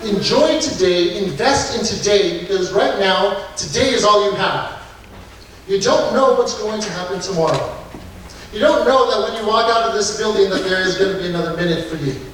Enjoy 0.04 0.60
today, 0.60 1.24
invest 1.24 1.80
in 1.80 1.84
today, 1.84 2.42
because 2.42 2.72
right 2.74 3.00
now, 3.00 3.48
today 3.56 3.90
is 3.90 4.04
all 4.04 4.30
you 4.30 4.36
have. 4.36 4.84
You 5.68 5.82
don't 5.82 6.14
know 6.14 6.34
what's 6.34 6.60
going 6.60 6.80
to 6.80 6.90
happen 6.92 7.20
tomorrow. 7.20 7.76
You 8.52 8.60
don't 8.60 8.86
know 8.86 9.10
that 9.10 9.32
when 9.32 9.42
you 9.42 9.48
walk 9.50 9.72
out 9.74 9.90
of 9.90 9.96
this 9.96 10.16
building 10.20 10.52
that 10.52 10.64
there 10.64 10.82
is 10.82 11.00
going 11.00 11.16
to 11.16 11.20
be 11.20 11.30
another 11.30 11.58
minute 11.58 11.86
for 11.88 11.96
you. 11.96 12.33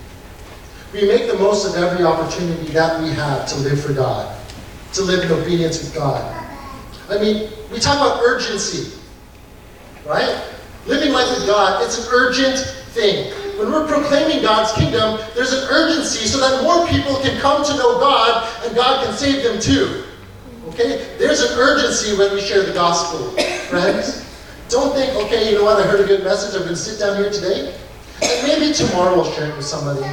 We 0.94 1.08
make 1.08 1.28
the 1.30 1.38
most 1.38 1.68
of 1.68 1.82
every 1.82 2.04
opportunity 2.04 2.72
that 2.72 3.02
we 3.02 3.10
have 3.10 3.48
to 3.50 3.56
live 3.58 3.80
for 3.80 3.94
God, 3.94 4.36
to 4.94 5.02
live 5.04 5.24
in 5.24 5.32
obedience 5.32 5.84
with 5.84 5.94
God. 5.94 6.40
I 7.10 7.20
mean, 7.20 7.52
we 7.72 7.80
talk 7.80 7.98
about 7.98 8.24
urgency, 8.24 8.98
right? 10.06 10.44
Living 10.88 11.12
life 11.12 11.30
with 11.38 11.46
God, 11.46 11.84
it's 11.84 12.08
an 12.08 12.12
urgent 12.12 12.58
thing. 12.90 13.32
when 13.60 13.72
we're 13.72 13.88
proclaiming 13.88 14.42
God's 14.42 14.72
kingdom, 14.74 15.20
there's 15.36 15.54
an 15.54 15.68
urgency 15.70 16.26
so 16.26 16.40
that 16.40 16.64
more 16.64 16.88
people 16.88 17.18
can 17.18 17.40
come 17.40 17.64
to 17.64 17.74
know 17.78 18.00
God 18.00 18.50
and 18.66 18.76
God 18.76 19.06
can 19.06 19.14
save 19.14 19.44
them 19.44 19.60
too. 19.60 20.06
Okay? 20.70 21.16
There's 21.20 21.42
an 21.42 21.60
urgency 21.60 22.18
when 22.18 22.34
we 22.34 22.42
share 22.42 22.64
the 22.64 22.74
gospel, 22.74 23.32
friends. 23.70 24.26
Don't 24.70 24.96
think, 24.96 25.14
okay, 25.26 25.52
you 25.52 25.58
know 25.58 25.66
what, 25.66 25.78
I 25.84 25.88
heard 25.88 26.00
a 26.00 26.08
good 26.08 26.24
message, 26.24 26.56
I'm 26.56 26.62
going 26.62 26.74
to 26.74 26.76
sit 26.76 27.00
down 27.00 27.22
here 27.22 27.32
today. 27.32 27.76
And 28.22 28.48
maybe 28.48 28.74
tomorrow 28.74 29.22
I'll 29.22 29.32
share 29.32 29.50
it 29.50 29.56
with 29.56 29.66
somebody. 29.66 30.06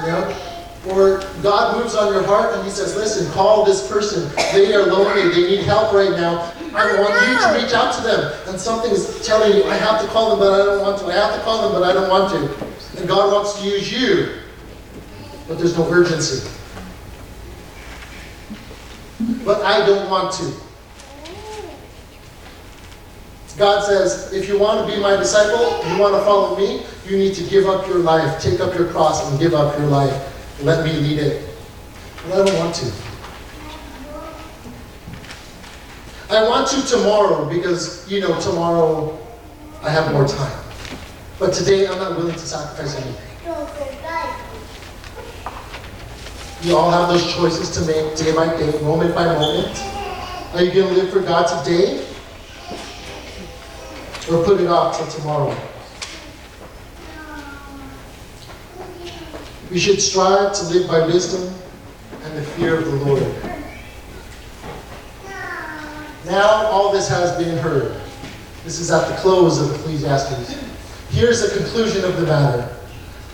You 0.00 0.06
know? 0.06 0.36
Or 0.88 1.20
God 1.42 1.76
moves 1.76 1.94
on 1.94 2.12
your 2.12 2.22
heart 2.22 2.54
and 2.54 2.64
He 2.64 2.70
says, 2.70 2.96
listen, 2.96 3.30
call 3.32 3.64
this 3.64 3.86
person. 3.86 4.30
They 4.52 4.74
are 4.74 4.86
lonely, 4.86 5.28
they 5.28 5.56
need 5.56 5.64
help 5.64 5.92
right 5.92 6.10
now. 6.10 6.52
I 6.74 7.00
want 7.00 7.14
you 7.28 7.36
to 7.38 7.62
reach 7.62 7.74
out 7.74 7.94
to 7.96 8.02
them. 8.02 8.32
And 8.46 8.58
something 8.58 8.90
is 8.90 9.26
telling 9.26 9.56
you, 9.56 9.64
I 9.64 9.74
have 9.74 10.00
to 10.00 10.08
call 10.08 10.30
them, 10.30 10.38
but 10.38 10.52
I 10.60 10.64
don't 10.64 10.80
want 10.80 10.98
to. 11.00 11.06
I 11.06 11.12
have 11.14 11.34
to 11.34 11.40
call 11.42 11.62
them, 11.62 11.78
but 11.78 11.82
I 11.82 11.92
don't 11.92 12.08
want 12.08 12.30
to. 12.32 12.98
And 12.98 13.08
God 13.08 13.32
wants 13.32 13.60
to 13.60 13.66
use 13.66 13.92
you. 13.92 14.40
But 15.48 15.58
there's 15.58 15.76
no 15.76 15.90
urgency. 15.90 16.48
But 19.44 19.62
I 19.62 19.84
don't 19.84 20.08
want 20.08 20.32
to. 20.34 20.52
God 23.60 23.84
says, 23.84 24.32
if 24.32 24.48
you 24.48 24.58
want 24.58 24.88
to 24.88 24.96
be 24.96 24.98
my 25.02 25.16
disciple, 25.16 25.86
you 25.92 26.00
want 26.00 26.14
to 26.14 26.24
follow 26.24 26.56
me, 26.56 26.82
you 27.06 27.18
need 27.18 27.34
to 27.34 27.44
give 27.44 27.66
up 27.66 27.86
your 27.86 27.98
life, 27.98 28.40
take 28.40 28.58
up 28.58 28.74
your 28.74 28.88
cross, 28.90 29.30
and 29.30 29.38
give 29.38 29.52
up 29.52 29.78
your 29.78 29.86
life. 29.86 30.62
Let 30.62 30.82
me 30.82 30.94
lead 30.94 31.18
it. 31.18 31.46
But 32.24 32.40
I 32.40 32.44
don't 32.46 32.58
want 32.58 32.74
to. 32.76 32.92
I 36.30 36.48
want 36.48 36.68
to 36.68 36.86
tomorrow 36.86 37.50
because, 37.50 38.10
you 38.10 38.22
know, 38.22 38.40
tomorrow 38.40 39.18
I 39.82 39.90
have 39.90 40.10
more 40.10 40.26
time. 40.26 40.64
But 41.38 41.52
today 41.52 41.86
I'm 41.86 41.98
not 41.98 42.16
willing 42.16 42.32
to 42.32 42.38
sacrifice 42.38 42.96
anything. 42.96 43.26
You 46.62 46.78
all 46.78 46.90
have 46.90 47.10
those 47.10 47.30
choices 47.34 47.68
to 47.76 47.80
make 47.84 48.16
day 48.16 48.34
by 48.34 48.56
day, 48.56 48.80
moment 48.80 49.14
by 49.14 49.26
moment. 49.26 49.78
Are 50.54 50.62
you 50.62 50.72
going 50.72 50.94
to 50.94 51.02
live 51.02 51.12
for 51.12 51.20
God 51.20 51.62
today? 51.62 52.06
Or 54.30 54.44
put 54.44 54.60
it 54.60 54.68
off 54.68 54.96
till 54.96 55.06
tomorrow? 55.08 55.56
We 59.70 59.78
should 59.78 60.00
strive 60.00 60.52
to 60.54 60.64
live 60.66 60.88
by 60.88 61.06
wisdom 61.06 61.52
and 62.22 62.36
the 62.36 62.42
fear 62.42 62.78
of 62.78 62.84
the 62.84 62.96
Lord. 63.04 63.22
Now 66.26 66.66
all 66.66 66.92
this 66.92 67.08
has 67.08 67.36
been 67.36 67.56
heard. 67.58 68.00
This 68.64 68.78
is 68.78 68.90
at 68.90 69.08
the 69.08 69.16
close 69.16 69.60
of 69.60 69.74
Ecclesiastes. 69.80 70.56
Here's 71.10 71.40
the 71.40 71.58
conclusion 71.58 72.04
of 72.04 72.16
the 72.16 72.26
matter 72.26 72.76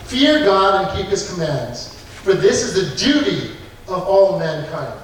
Fear 0.04 0.44
God 0.44 0.86
and 0.86 0.96
keep 0.96 1.10
his 1.10 1.30
commands, 1.30 1.94
for 2.22 2.32
this 2.32 2.62
is 2.62 2.74
the 2.74 2.96
duty 2.96 3.56
of 3.88 4.02
all 4.04 4.38
mankind. 4.38 4.98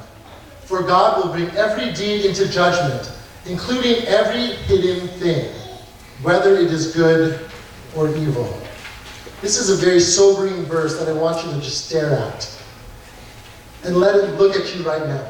For 0.64 0.82
God 0.82 1.22
will 1.22 1.32
bring 1.32 1.50
every 1.56 1.92
deed 1.92 2.24
into 2.24 2.48
judgment, 2.48 3.12
including 3.46 4.04
every 4.06 4.54
hidden 4.56 5.08
thing, 5.18 5.52
whether 6.22 6.54
it 6.54 6.70
is 6.70 6.94
good 6.94 7.48
or 7.96 8.08
evil. 8.16 8.60
This 9.40 9.58
is 9.58 9.70
a 9.70 9.84
very 9.84 10.00
sobering 10.00 10.64
verse 10.64 10.98
that 10.98 11.08
I 11.08 11.12
want 11.12 11.44
you 11.44 11.52
to 11.52 11.60
just 11.60 11.86
stare 11.88 12.12
at. 12.12 12.48
And 13.84 13.96
let 13.96 14.14
it 14.14 14.38
look 14.38 14.54
at 14.54 14.74
you 14.76 14.84
right 14.84 15.04
now. 15.06 15.28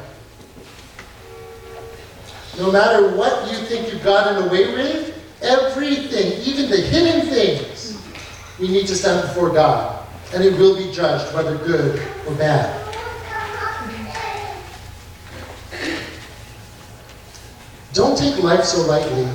No 2.59 2.71
matter 2.71 3.15
what 3.17 3.51
you 3.51 3.57
think 3.65 3.91
you've 3.91 4.03
gotten 4.03 4.47
away 4.47 4.71
with, 4.75 5.19
everything, 5.41 6.39
even 6.43 6.69
the 6.69 6.77
hidden 6.77 7.27
things, 7.27 7.99
we 8.59 8.67
need 8.67 8.85
to 8.85 8.95
stand 8.95 9.27
before 9.27 9.49
God. 9.49 10.05
And 10.35 10.43
it 10.43 10.57
will 10.59 10.77
be 10.77 10.91
judged, 10.91 11.33
whether 11.33 11.57
good 11.57 11.99
or 12.27 12.35
bad. 12.35 12.79
Don't 17.93 18.17
take 18.17 18.41
life 18.43 18.63
so 18.63 18.81
lightly. 18.87 19.27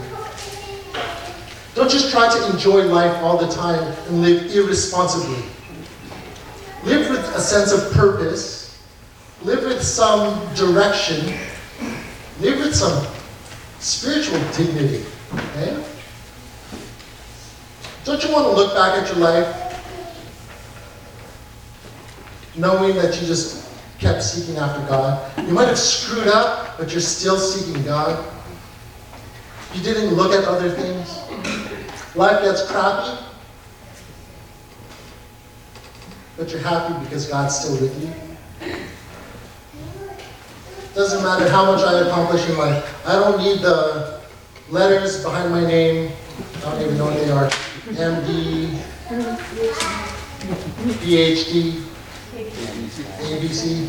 Don't 1.78 1.88
just 1.88 2.10
try 2.10 2.28
to 2.28 2.50
enjoy 2.50 2.86
life 2.86 3.22
all 3.22 3.38
the 3.38 3.46
time 3.46 3.80
and 4.08 4.20
live 4.20 4.52
irresponsibly. 4.52 5.44
Live 6.82 7.08
with 7.08 7.20
a 7.36 7.40
sense 7.40 7.70
of 7.70 7.92
purpose. 7.92 8.82
Live 9.44 9.62
with 9.62 9.80
some 9.80 10.52
direction. 10.56 11.32
Live 12.40 12.58
with 12.58 12.74
some 12.74 13.06
spiritual 13.78 14.40
dignity. 14.50 15.04
Okay? 15.32 15.84
Don't 18.04 18.24
you 18.24 18.32
want 18.32 18.46
to 18.46 18.56
look 18.56 18.74
back 18.74 19.00
at 19.00 19.06
your 19.14 19.18
life 19.18 19.46
knowing 22.56 22.96
that 22.96 23.20
you 23.20 23.26
just 23.28 23.70
kept 24.00 24.24
seeking 24.24 24.56
after 24.56 24.84
God? 24.88 25.46
You 25.46 25.54
might 25.54 25.68
have 25.68 25.78
screwed 25.78 26.26
up, 26.26 26.76
but 26.76 26.90
you're 26.90 27.00
still 27.00 27.38
seeking 27.38 27.84
God. 27.84 28.26
You 29.74 29.82
didn't 29.84 30.14
look 30.14 30.32
at 30.32 30.42
other 30.42 30.70
things. 30.72 31.67
Life 32.18 32.42
gets 32.42 32.68
crappy, 32.68 33.16
but 36.36 36.50
you're 36.50 36.58
happy 36.58 37.04
because 37.04 37.28
God's 37.28 37.56
still 37.56 37.80
with 37.80 37.94
you. 38.02 38.12
Doesn't 40.96 41.22
matter 41.22 41.48
how 41.48 41.70
much 41.70 41.84
I 41.84 42.00
accomplish 42.08 42.44
in 42.50 42.58
life. 42.58 43.06
I 43.06 43.12
don't 43.12 43.38
need 43.38 43.60
the 43.60 44.20
letters 44.68 45.22
behind 45.22 45.52
my 45.52 45.64
name. 45.64 46.10
I 46.56 46.60
don't 46.62 46.80
even 46.82 46.98
know 46.98 47.04
what 47.04 47.14
they 47.14 47.30
are. 47.30 47.48
MD, 47.86 48.70
PhD, 50.98 51.84
ABC, 53.20 53.86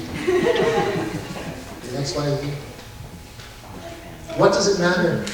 XYZ. 1.97 2.53
What 4.38 4.53
does 4.53 4.67
it 4.67 4.80
matter? 4.80 5.25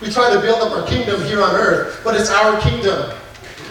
We 0.00 0.10
try 0.10 0.32
to 0.32 0.40
build 0.40 0.62
up 0.62 0.72
our 0.72 0.86
kingdom 0.86 1.22
here 1.22 1.42
on 1.42 1.54
earth, 1.54 2.00
but 2.02 2.18
it's 2.18 2.30
our 2.30 2.58
kingdom. 2.60 3.14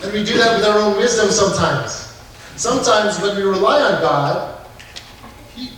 And 0.04 0.14
we 0.14 0.24
do 0.24 0.38
that 0.38 0.56
with 0.56 0.66
our 0.66 0.78
own 0.80 0.96
wisdom 0.98 1.32
sometimes. 1.32 2.18
Sometimes 2.56 3.20
when 3.20 3.36
we 3.36 3.44
rely 3.44 3.82
on 3.82 4.02
God, 4.02 4.66
he, 5.56 5.72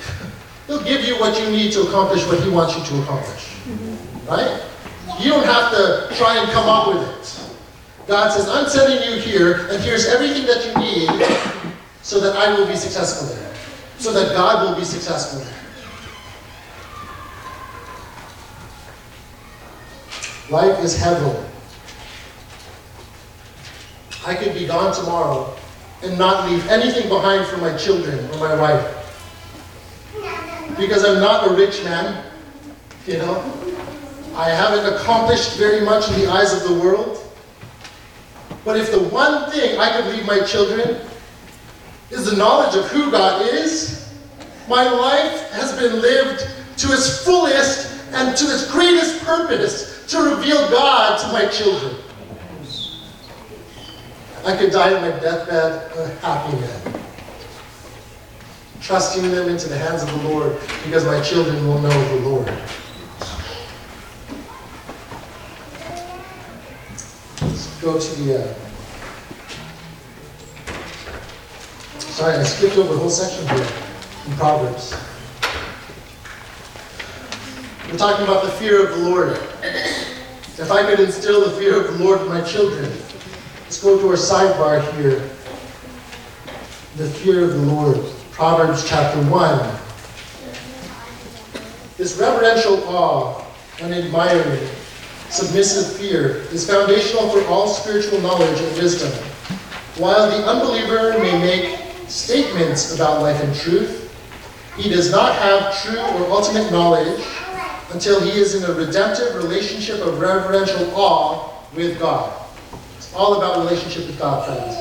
He'll 0.66 0.82
give 0.82 1.04
you 1.04 1.18
what 1.20 1.40
you 1.40 1.48
need 1.50 1.72
to 1.72 1.82
accomplish 1.82 2.26
what 2.26 2.40
He 2.40 2.50
wants 2.50 2.76
you 2.76 2.84
to 2.84 3.02
accomplish. 3.02 3.56
Right? 4.28 4.62
You 5.20 5.30
don't 5.30 5.44
have 5.44 5.70
to 5.72 6.08
try 6.16 6.38
and 6.38 6.50
come 6.50 6.68
up 6.68 6.88
with 6.88 7.08
it. 7.08 7.44
God 8.06 8.32
says, 8.32 8.48
I'm 8.48 8.68
sending 8.68 9.08
you 9.08 9.20
here, 9.20 9.68
and 9.68 9.82
here's 9.82 10.06
everything 10.06 10.44
that 10.46 10.66
you 10.66 10.74
need 10.76 11.26
so 12.02 12.20
that 12.20 12.36
I 12.36 12.52
will 12.52 12.66
be 12.66 12.76
successful 12.76 13.28
there. 13.34 13.54
So 13.98 14.12
that 14.12 14.34
God 14.34 14.68
will 14.68 14.76
be 14.76 14.84
successful 14.84 15.40
there. 15.40 15.63
Life 20.50 20.84
is 20.84 20.94
hevel. 20.98 21.42
I 24.26 24.34
could 24.34 24.52
be 24.52 24.66
gone 24.66 24.94
tomorrow 24.94 25.54
and 26.02 26.18
not 26.18 26.50
leave 26.50 26.66
anything 26.68 27.08
behind 27.08 27.46
for 27.46 27.56
my 27.56 27.74
children 27.78 28.18
or 28.30 28.38
my 28.38 28.54
wife. 28.54 29.00
Because 30.76 31.02
I'm 31.04 31.18
not 31.18 31.50
a 31.50 31.54
rich 31.54 31.82
man, 31.84 32.24
you 33.06 33.16
know. 33.18 33.40
I 34.36 34.50
haven't 34.50 34.92
accomplished 34.92 35.56
very 35.56 35.80
much 35.80 36.10
in 36.10 36.20
the 36.20 36.30
eyes 36.30 36.52
of 36.52 36.68
the 36.68 36.74
world. 36.74 37.20
But 38.66 38.76
if 38.78 38.90
the 38.90 39.00
one 39.00 39.50
thing 39.50 39.78
I 39.78 39.92
could 39.92 40.12
leave 40.14 40.26
my 40.26 40.40
children 40.40 41.00
is 42.10 42.30
the 42.30 42.36
knowledge 42.36 42.76
of 42.76 42.86
who 42.90 43.10
God 43.10 43.40
is, 43.54 44.12
my 44.68 44.90
life 44.90 45.50
has 45.52 45.72
been 45.78 46.02
lived 46.02 46.48
to 46.78 46.92
its 46.92 47.24
fullest 47.24 47.90
and 48.12 48.36
to 48.36 48.44
its 48.44 48.70
greatest 48.70 49.24
purpose 49.24 49.93
to 50.08 50.36
reveal 50.36 50.68
God 50.70 51.18
to 51.20 51.32
my 51.32 51.46
children. 51.46 51.96
I 54.44 54.54
could 54.56 54.72
die 54.72 54.92
on 54.94 55.00
my 55.00 55.18
deathbed 55.20 55.90
a 55.96 56.08
happy 56.16 56.54
man, 56.56 57.00
trusting 58.82 59.30
them 59.30 59.48
into 59.48 59.70
the 59.70 59.78
hands 59.78 60.02
of 60.02 60.10
the 60.10 60.28
Lord 60.28 60.60
because 60.84 61.06
my 61.06 61.18
children 61.22 61.66
will 61.66 61.80
know 61.80 62.18
the 62.18 62.28
Lord. 62.28 62.46
Let's 67.40 67.80
go 67.80 67.98
to 67.98 68.22
the. 68.22 68.44
Uh, 68.44 68.54
sorry, 71.98 72.36
I 72.36 72.42
skipped 72.42 72.76
over 72.76 72.92
a 72.92 72.98
whole 72.98 73.08
section 73.08 73.48
here 73.48 73.66
in 74.26 74.32
Proverbs. 74.36 74.94
We're 77.90 77.98
talking 77.98 78.24
about 78.24 78.42
the 78.42 78.50
fear 78.52 78.84
of 78.84 78.98
the 78.98 79.08
Lord. 79.08 79.32
If 79.62 80.70
I 80.70 80.84
could 80.84 81.00
instill 81.00 81.44
the 81.44 81.50
fear 81.56 81.78
of 81.78 81.98
the 81.98 82.04
Lord 82.04 82.22
in 82.22 82.28
my 82.28 82.40
children, 82.40 82.90
let's 83.62 83.82
go 83.82 83.98
to 84.00 84.08
our 84.08 84.14
sidebar 84.14 84.80
here. 84.94 85.18
The 86.96 87.08
fear 87.08 87.44
of 87.44 87.50
the 87.50 87.58
Lord. 87.58 87.98
Proverbs 88.32 88.88
chapter 88.88 89.20
1. 89.30 89.76
This 91.96 92.16
reverential 92.18 92.82
awe 92.88 93.44
and 93.80 93.92
admiring, 93.92 94.68
submissive 95.28 95.96
fear 95.96 96.38
is 96.52 96.68
foundational 96.68 97.28
for 97.28 97.44
all 97.46 97.68
spiritual 97.68 98.20
knowledge 98.22 98.60
and 98.60 98.76
wisdom. 98.76 99.12
While 99.98 100.30
the 100.30 100.44
unbeliever 100.48 101.18
may 101.18 101.38
make 101.38 101.78
statements 102.08 102.94
about 102.94 103.20
life 103.22 103.40
and 103.42 103.54
truth, 103.54 104.00
he 104.76 104.88
does 104.88 105.10
not 105.10 105.34
have 105.36 105.80
true 105.82 106.00
or 106.00 106.30
ultimate 106.30 106.72
knowledge 106.72 107.24
until 107.92 108.20
he 108.20 108.30
is 108.30 108.54
in 108.54 108.68
a 108.70 108.74
redemptive 108.74 109.34
relationship 109.36 110.00
of 110.00 110.20
reverential 110.20 110.90
awe 110.94 111.52
with 111.74 111.98
God. 111.98 112.32
It's 112.96 113.12
all 113.14 113.36
about 113.36 113.58
relationship 113.58 114.06
with 114.06 114.18
God, 114.18 114.46
friends. 114.46 114.76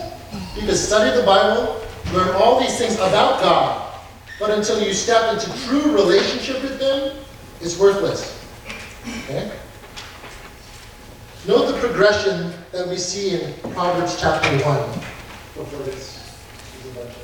You 0.56 0.62
can 0.62 0.76
study 0.76 1.16
the 1.20 1.26
Bible, 1.26 1.82
learn 2.14 2.30
all 2.36 2.60
these 2.60 2.78
things 2.78 2.96
about 2.96 3.42
God, 3.42 4.00
but 4.40 4.52
until 4.52 4.82
you 4.82 4.94
step 4.94 5.34
into 5.34 5.52
true 5.66 5.94
relationship 5.94 6.62
with 6.62 6.80
Him, 6.80 7.18
it's 7.62 7.78
worthless. 7.80 8.40
Okay? 9.26 9.52
Note 11.48 11.72
the 11.74 11.80
progression 11.80 12.54
that 12.72 12.88
we 12.88 12.98
see 12.98 13.42
in 13.42 13.54
Proverbs 13.74 14.18
chapter 14.20 14.50
1. 14.50 14.90
Before 15.56 15.84
this. 15.84 16.20
is 16.80 16.86
a 16.86 17.00
bunch 17.00 17.10
of- 17.10 17.24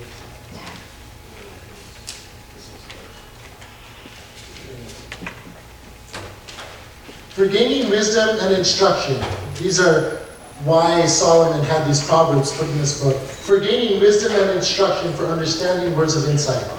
For 7.39 7.47
gaining 7.47 7.89
wisdom 7.89 8.37
and 8.41 8.53
instruction. 8.53 9.17
These 9.57 9.79
are 9.79 10.17
why 10.65 11.05
Solomon 11.05 11.63
had 11.63 11.87
these 11.87 12.05
proverbs 12.05 12.51
put 12.51 12.67
in 12.67 12.77
this 12.79 13.01
book. 13.01 13.15
For 13.15 13.61
gaining 13.61 14.01
wisdom 14.01 14.33
and 14.33 14.57
instruction, 14.57 15.13
for 15.13 15.25
understanding 15.27 15.95
words 15.95 16.17
of 16.17 16.27
insight. 16.27 16.69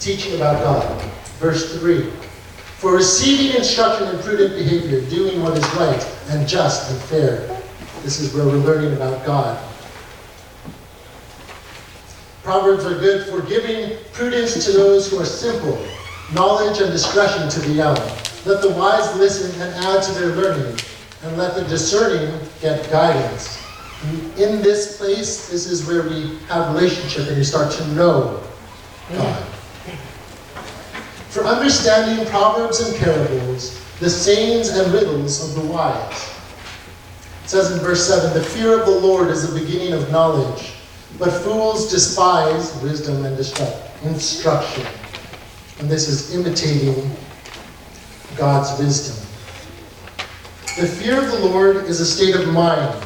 Teaching 0.00 0.36
about 0.36 0.64
God. 0.64 1.02
Verse 1.38 1.78
3. 1.78 2.08
For 2.78 2.94
receiving 2.94 3.54
instruction 3.58 4.08
in 4.08 4.22
prudent 4.22 4.54
behavior, 4.54 5.02
doing 5.10 5.42
what 5.42 5.54
is 5.58 5.74
right 5.74 6.02
and 6.30 6.48
just 6.48 6.90
and 6.90 6.98
fair. 7.02 7.46
This 8.02 8.20
is 8.20 8.32
where 8.34 8.46
we're 8.46 8.64
learning 8.64 8.94
about 8.94 9.22
God. 9.26 9.62
Proverbs 12.42 12.86
are 12.86 12.98
good 12.98 13.26
for 13.26 13.42
giving 13.42 13.98
prudence 14.14 14.64
to 14.64 14.72
those 14.72 15.10
who 15.10 15.18
are 15.18 15.26
simple, 15.26 15.78
knowledge 16.32 16.80
and 16.80 16.90
discretion 16.90 17.50
to 17.50 17.60
the 17.60 17.74
young. 17.74 17.98
Let 18.46 18.62
the 18.62 18.70
wise 18.70 19.16
listen 19.16 19.60
and 19.60 19.74
add 19.84 20.02
to 20.04 20.12
their 20.12 20.28
learning, 20.28 20.78
and 21.22 21.36
let 21.36 21.54
the 21.54 21.64
discerning 21.64 22.38
get 22.60 22.88
guidance. 22.90 23.62
In 24.36 24.62
this 24.62 24.96
place, 24.96 25.48
this 25.50 25.66
is 25.66 25.86
where 25.86 26.04
we 26.04 26.38
have 26.48 26.72
relationship 26.74 27.26
and 27.28 27.36
we 27.36 27.44
start 27.44 27.72
to 27.72 27.86
know 27.88 28.42
God. 29.12 29.44
For 31.30 31.44
understanding 31.44 32.24
proverbs 32.26 32.80
and 32.80 32.96
parables, 32.98 33.84
the 33.98 34.08
sayings 34.08 34.68
and 34.68 34.92
riddles 34.92 35.44
of 35.44 35.60
the 35.60 35.72
wise. 35.72 36.30
It 37.44 37.50
says 37.50 37.72
in 37.72 37.80
verse 37.80 38.06
7 38.06 38.32
The 38.34 38.44
fear 38.44 38.78
of 38.78 38.86
the 38.86 38.98
Lord 38.98 39.28
is 39.28 39.52
the 39.52 39.60
beginning 39.60 39.92
of 39.92 40.10
knowledge, 40.12 40.74
but 41.18 41.30
fools 41.42 41.90
despise 41.90 42.80
wisdom 42.82 43.24
and 43.24 43.36
instruction. 44.04 44.86
And 45.80 45.88
this 45.88 46.08
is 46.08 46.34
imitating 46.34 47.10
God's 48.38 48.78
wisdom. 48.78 49.16
The 50.78 50.86
fear 50.86 51.18
of 51.18 51.30
the 51.30 51.40
Lord 51.40 51.76
is 51.86 52.00
a 52.00 52.06
state 52.06 52.36
of 52.36 52.46
mind 52.52 53.04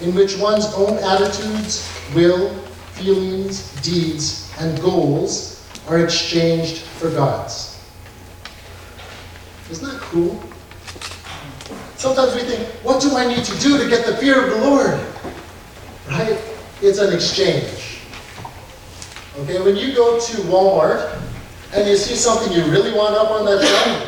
in 0.00 0.14
which 0.14 0.38
one's 0.38 0.64
own 0.74 0.96
attitudes, 0.98 1.86
will, 2.14 2.54
feelings, 2.94 3.70
deeds, 3.82 4.50
and 4.58 4.80
goals 4.80 5.68
are 5.88 6.02
exchanged 6.02 6.78
for 6.78 7.10
God's. 7.10 7.78
Isn't 9.70 9.92
that 9.92 10.00
cool? 10.00 10.42
Sometimes 11.96 12.34
we 12.34 12.40
think, 12.40 12.66
what 12.82 13.02
do 13.02 13.14
I 13.14 13.26
need 13.28 13.44
to 13.44 13.58
do 13.60 13.76
to 13.76 13.86
get 13.88 14.06
the 14.06 14.16
fear 14.16 14.42
of 14.42 14.50
the 14.58 14.66
Lord? 14.66 14.98
Right? 16.08 16.40
It's 16.80 16.98
an 16.98 17.12
exchange. 17.12 18.00
Okay, 19.40 19.60
when 19.60 19.76
you 19.76 19.94
go 19.94 20.18
to 20.18 20.36
Walmart 20.42 21.20
and 21.72 21.88
you 21.88 21.96
see 21.96 22.14
something 22.14 22.52
you 22.52 22.64
really 22.70 22.92
want 22.92 23.14
up 23.14 23.30
on 23.30 23.44
that 23.44 23.62
shelf, 23.62 24.06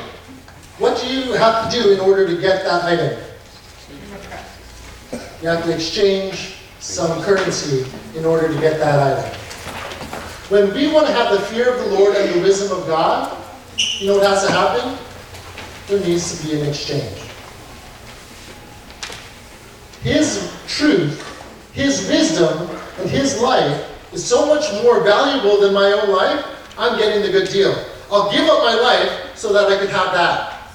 what 0.78 1.00
do 1.00 1.06
you 1.06 1.32
have 1.34 1.70
to 1.70 1.82
do 1.82 1.92
in 1.92 2.00
order 2.00 2.26
to 2.26 2.40
get 2.40 2.64
that 2.64 2.84
item? 2.84 3.22
You 5.40 5.48
have 5.48 5.64
to 5.64 5.74
exchange 5.74 6.56
some 6.80 7.22
currency 7.22 7.84
in 8.16 8.24
order 8.24 8.48
to 8.48 8.60
get 8.60 8.78
that 8.78 9.18
item. 9.18 9.38
When 10.48 10.74
we 10.74 10.92
want 10.92 11.06
to 11.06 11.12
have 11.12 11.32
the 11.32 11.40
fear 11.46 11.72
of 11.72 11.78
the 11.84 11.96
Lord 11.96 12.16
and 12.16 12.34
the 12.34 12.42
wisdom 12.42 12.76
of 12.78 12.86
God, 12.86 13.38
you 13.76 14.08
know 14.08 14.18
what 14.18 14.26
has 14.26 14.44
to 14.44 14.52
happen? 14.52 14.98
There 15.86 16.00
needs 16.06 16.40
to 16.40 16.46
be 16.46 16.60
an 16.60 16.68
exchange. 16.68 17.22
His 20.02 20.52
truth, 20.66 21.70
His 21.72 22.08
wisdom, 22.08 22.68
and 22.98 23.08
His 23.08 23.40
life 23.40 23.88
is 24.12 24.24
so 24.24 24.46
much 24.46 24.70
more 24.82 25.02
valuable 25.02 25.60
than 25.60 25.72
my 25.72 25.92
own 25.92 26.10
life, 26.10 26.44
I'm 26.82 26.98
getting 26.98 27.22
the 27.22 27.30
good 27.30 27.48
deal. 27.48 27.72
I'll 28.10 28.28
give 28.32 28.48
up 28.48 28.58
my 28.64 28.74
life 28.74 29.36
so 29.36 29.52
that 29.52 29.70
I 29.70 29.78
can 29.78 29.86
have 29.86 30.12
that. 30.14 30.68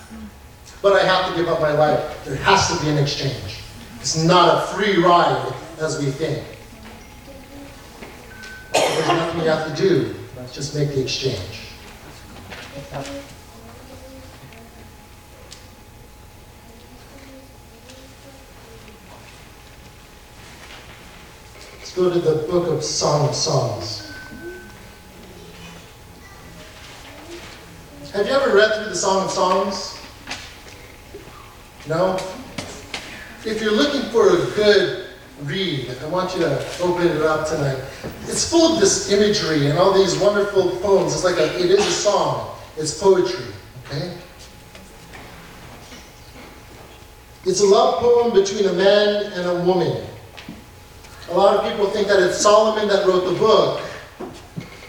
But 0.82 0.94
I 0.94 1.04
have 1.04 1.30
to 1.30 1.38
give 1.38 1.50
up 1.50 1.60
my 1.60 1.74
life. 1.74 2.24
There 2.24 2.38
has 2.38 2.70
to 2.70 2.82
be 2.82 2.90
an 2.90 2.98
exchange. 2.98 3.60
It's 4.00 4.24
not 4.24 4.56
a 4.56 4.68
free 4.68 5.04
ride 5.04 5.54
as 5.80 6.00
we 6.00 6.10
think. 6.10 6.46
There's 8.72 9.08
nothing 9.08 9.42
you 9.42 9.50
have 9.50 9.76
to 9.76 9.82
do. 9.82 10.16
Let's 10.38 10.56
just 10.56 10.74
make 10.76 10.90
the 10.90 11.02
exchange. 11.02 11.74
Let's 21.74 21.94
go 21.94 22.14
to 22.14 22.20
the 22.20 22.48
book 22.50 22.70
of 22.70 22.82
Song 22.82 23.28
of 23.28 23.36
Songs. 23.36 24.07
Have 28.14 28.26
you 28.26 28.32
ever 28.32 28.56
read 28.56 28.74
through 28.76 28.90
the 28.90 28.96
Song 28.96 29.26
of 29.26 29.32
Songs? 29.32 30.00
No? 31.88 32.16
If 33.46 33.62
you're 33.62 33.74
looking 33.74 34.10
for 34.12 34.30
a 34.30 34.46
good 34.56 35.08
read, 35.44 35.92
I 36.02 36.08
want 36.08 36.34
you 36.34 36.40
to 36.40 36.82
open 36.82 37.08
it 37.08 37.22
up 37.22 37.48
tonight. 37.48 37.78
It's 38.24 38.50
full 38.50 38.74
of 38.74 38.80
this 38.80 39.12
imagery 39.12 39.68
and 39.68 39.78
all 39.78 39.94
these 39.94 40.18
wonderful 40.18 40.78
poems. 40.78 41.14
It's 41.14 41.26
like 41.26 41.36
a, 41.36 41.54
it 41.60 41.70
is 41.70 41.86
a 41.86 41.92
song. 41.92 42.58
It's 42.78 42.98
poetry, 42.98 43.46
okay? 43.86 44.18
It's 47.46 47.60
a 47.60 47.66
love 47.66 48.00
poem 48.00 48.34
between 48.34 48.68
a 48.68 48.74
man 48.74 49.34
and 49.34 49.48
a 49.48 49.66
woman. 49.66 50.06
A 51.30 51.34
lot 51.34 51.58
of 51.58 51.70
people 51.70 51.88
think 51.88 52.08
that 52.08 52.22
it's 52.22 52.38
Solomon 52.38 52.88
that 52.88 53.06
wrote 53.06 53.32
the 53.32 53.38
book, 53.38 53.82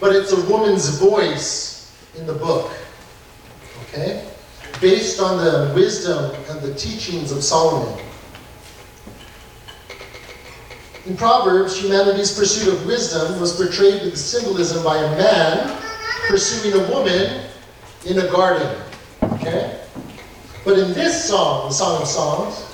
but 0.01 0.15
it's 0.15 0.31
a 0.31 0.41
woman's 0.49 1.01
voice 1.01 1.93
in 2.17 2.25
the 2.25 2.35
book. 2.35 2.71
Okay? 3.89 4.29
Based 4.81 5.21
on 5.21 5.39
the 5.39 5.73
wisdom 5.75 6.35
and 6.49 6.61
the 6.61 6.75
teachings 6.75 7.33
of 7.33 7.43
Solomon. 7.43 8.05
In 11.07 11.17
Proverbs, 11.17 11.81
humanity's 11.83 12.37
pursuit 12.37 12.73
of 12.73 12.87
wisdom 12.87 13.41
was 13.41 13.57
portrayed 13.57 14.03
with 14.03 14.19
symbolism 14.19 14.85
by 14.85 14.99
a 14.99 15.11
man 15.17 15.81
pursuing 16.29 16.75
a 16.75 16.91
woman 16.91 17.47
in 18.07 18.19
a 18.19 18.31
garden. 18.31 18.83
Okay? 19.23 19.81
But 20.65 20.79
in 20.79 20.93
this 20.93 21.27
song, 21.27 21.69
the 21.69 21.75
Song 21.75 22.03
of 22.03 22.09
Songs, 22.09 22.65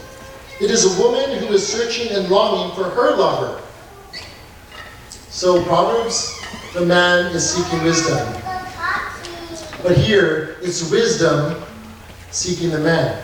it 0.60 0.70
is 0.70 0.98
a 0.98 1.02
woman 1.02 1.38
who 1.38 1.46
is 1.54 1.66
searching 1.66 2.12
and 2.16 2.28
longing 2.28 2.74
for 2.74 2.90
her 2.90 3.14
lover. 3.16 3.62
So, 5.30 5.64
Proverbs, 5.64 6.40
the 6.72 6.84
man 6.84 7.34
is 7.34 7.48
seeking 7.48 7.82
wisdom. 7.84 8.43
But 9.84 9.98
here, 9.98 10.56
it's 10.62 10.90
wisdom 10.90 11.62
seeking 12.30 12.70
the 12.70 12.78
man 12.78 13.22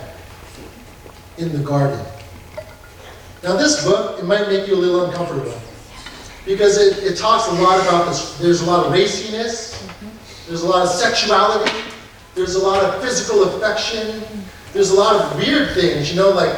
in 1.38 1.52
the 1.52 1.64
garden. 1.64 1.98
Now, 3.42 3.56
this 3.56 3.82
book, 3.82 4.18
it 4.18 4.26
might 4.26 4.46
make 4.46 4.68
you 4.68 4.74
a 4.74 4.76
little 4.76 5.06
uncomfortable 5.06 5.58
because 6.44 6.76
it, 6.76 7.02
it 7.02 7.16
talks 7.16 7.48
a 7.48 7.62
lot 7.62 7.80
about 7.80 8.08
this. 8.08 8.36
There's 8.36 8.60
a 8.60 8.66
lot 8.66 8.84
of 8.84 8.92
raciness, 8.92 9.88
there's 10.48 10.62
a 10.62 10.68
lot 10.68 10.82
of 10.82 10.90
sexuality, 10.90 11.72
there's 12.34 12.56
a 12.56 12.62
lot 12.62 12.84
of 12.84 13.02
physical 13.02 13.44
affection, 13.44 14.22
there's 14.74 14.90
a 14.90 14.94
lot 14.94 15.16
of 15.16 15.38
weird 15.38 15.72
things, 15.72 16.10
you 16.10 16.16
know, 16.16 16.28
like 16.28 16.54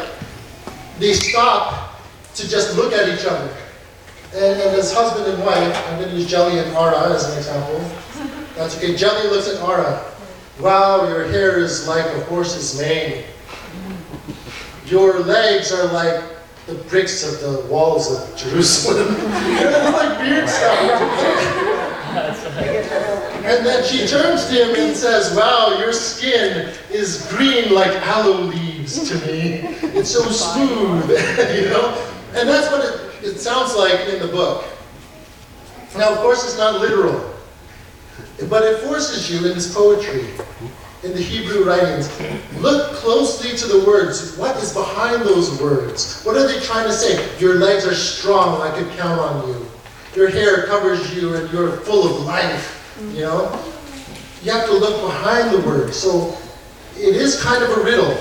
they 0.99 1.13
stop 1.13 2.03
to 2.35 2.49
just 2.49 2.77
look 2.77 2.93
at 2.93 3.09
each 3.09 3.25
other. 3.25 3.57
And, 4.35 4.61
and 4.63 4.77
as 4.77 4.93
husband 4.93 5.33
and 5.33 5.45
wife, 5.45 5.89
I'm 5.89 6.01
going 6.01 6.09
to 6.09 6.17
use 6.17 6.27
Jelly 6.27 6.59
and 6.59 6.77
Ara 6.77 7.15
as 7.15 7.31
an 7.31 7.39
example. 7.39 7.79
Okay. 8.63 8.97
Jelly 8.97 9.29
looks 9.29 9.49
at 9.49 9.61
Ara. 9.61 10.05
Wow, 10.61 11.09
your 11.09 11.25
hair 11.25 11.59
is 11.59 11.89
like 11.89 12.05
a 12.05 12.21
horse's 12.25 12.79
mane. 12.81 13.25
Your 14.87 15.21
legs 15.21 15.73
are 15.73 15.91
like 15.93 16.23
the 16.67 16.75
bricks 16.75 17.25
of 17.25 17.41
the 17.41 17.67
walls 17.69 18.11
of 18.11 18.37
Jerusalem. 18.37 19.09
it's 19.19 19.97
like 19.97 20.19
weird 20.21 20.49
stuff. 20.49 21.73
And 23.45 23.67
then 23.67 23.85
she 23.85 24.07
turns 24.07 24.47
to 24.47 24.53
him 24.53 24.77
and 24.77 24.97
says, 24.97 25.35
Wow, 25.37 25.77
your 25.79 25.93
skin 25.93 26.73
is 26.91 27.27
green 27.31 27.75
like 27.75 27.91
aloe 28.07 28.43
leaves 28.43 29.09
to 29.09 29.15
me. 29.27 29.61
It's 29.99 30.11
so 30.11 30.23
smooth, 30.23 31.11
you 31.57 31.71
know? 31.71 32.09
And 32.35 32.49
that's 32.49 32.71
what 32.71 32.85
it, 32.85 33.25
it 33.25 33.39
sounds 33.41 33.75
like 33.75 34.09
in 34.09 34.21
the 34.21 34.29
book. 34.29 34.65
Now, 35.97 36.13
of 36.13 36.19
course, 36.19 36.45
it's 36.45 36.57
not 36.57 36.81
literal, 36.81 37.32
but 38.49 38.63
it 38.63 38.81
forces 38.81 39.31
you 39.31 39.39
in 39.49 39.55
this 39.55 39.75
poetry, 39.75 40.27
in 41.03 41.13
the 41.13 41.21
Hebrew 41.21 41.65
writings, 41.65 42.11
look 42.59 42.93
closely 42.95 43.57
to 43.57 43.67
the 43.67 43.85
words. 43.87 44.37
What 44.37 44.57
is 44.63 44.73
behind 44.73 45.23
those 45.23 45.61
words? 45.61 46.23
What 46.23 46.37
are 46.37 46.47
they 46.47 46.61
trying 46.61 46.87
to 46.87 46.93
say? 46.93 47.39
Your 47.39 47.57
legs 47.57 47.87
are 47.87 47.95
strong, 47.95 48.61
I 48.61 48.71
could 48.77 48.89
count 48.97 49.21
on 49.21 49.49
you. 49.49 49.67
Your 50.15 50.31
hair 50.31 50.67
covers 50.67 51.15
you, 51.15 51.35
and 51.35 51.51
you're 51.53 51.79
full 51.79 52.07
of 52.07 52.25
life. 52.27 52.97
You 53.15 53.23
know? 53.23 53.65
You 54.43 54.53
have 54.53 54.67
to 54.67 54.73
look 54.73 55.01
behind 55.03 55.55
the 55.55 55.67
words. 55.67 55.97
So 55.97 56.37
it 56.97 57.17
is 57.17 57.43
kind 57.43 57.63
of 57.63 57.71
a 57.79 57.83
riddle. 57.83 58.17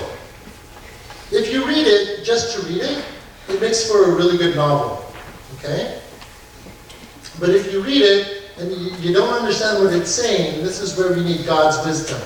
If 1.30 1.52
you 1.52 1.66
read 1.66 1.86
it 1.86 2.24
just 2.24 2.56
to 2.56 2.66
read 2.66 2.82
it, 2.82 3.04
it 3.48 3.60
makes 3.60 3.90
for 3.90 4.12
a 4.12 4.14
really 4.14 4.38
good 4.38 4.54
novel. 4.54 5.04
Okay? 5.58 6.00
But 7.38 7.50
if 7.50 7.72
you 7.72 7.82
read 7.82 8.02
it 8.02 8.41
and 8.62 8.70
you, 8.70 9.08
you 9.08 9.12
don't 9.12 9.34
understand 9.34 9.84
what 9.84 9.92
it's 9.92 10.10
saying, 10.10 10.62
this 10.62 10.80
is 10.80 10.96
where 10.96 11.12
we 11.12 11.24
need 11.24 11.44
God's 11.44 11.84
wisdom 11.84 12.20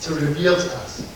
to 0.00 0.14
reveal 0.14 0.54
to 0.54 0.76
us. 0.76 1.10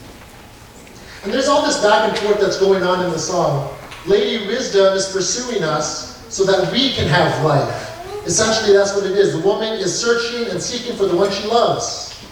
And 1.22 1.32
there's 1.32 1.48
all 1.48 1.62
this 1.66 1.82
back 1.82 2.08
and 2.08 2.18
forth 2.18 2.40
that's 2.40 2.58
going 2.58 2.82
on 2.82 3.04
in 3.04 3.10
the 3.10 3.18
song. 3.18 3.76
Lady 4.06 4.46
Wisdom 4.46 4.94
is 4.94 5.12
pursuing 5.12 5.62
us 5.62 6.26
so 6.34 6.44
that 6.44 6.72
we 6.72 6.92
can 6.92 7.06
have 7.08 7.44
life. 7.44 8.26
Essentially, 8.26 8.74
that's 8.74 8.94
what 8.94 9.04
it 9.04 9.12
is. 9.12 9.34
The 9.34 9.46
woman 9.46 9.74
is 9.74 9.98
searching 9.98 10.50
and 10.50 10.62
seeking 10.62 10.96
for 10.96 11.04
the 11.04 11.16
one 11.16 11.30
she 11.30 11.46
loves. 11.46 12.24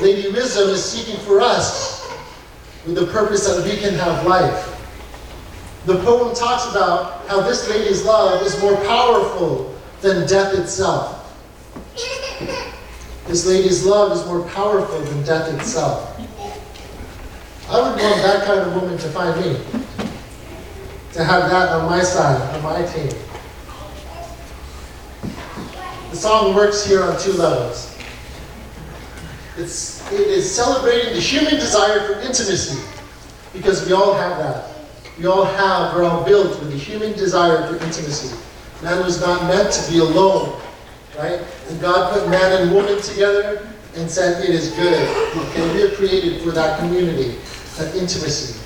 Lady 0.00 0.30
Wisdom 0.30 0.70
is 0.70 0.82
seeking 0.82 1.20
for 1.26 1.42
us 1.42 2.10
with 2.86 2.94
the 2.94 3.06
purpose 3.08 3.46
that 3.46 3.62
we 3.64 3.76
can 3.76 3.94
have 3.94 4.26
life. 4.26 4.68
The 5.84 5.96
poem 6.02 6.34
talks 6.34 6.70
about 6.70 7.26
how 7.28 7.42
this 7.42 7.68
lady's 7.68 8.02
love 8.04 8.40
is 8.46 8.58
more 8.62 8.76
powerful 8.76 9.71
than 10.02 10.26
death 10.26 10.58
itself. 10.58 11.20
This 13.26 13.46
lady's 13.46 13.84
love 13.86 14.12
is 14.12 14.26
more 14.26 14.46
powerful 14.48 15.00
than 15.00 15.24
death 15.24 15.54
itself. 15.54 16.18
I 17.70 17.80
would 17.80 18.02
want 18.02 18.22
that 18.22 18.44
kind 18.44 18.60
of 18.60 18.74
woman 18.74 18.98
to 18.98 19.08
find 19.08 19.40
me. 19.40 19.58
To 21.12 21.24
have 21.24 21.48
that 21.50 21.68
on 21.70 21.88
my 21.88 22.02
side, 22.02 22.40
on 22.56 22.62
my 22.62 22.82
team. 22.86 23.10
The 26.10 26.16
song 26.16 26.54
works 26.54 26.84
here 26.84 27.02
on 27.02 27.18
two 27.20 27.32
levels. 27.32 27.96
It's, 29.56 30.02
it 30.10 30.20
is 30.20 30.50
celebrating 30.50 31.14
the 31.14 31.20
human 31.20 31.54
desire 31.54 32.06
for 32.06 32.20
intimacy, 32.20 32.82
because 33.52 33.86
we 33.86 33.92
all 33.92 34.14
have 34.14 34.38
that. 34.38 34.74
We 35.18 35.26
all 35.26 35.44
have, 35.44 35.94
we're 35.94 36.04
all 36.04 36.24
built 36.24 36.58
with 36.60 36.72
a 36.72 36.76
human 36.76 37.12
desire 37.12 37.66
for 37.68 37.74
intimacy. 37.84 38.36
Man 38.82 39.04
was 39.04 39.20
not 39.20 39.44
meant 39.44 39.72
to 39.72 39.90
be 39.90 39.98
alone, 39.98 40.60
right? 41.16 41.40
And 41.68 41.80
God 41.80 42.12
put 42.12 42.28
man 42.28 42.62
and 42.62 42.74
woman 42.74 43.00
together 43.00 43.68
and 43.94 44.10
said 44.10 44.42
it 44.42 44.50
is 44.50 44.72
good. 44.72 45.08
Okay, 45.36 45.74
we 45.74 45.82
are 45.82 45.94
created 45.94 46.42
for 46.42 46.50
that 46.50 46.80
community, 46.80 47.38
that 47.76 47.94
intimacy. 47.94 48.58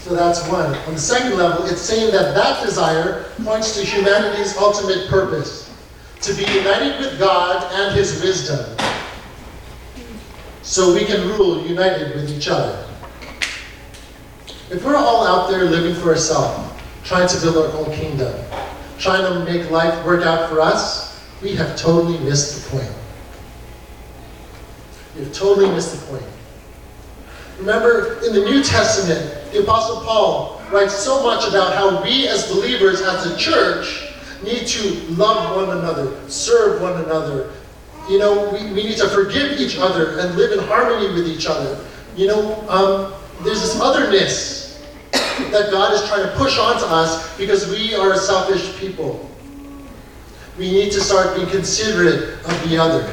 So 0.00 0.14
that's 0.14 0.46
one. 0.48 0.74
On 0.74 0.94
the 0.94 1.00
second 1.00 1.36
level, 1.36 1.66
it's 1.66 1.82
saying 1.82 2.12
that 2.12 2.34
that 2.34 2.64
desire 2.64 3.24
points 3.44 3.76
to 3.76 3.84
humanity's 3.84 4.56
ultimate 4.56 5.08
purpose 5.08 5.74
to 6.22 6.32
be 6.32 6.44
united 6.52 6.98
with 7.00 7.18
God 7.18 7.70
and 7.74 7.94
His 7.94 8.22
wisdom 8.22 8.76
so 10.62 10.94
we 10.94 11.04
can 11.04 11.28
rule 11.28 11.66
united 11.66 12.14
with 12.14 12.30
each 12.30 12.48
other. 12.48 12.86
If 14.70 14.84
we're 14.84 14.96
all 14.96 15.26
out 15.26 15.50
there 15.50 15.64
living 15.64 15.94
for 16.00 16.10
ourselves, 16.10 16.65
trying 17.06 17.28
to 17.28 17.40
build 17.40 17.56
our 17.56 17.72
own 17.78 17.92
kingdom, 17.94 18.34
trying 18.98 19.22
to 19.22 19.50
make 19.50 19.70
life 19.70 20.04
work 20.04 20.26
out 20.26 20.50
for 20.50 20.60
us, 20.60 21.24
we 21.40 21.54
have 21.54 21.76
totally 21.76 22.18
missed 22.18 22.64
the 22.64 22.78
point. 22.78 22.92
We've 25.16 25.32
totally 25.32 25.70
missed 25.70 26.00
the 26.00 26.06
point. 26.08 26.26
Remember, 27.58 28.20
in 28.26 28.34
the 28.34 28.40
New 28.40 28.62
Testament, 28.62 29.52
the 29.52 29.62
Apostle 29.62 30.02
Paul 30.02 30.60
writes 30.70 30.94
so 30.94 31.22
much 31.22 31.48
about 31.48 31.74
how 31.74 32.02
we 32.02 32.26
as 32.26 32.52
believers, 32.52 33.00
as 33.00 33.24
a 33.26 33.36
church, 33.38 34.12
need 34.42 34.66
to 34.66 34.82
love 35.12 35.56
one 35.56 35.78
another, 35.78 36.28
serve 36.28 36.82
one 36.82 37.00
another. 37.04 37.52
You 38.10 38.18
know, 38.18 38.52
we, 38.52 38.72
we 38.72 38.82
need 38.82 38.98
to 38.98 39.08
forgive 39.08 39.60
each 39.60 39.78
other 39.78 40.18
and 40.18 40.36
live 40.36 40.52
in 40.52 40.58
harmony 40.66 41.14
with 41.14 41.28
each 41.28 41.46
other. 41.46 41.82
You 42.16 42.26
know, 42.26 42.68
um, 42.68 43.14
there's 43.44 43.62
this 43.62 43.80
otherness 43.80 44.55
that 45.50 45.68
God 45.70 45.92
is 45.92 46.06
trying 46.08 46.22
to 46.22 46.34
push 46.36 46.58
onto 46.58 46.84
us 46.84 47.36
because 47.36 47.68
we 47.70 47.94
are 47.94 48.12
a 48.12 48.18
selfish 48.18 48.76
people. 48.78 49.30
We 50.58 50.70
need 50.70 50.92
to 50.92 51.00
start 51.00 51.36
being 51.36 51.48
considerate 51.48 52.38
of 52.44 52.68
the 52.68 52.78
other. 52.78 53.10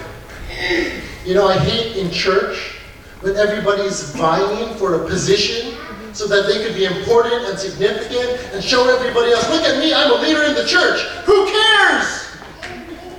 You 1.26 1.34
know, 1.34 1.48
I 1.48 1.58
hate 1.58 1.98
in 1.98 2.12
church 2.12 2.80
when 3.22 3.36
everybody's 3.38 4.12
vying 4.12 4.76
for 4.76 5.04
a 5.04 5.08
position 5.08 5.76
so 6.14 6.28
that 6.28 6.46
they 6.48 6.64
could 6.64 6.76
be 6.76 6.86
important 6.86 7.50
and 7.50 7.58
significant 7.58 8.40
and 8.54 8.64
show 8.64 8.88
everybody 8.94 9.32
else, 9.32 9.50
look 9.50 9.64
at 9.64 9.80
me, 9.80 9.94
I'm 9.94 10.12
a 10.12 10.22
leader 10.22 10.44
in 10.44 10.54
the 10.54 10.66
church. 10.66 11.02
Who 11.26 11.46
cares? 11.48 12.30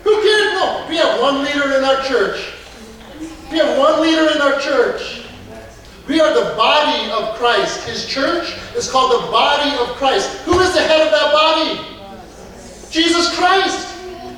Who 0.05 0.23
cares? 0.23 0.53
No, 0.55 0.87
we 0.89 0.97
have 0.97 1.21
one 1.21 1.43
leader 1.43 1.77
in 1.77 1.85
our 1.85 2.03
church. 2.05 2.53
We 3.51 3.59
have 3.59 3.79
one 3.79 4.01
leader 4.01 4.31
in 4.31 4.41
our 4.41 4.61
church. 4.61 5.24
We 6.07 6.21
are 6.21 6.35
the 6.35 6.55
body 6.55 7.11
of 7.11 7.35
Christ. 7.37 7.89
His 7.89 8.07
church 8.07 8.55
is 8.77 8.91
called 8.91 9.23
the 9.23 9.31
body 9.31 9.71
of 9.79 9.97
Christ. 9.97 10.29
Who 10.43 10.59
is 10.61 10.75
the 10.75 10.81
head 10.81 11.01
of 11.01 11.11
that 11.11 11.33
body? 11.33 11.81
Jesus 12.91 13.35
Christ. 13.35 13.91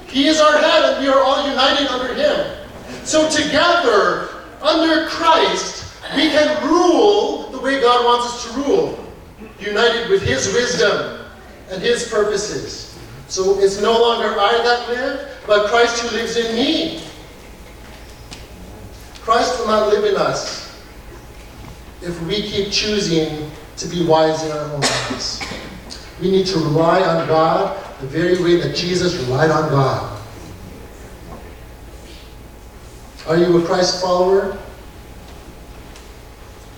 He 0.06 0.28
is 0.28 0.40
our 0.40 0.58
head, 0.58 0.84
and 0.84 1.04
we 1.04 1.08
are 1.08 1.20
all 1.20 1.48
united 1.48 1.88
under 1.88 2.14
Him. 2.14 2.56
So, 3.04 3.28
together, 3.28 4.28
under 4.62 5.06
Christ, 5.08 5.92
we 6.14 6.30
can 6.30 6.68
rule 6.68 7.50
the 7.50 7.60
way 7.60 7.80
God 7.80 8.04
wants 8.04 8.26
us 8.26 8.44
to 8.44 8.60
rule, 8.60 9.12
united 9.58 10.08
with 10.08 10.22
His 10.22 10.52
wisdom 10.54 11.26
and 11.70 11.82
His 11.82 12.08
purposes. 12.08 12.96
So, 13.26 13.58
it's 13.58 13.82
no 13.82 14.00
longer 14.00 14.38
I 14.38 14.52
that 14.62 14.88
live, 14.88 15.28
but 15.46 15.68
Christ 15.68 16.00
who 16.00 16.16
lives 16.16 16.36
in 16.36 16.54
me. 16.54 17.02
Christ 19.20 19.58
will 19.58 19.66
not 19.66 19.88
live 19.88 20.04
in 20.04 20.16
us 20.16 20.65
if 22.06 22.22
we 22.22 22.42
keep 22.42 22.70
choosing 22.70 23.50
to 23.76 23.88
be 23.88 24.06
wise 24.06 24.44
in 24.44 24.52
our 24.52 24.64
own 24.72 24.82
eyes. 24.84 25.42
We 26.20 26.30
need 26.30 26.46
to 26.46 26.58
rely 26.58 27.02
on 27.02 27.26
God 27.26 27.76
the 28.00 28.06
very 28.06 28.42
way 28.42 28.56
that 28.60 28.74
Jesus 28.74 29.14
relied 29.16 29.50
on 29.50 29.68
God. 29.70 30.22
Are 33.26 33.36
you 33.36 33.62
a 33.62 33.66
Christ 33.66 34.00
follower? 34.00 34.56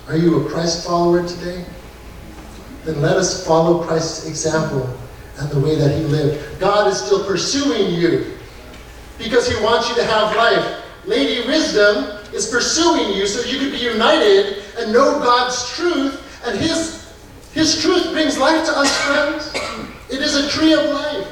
Are 0.09 0.17
you 0.17 0.47
a 0.47 0.51
Christ 0.51 0.87
follower 0.87 1.27
today? 1.27 1.65
Then 2.85 3.03
let 3.03 3.17
us 3.17 3.47
follow 3.47 3.85
Christ's 3.85 4.27
example 4.27 4.89
and 5.39 5.51
the 5.51 5.61
way 5.61 5.75
that 5.77 5.95
he 5.95 6.05
lived. 6.05 6.59
God 6.59 6.89
is 6.89 6.99
still 6.99 7.25
pursuing 7.27 7.93
you 7.93 8.39
because 9.19 9.47
he 9.47 9.63
wants 9.63 9.91
you 9.91 9.95
to 9.97 10.05
have 10.05 10.35
life. 10.37 10.83
Lady 11.05 11.47
Wisdom 11.47 12.19
is 12.33 12.47
pursuing 12.47 13.13
you 13.13 13.27
so 13.27 13.47
you 13.47 13.59
could 13.59 13.73
be 13.73 13.79
united 13.79 14.63
and 14.79 14.93
know 14.93 15.19
God's 15.19 15.69
truth, 15.75 16.43
and 16.47 16.59
his, 16.59 17.13
his 17.53 17.81
truth 17.83 18.13
brings 18.13 18.39
life 18.39 18.65
to 18.67 18.79
us, 18.79 18.97
friends. 19.03 19.53
It 20.11 20.23
is 20.23 20.37
a 20.37 20.49
tree 20.49 20.73
of 20.73 20.85
life. 20.91 21.27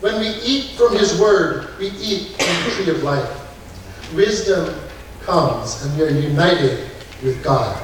When 0.00 0.18
we 0.18 0.28
eat 0.28 0.70
from 0.76 0.96
his 0.96 1.20
word, 1.20 1.76
we 1.78 1.88
eat 1.88 2.28
from 2.40 2.64
the 2.64 2.70
tree 2.70 2.90
of 2.90 3.02
life. 3.02 4.14
Wisdom 4.14 4.74
comes, 5.22 5.84
and 5.84 5.96
we 5.96 6.04
are 6.04 6.10
united 6.10 6.88
with 7.22 7.42
God. 7.44 7.76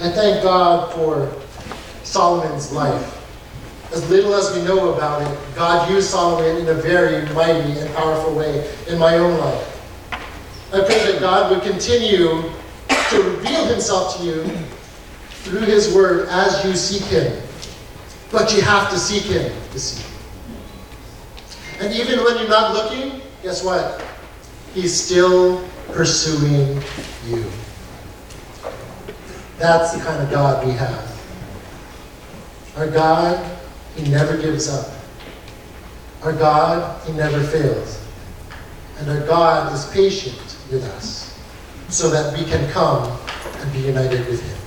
I 0.00 0.10
thank 0.10 0.42
God 0.42 0.92
for 0.94 1.32
Solomon's 2.04 2.72
life. 2.72 3.14
As 3.92 4.08
little 4.10 4.34
as 4.34 4.54
we 4.54 4.62
know 4.64 4.94
about 4.94 5.22
it, 5.22 5.38
God 5.54 5.90
used 5.90 6.10
Solomon 6.10 6.56
in 6.56 6.68
a 6.68 6.74
very 6.74 7.26
mighty 7.34 7.78
and 7.78 7.94
powerful 7.94 8.34
way 8.34 8.68
in 8.86 8.98
my 8.98 9.16
own 9.16 9.38
life. 9.38 9.77
I 10.70 10.80
pray 10.80 11.12
that 11.12 11.20
God 11.20 11.50
would 11.50 11.62
continue 11.62 12.42
to 12.88 13.22
reveal 13.22 13.64
himself 13.64 14.18
to 14.18 14.24
you 14.24 14.44
through 15.30 15.60
his 15.60 15.94
word 15.94 16.28
as 16.28 16.62
you 16.62 16.74
seek 16.74 17.04
him. 17.04 17.40
But 18.30 18.54
you 18.54 18.60
have 18.60 18.90
to 18.90 18.98
seek 18.98 19.22
him 19.22 19.50
to 19.72 19.80
see. 19.80 20.04
And 21.80 21.94
even 21.94 22.22
when 22.22 22.36
you're 22.36 22.50
not 22.50 22.74
looking, 22.74 23.22
guess 23.42 23.64
what? 23.64 24.04
He's 24.74 24.92
still 24.92 25.66
pursuing 25.86 26.82
you. 27.26 27.46
That's 29.56 29.92
the 29.92 30.04
kind 30.04 30.22
of 30.22 30.30
God 30.30 30.66
we 30.66 30.74
have. 30.74 31.18
Our 32.76 32.88
God, 32.88 33.58
He 33.96 34.08
never 34.10 34.36
gives 34.36 34.68
up. 34.68 34.92
Our 36.22 36.34
God, 36.34 37.02
He 37.06 37.12
never 37.14 37.42
fails. 37.42 38.04
And 38.98 39.08
our 39.10 39.26
God 39.26 39.72
is 39.72 39.86
patient 39.86 40.47
with 40.70 40.84
us 40.84 41.38
so 41.88 42.10
that 42.10 42.36
we 42.38 42.44
can 42.44 42.70
come 42.70 43.18
and 43.60 43.72
be 43.72 43.80
united 43.80 44.26
with 44.26 44.42
Him. 44.42 44.57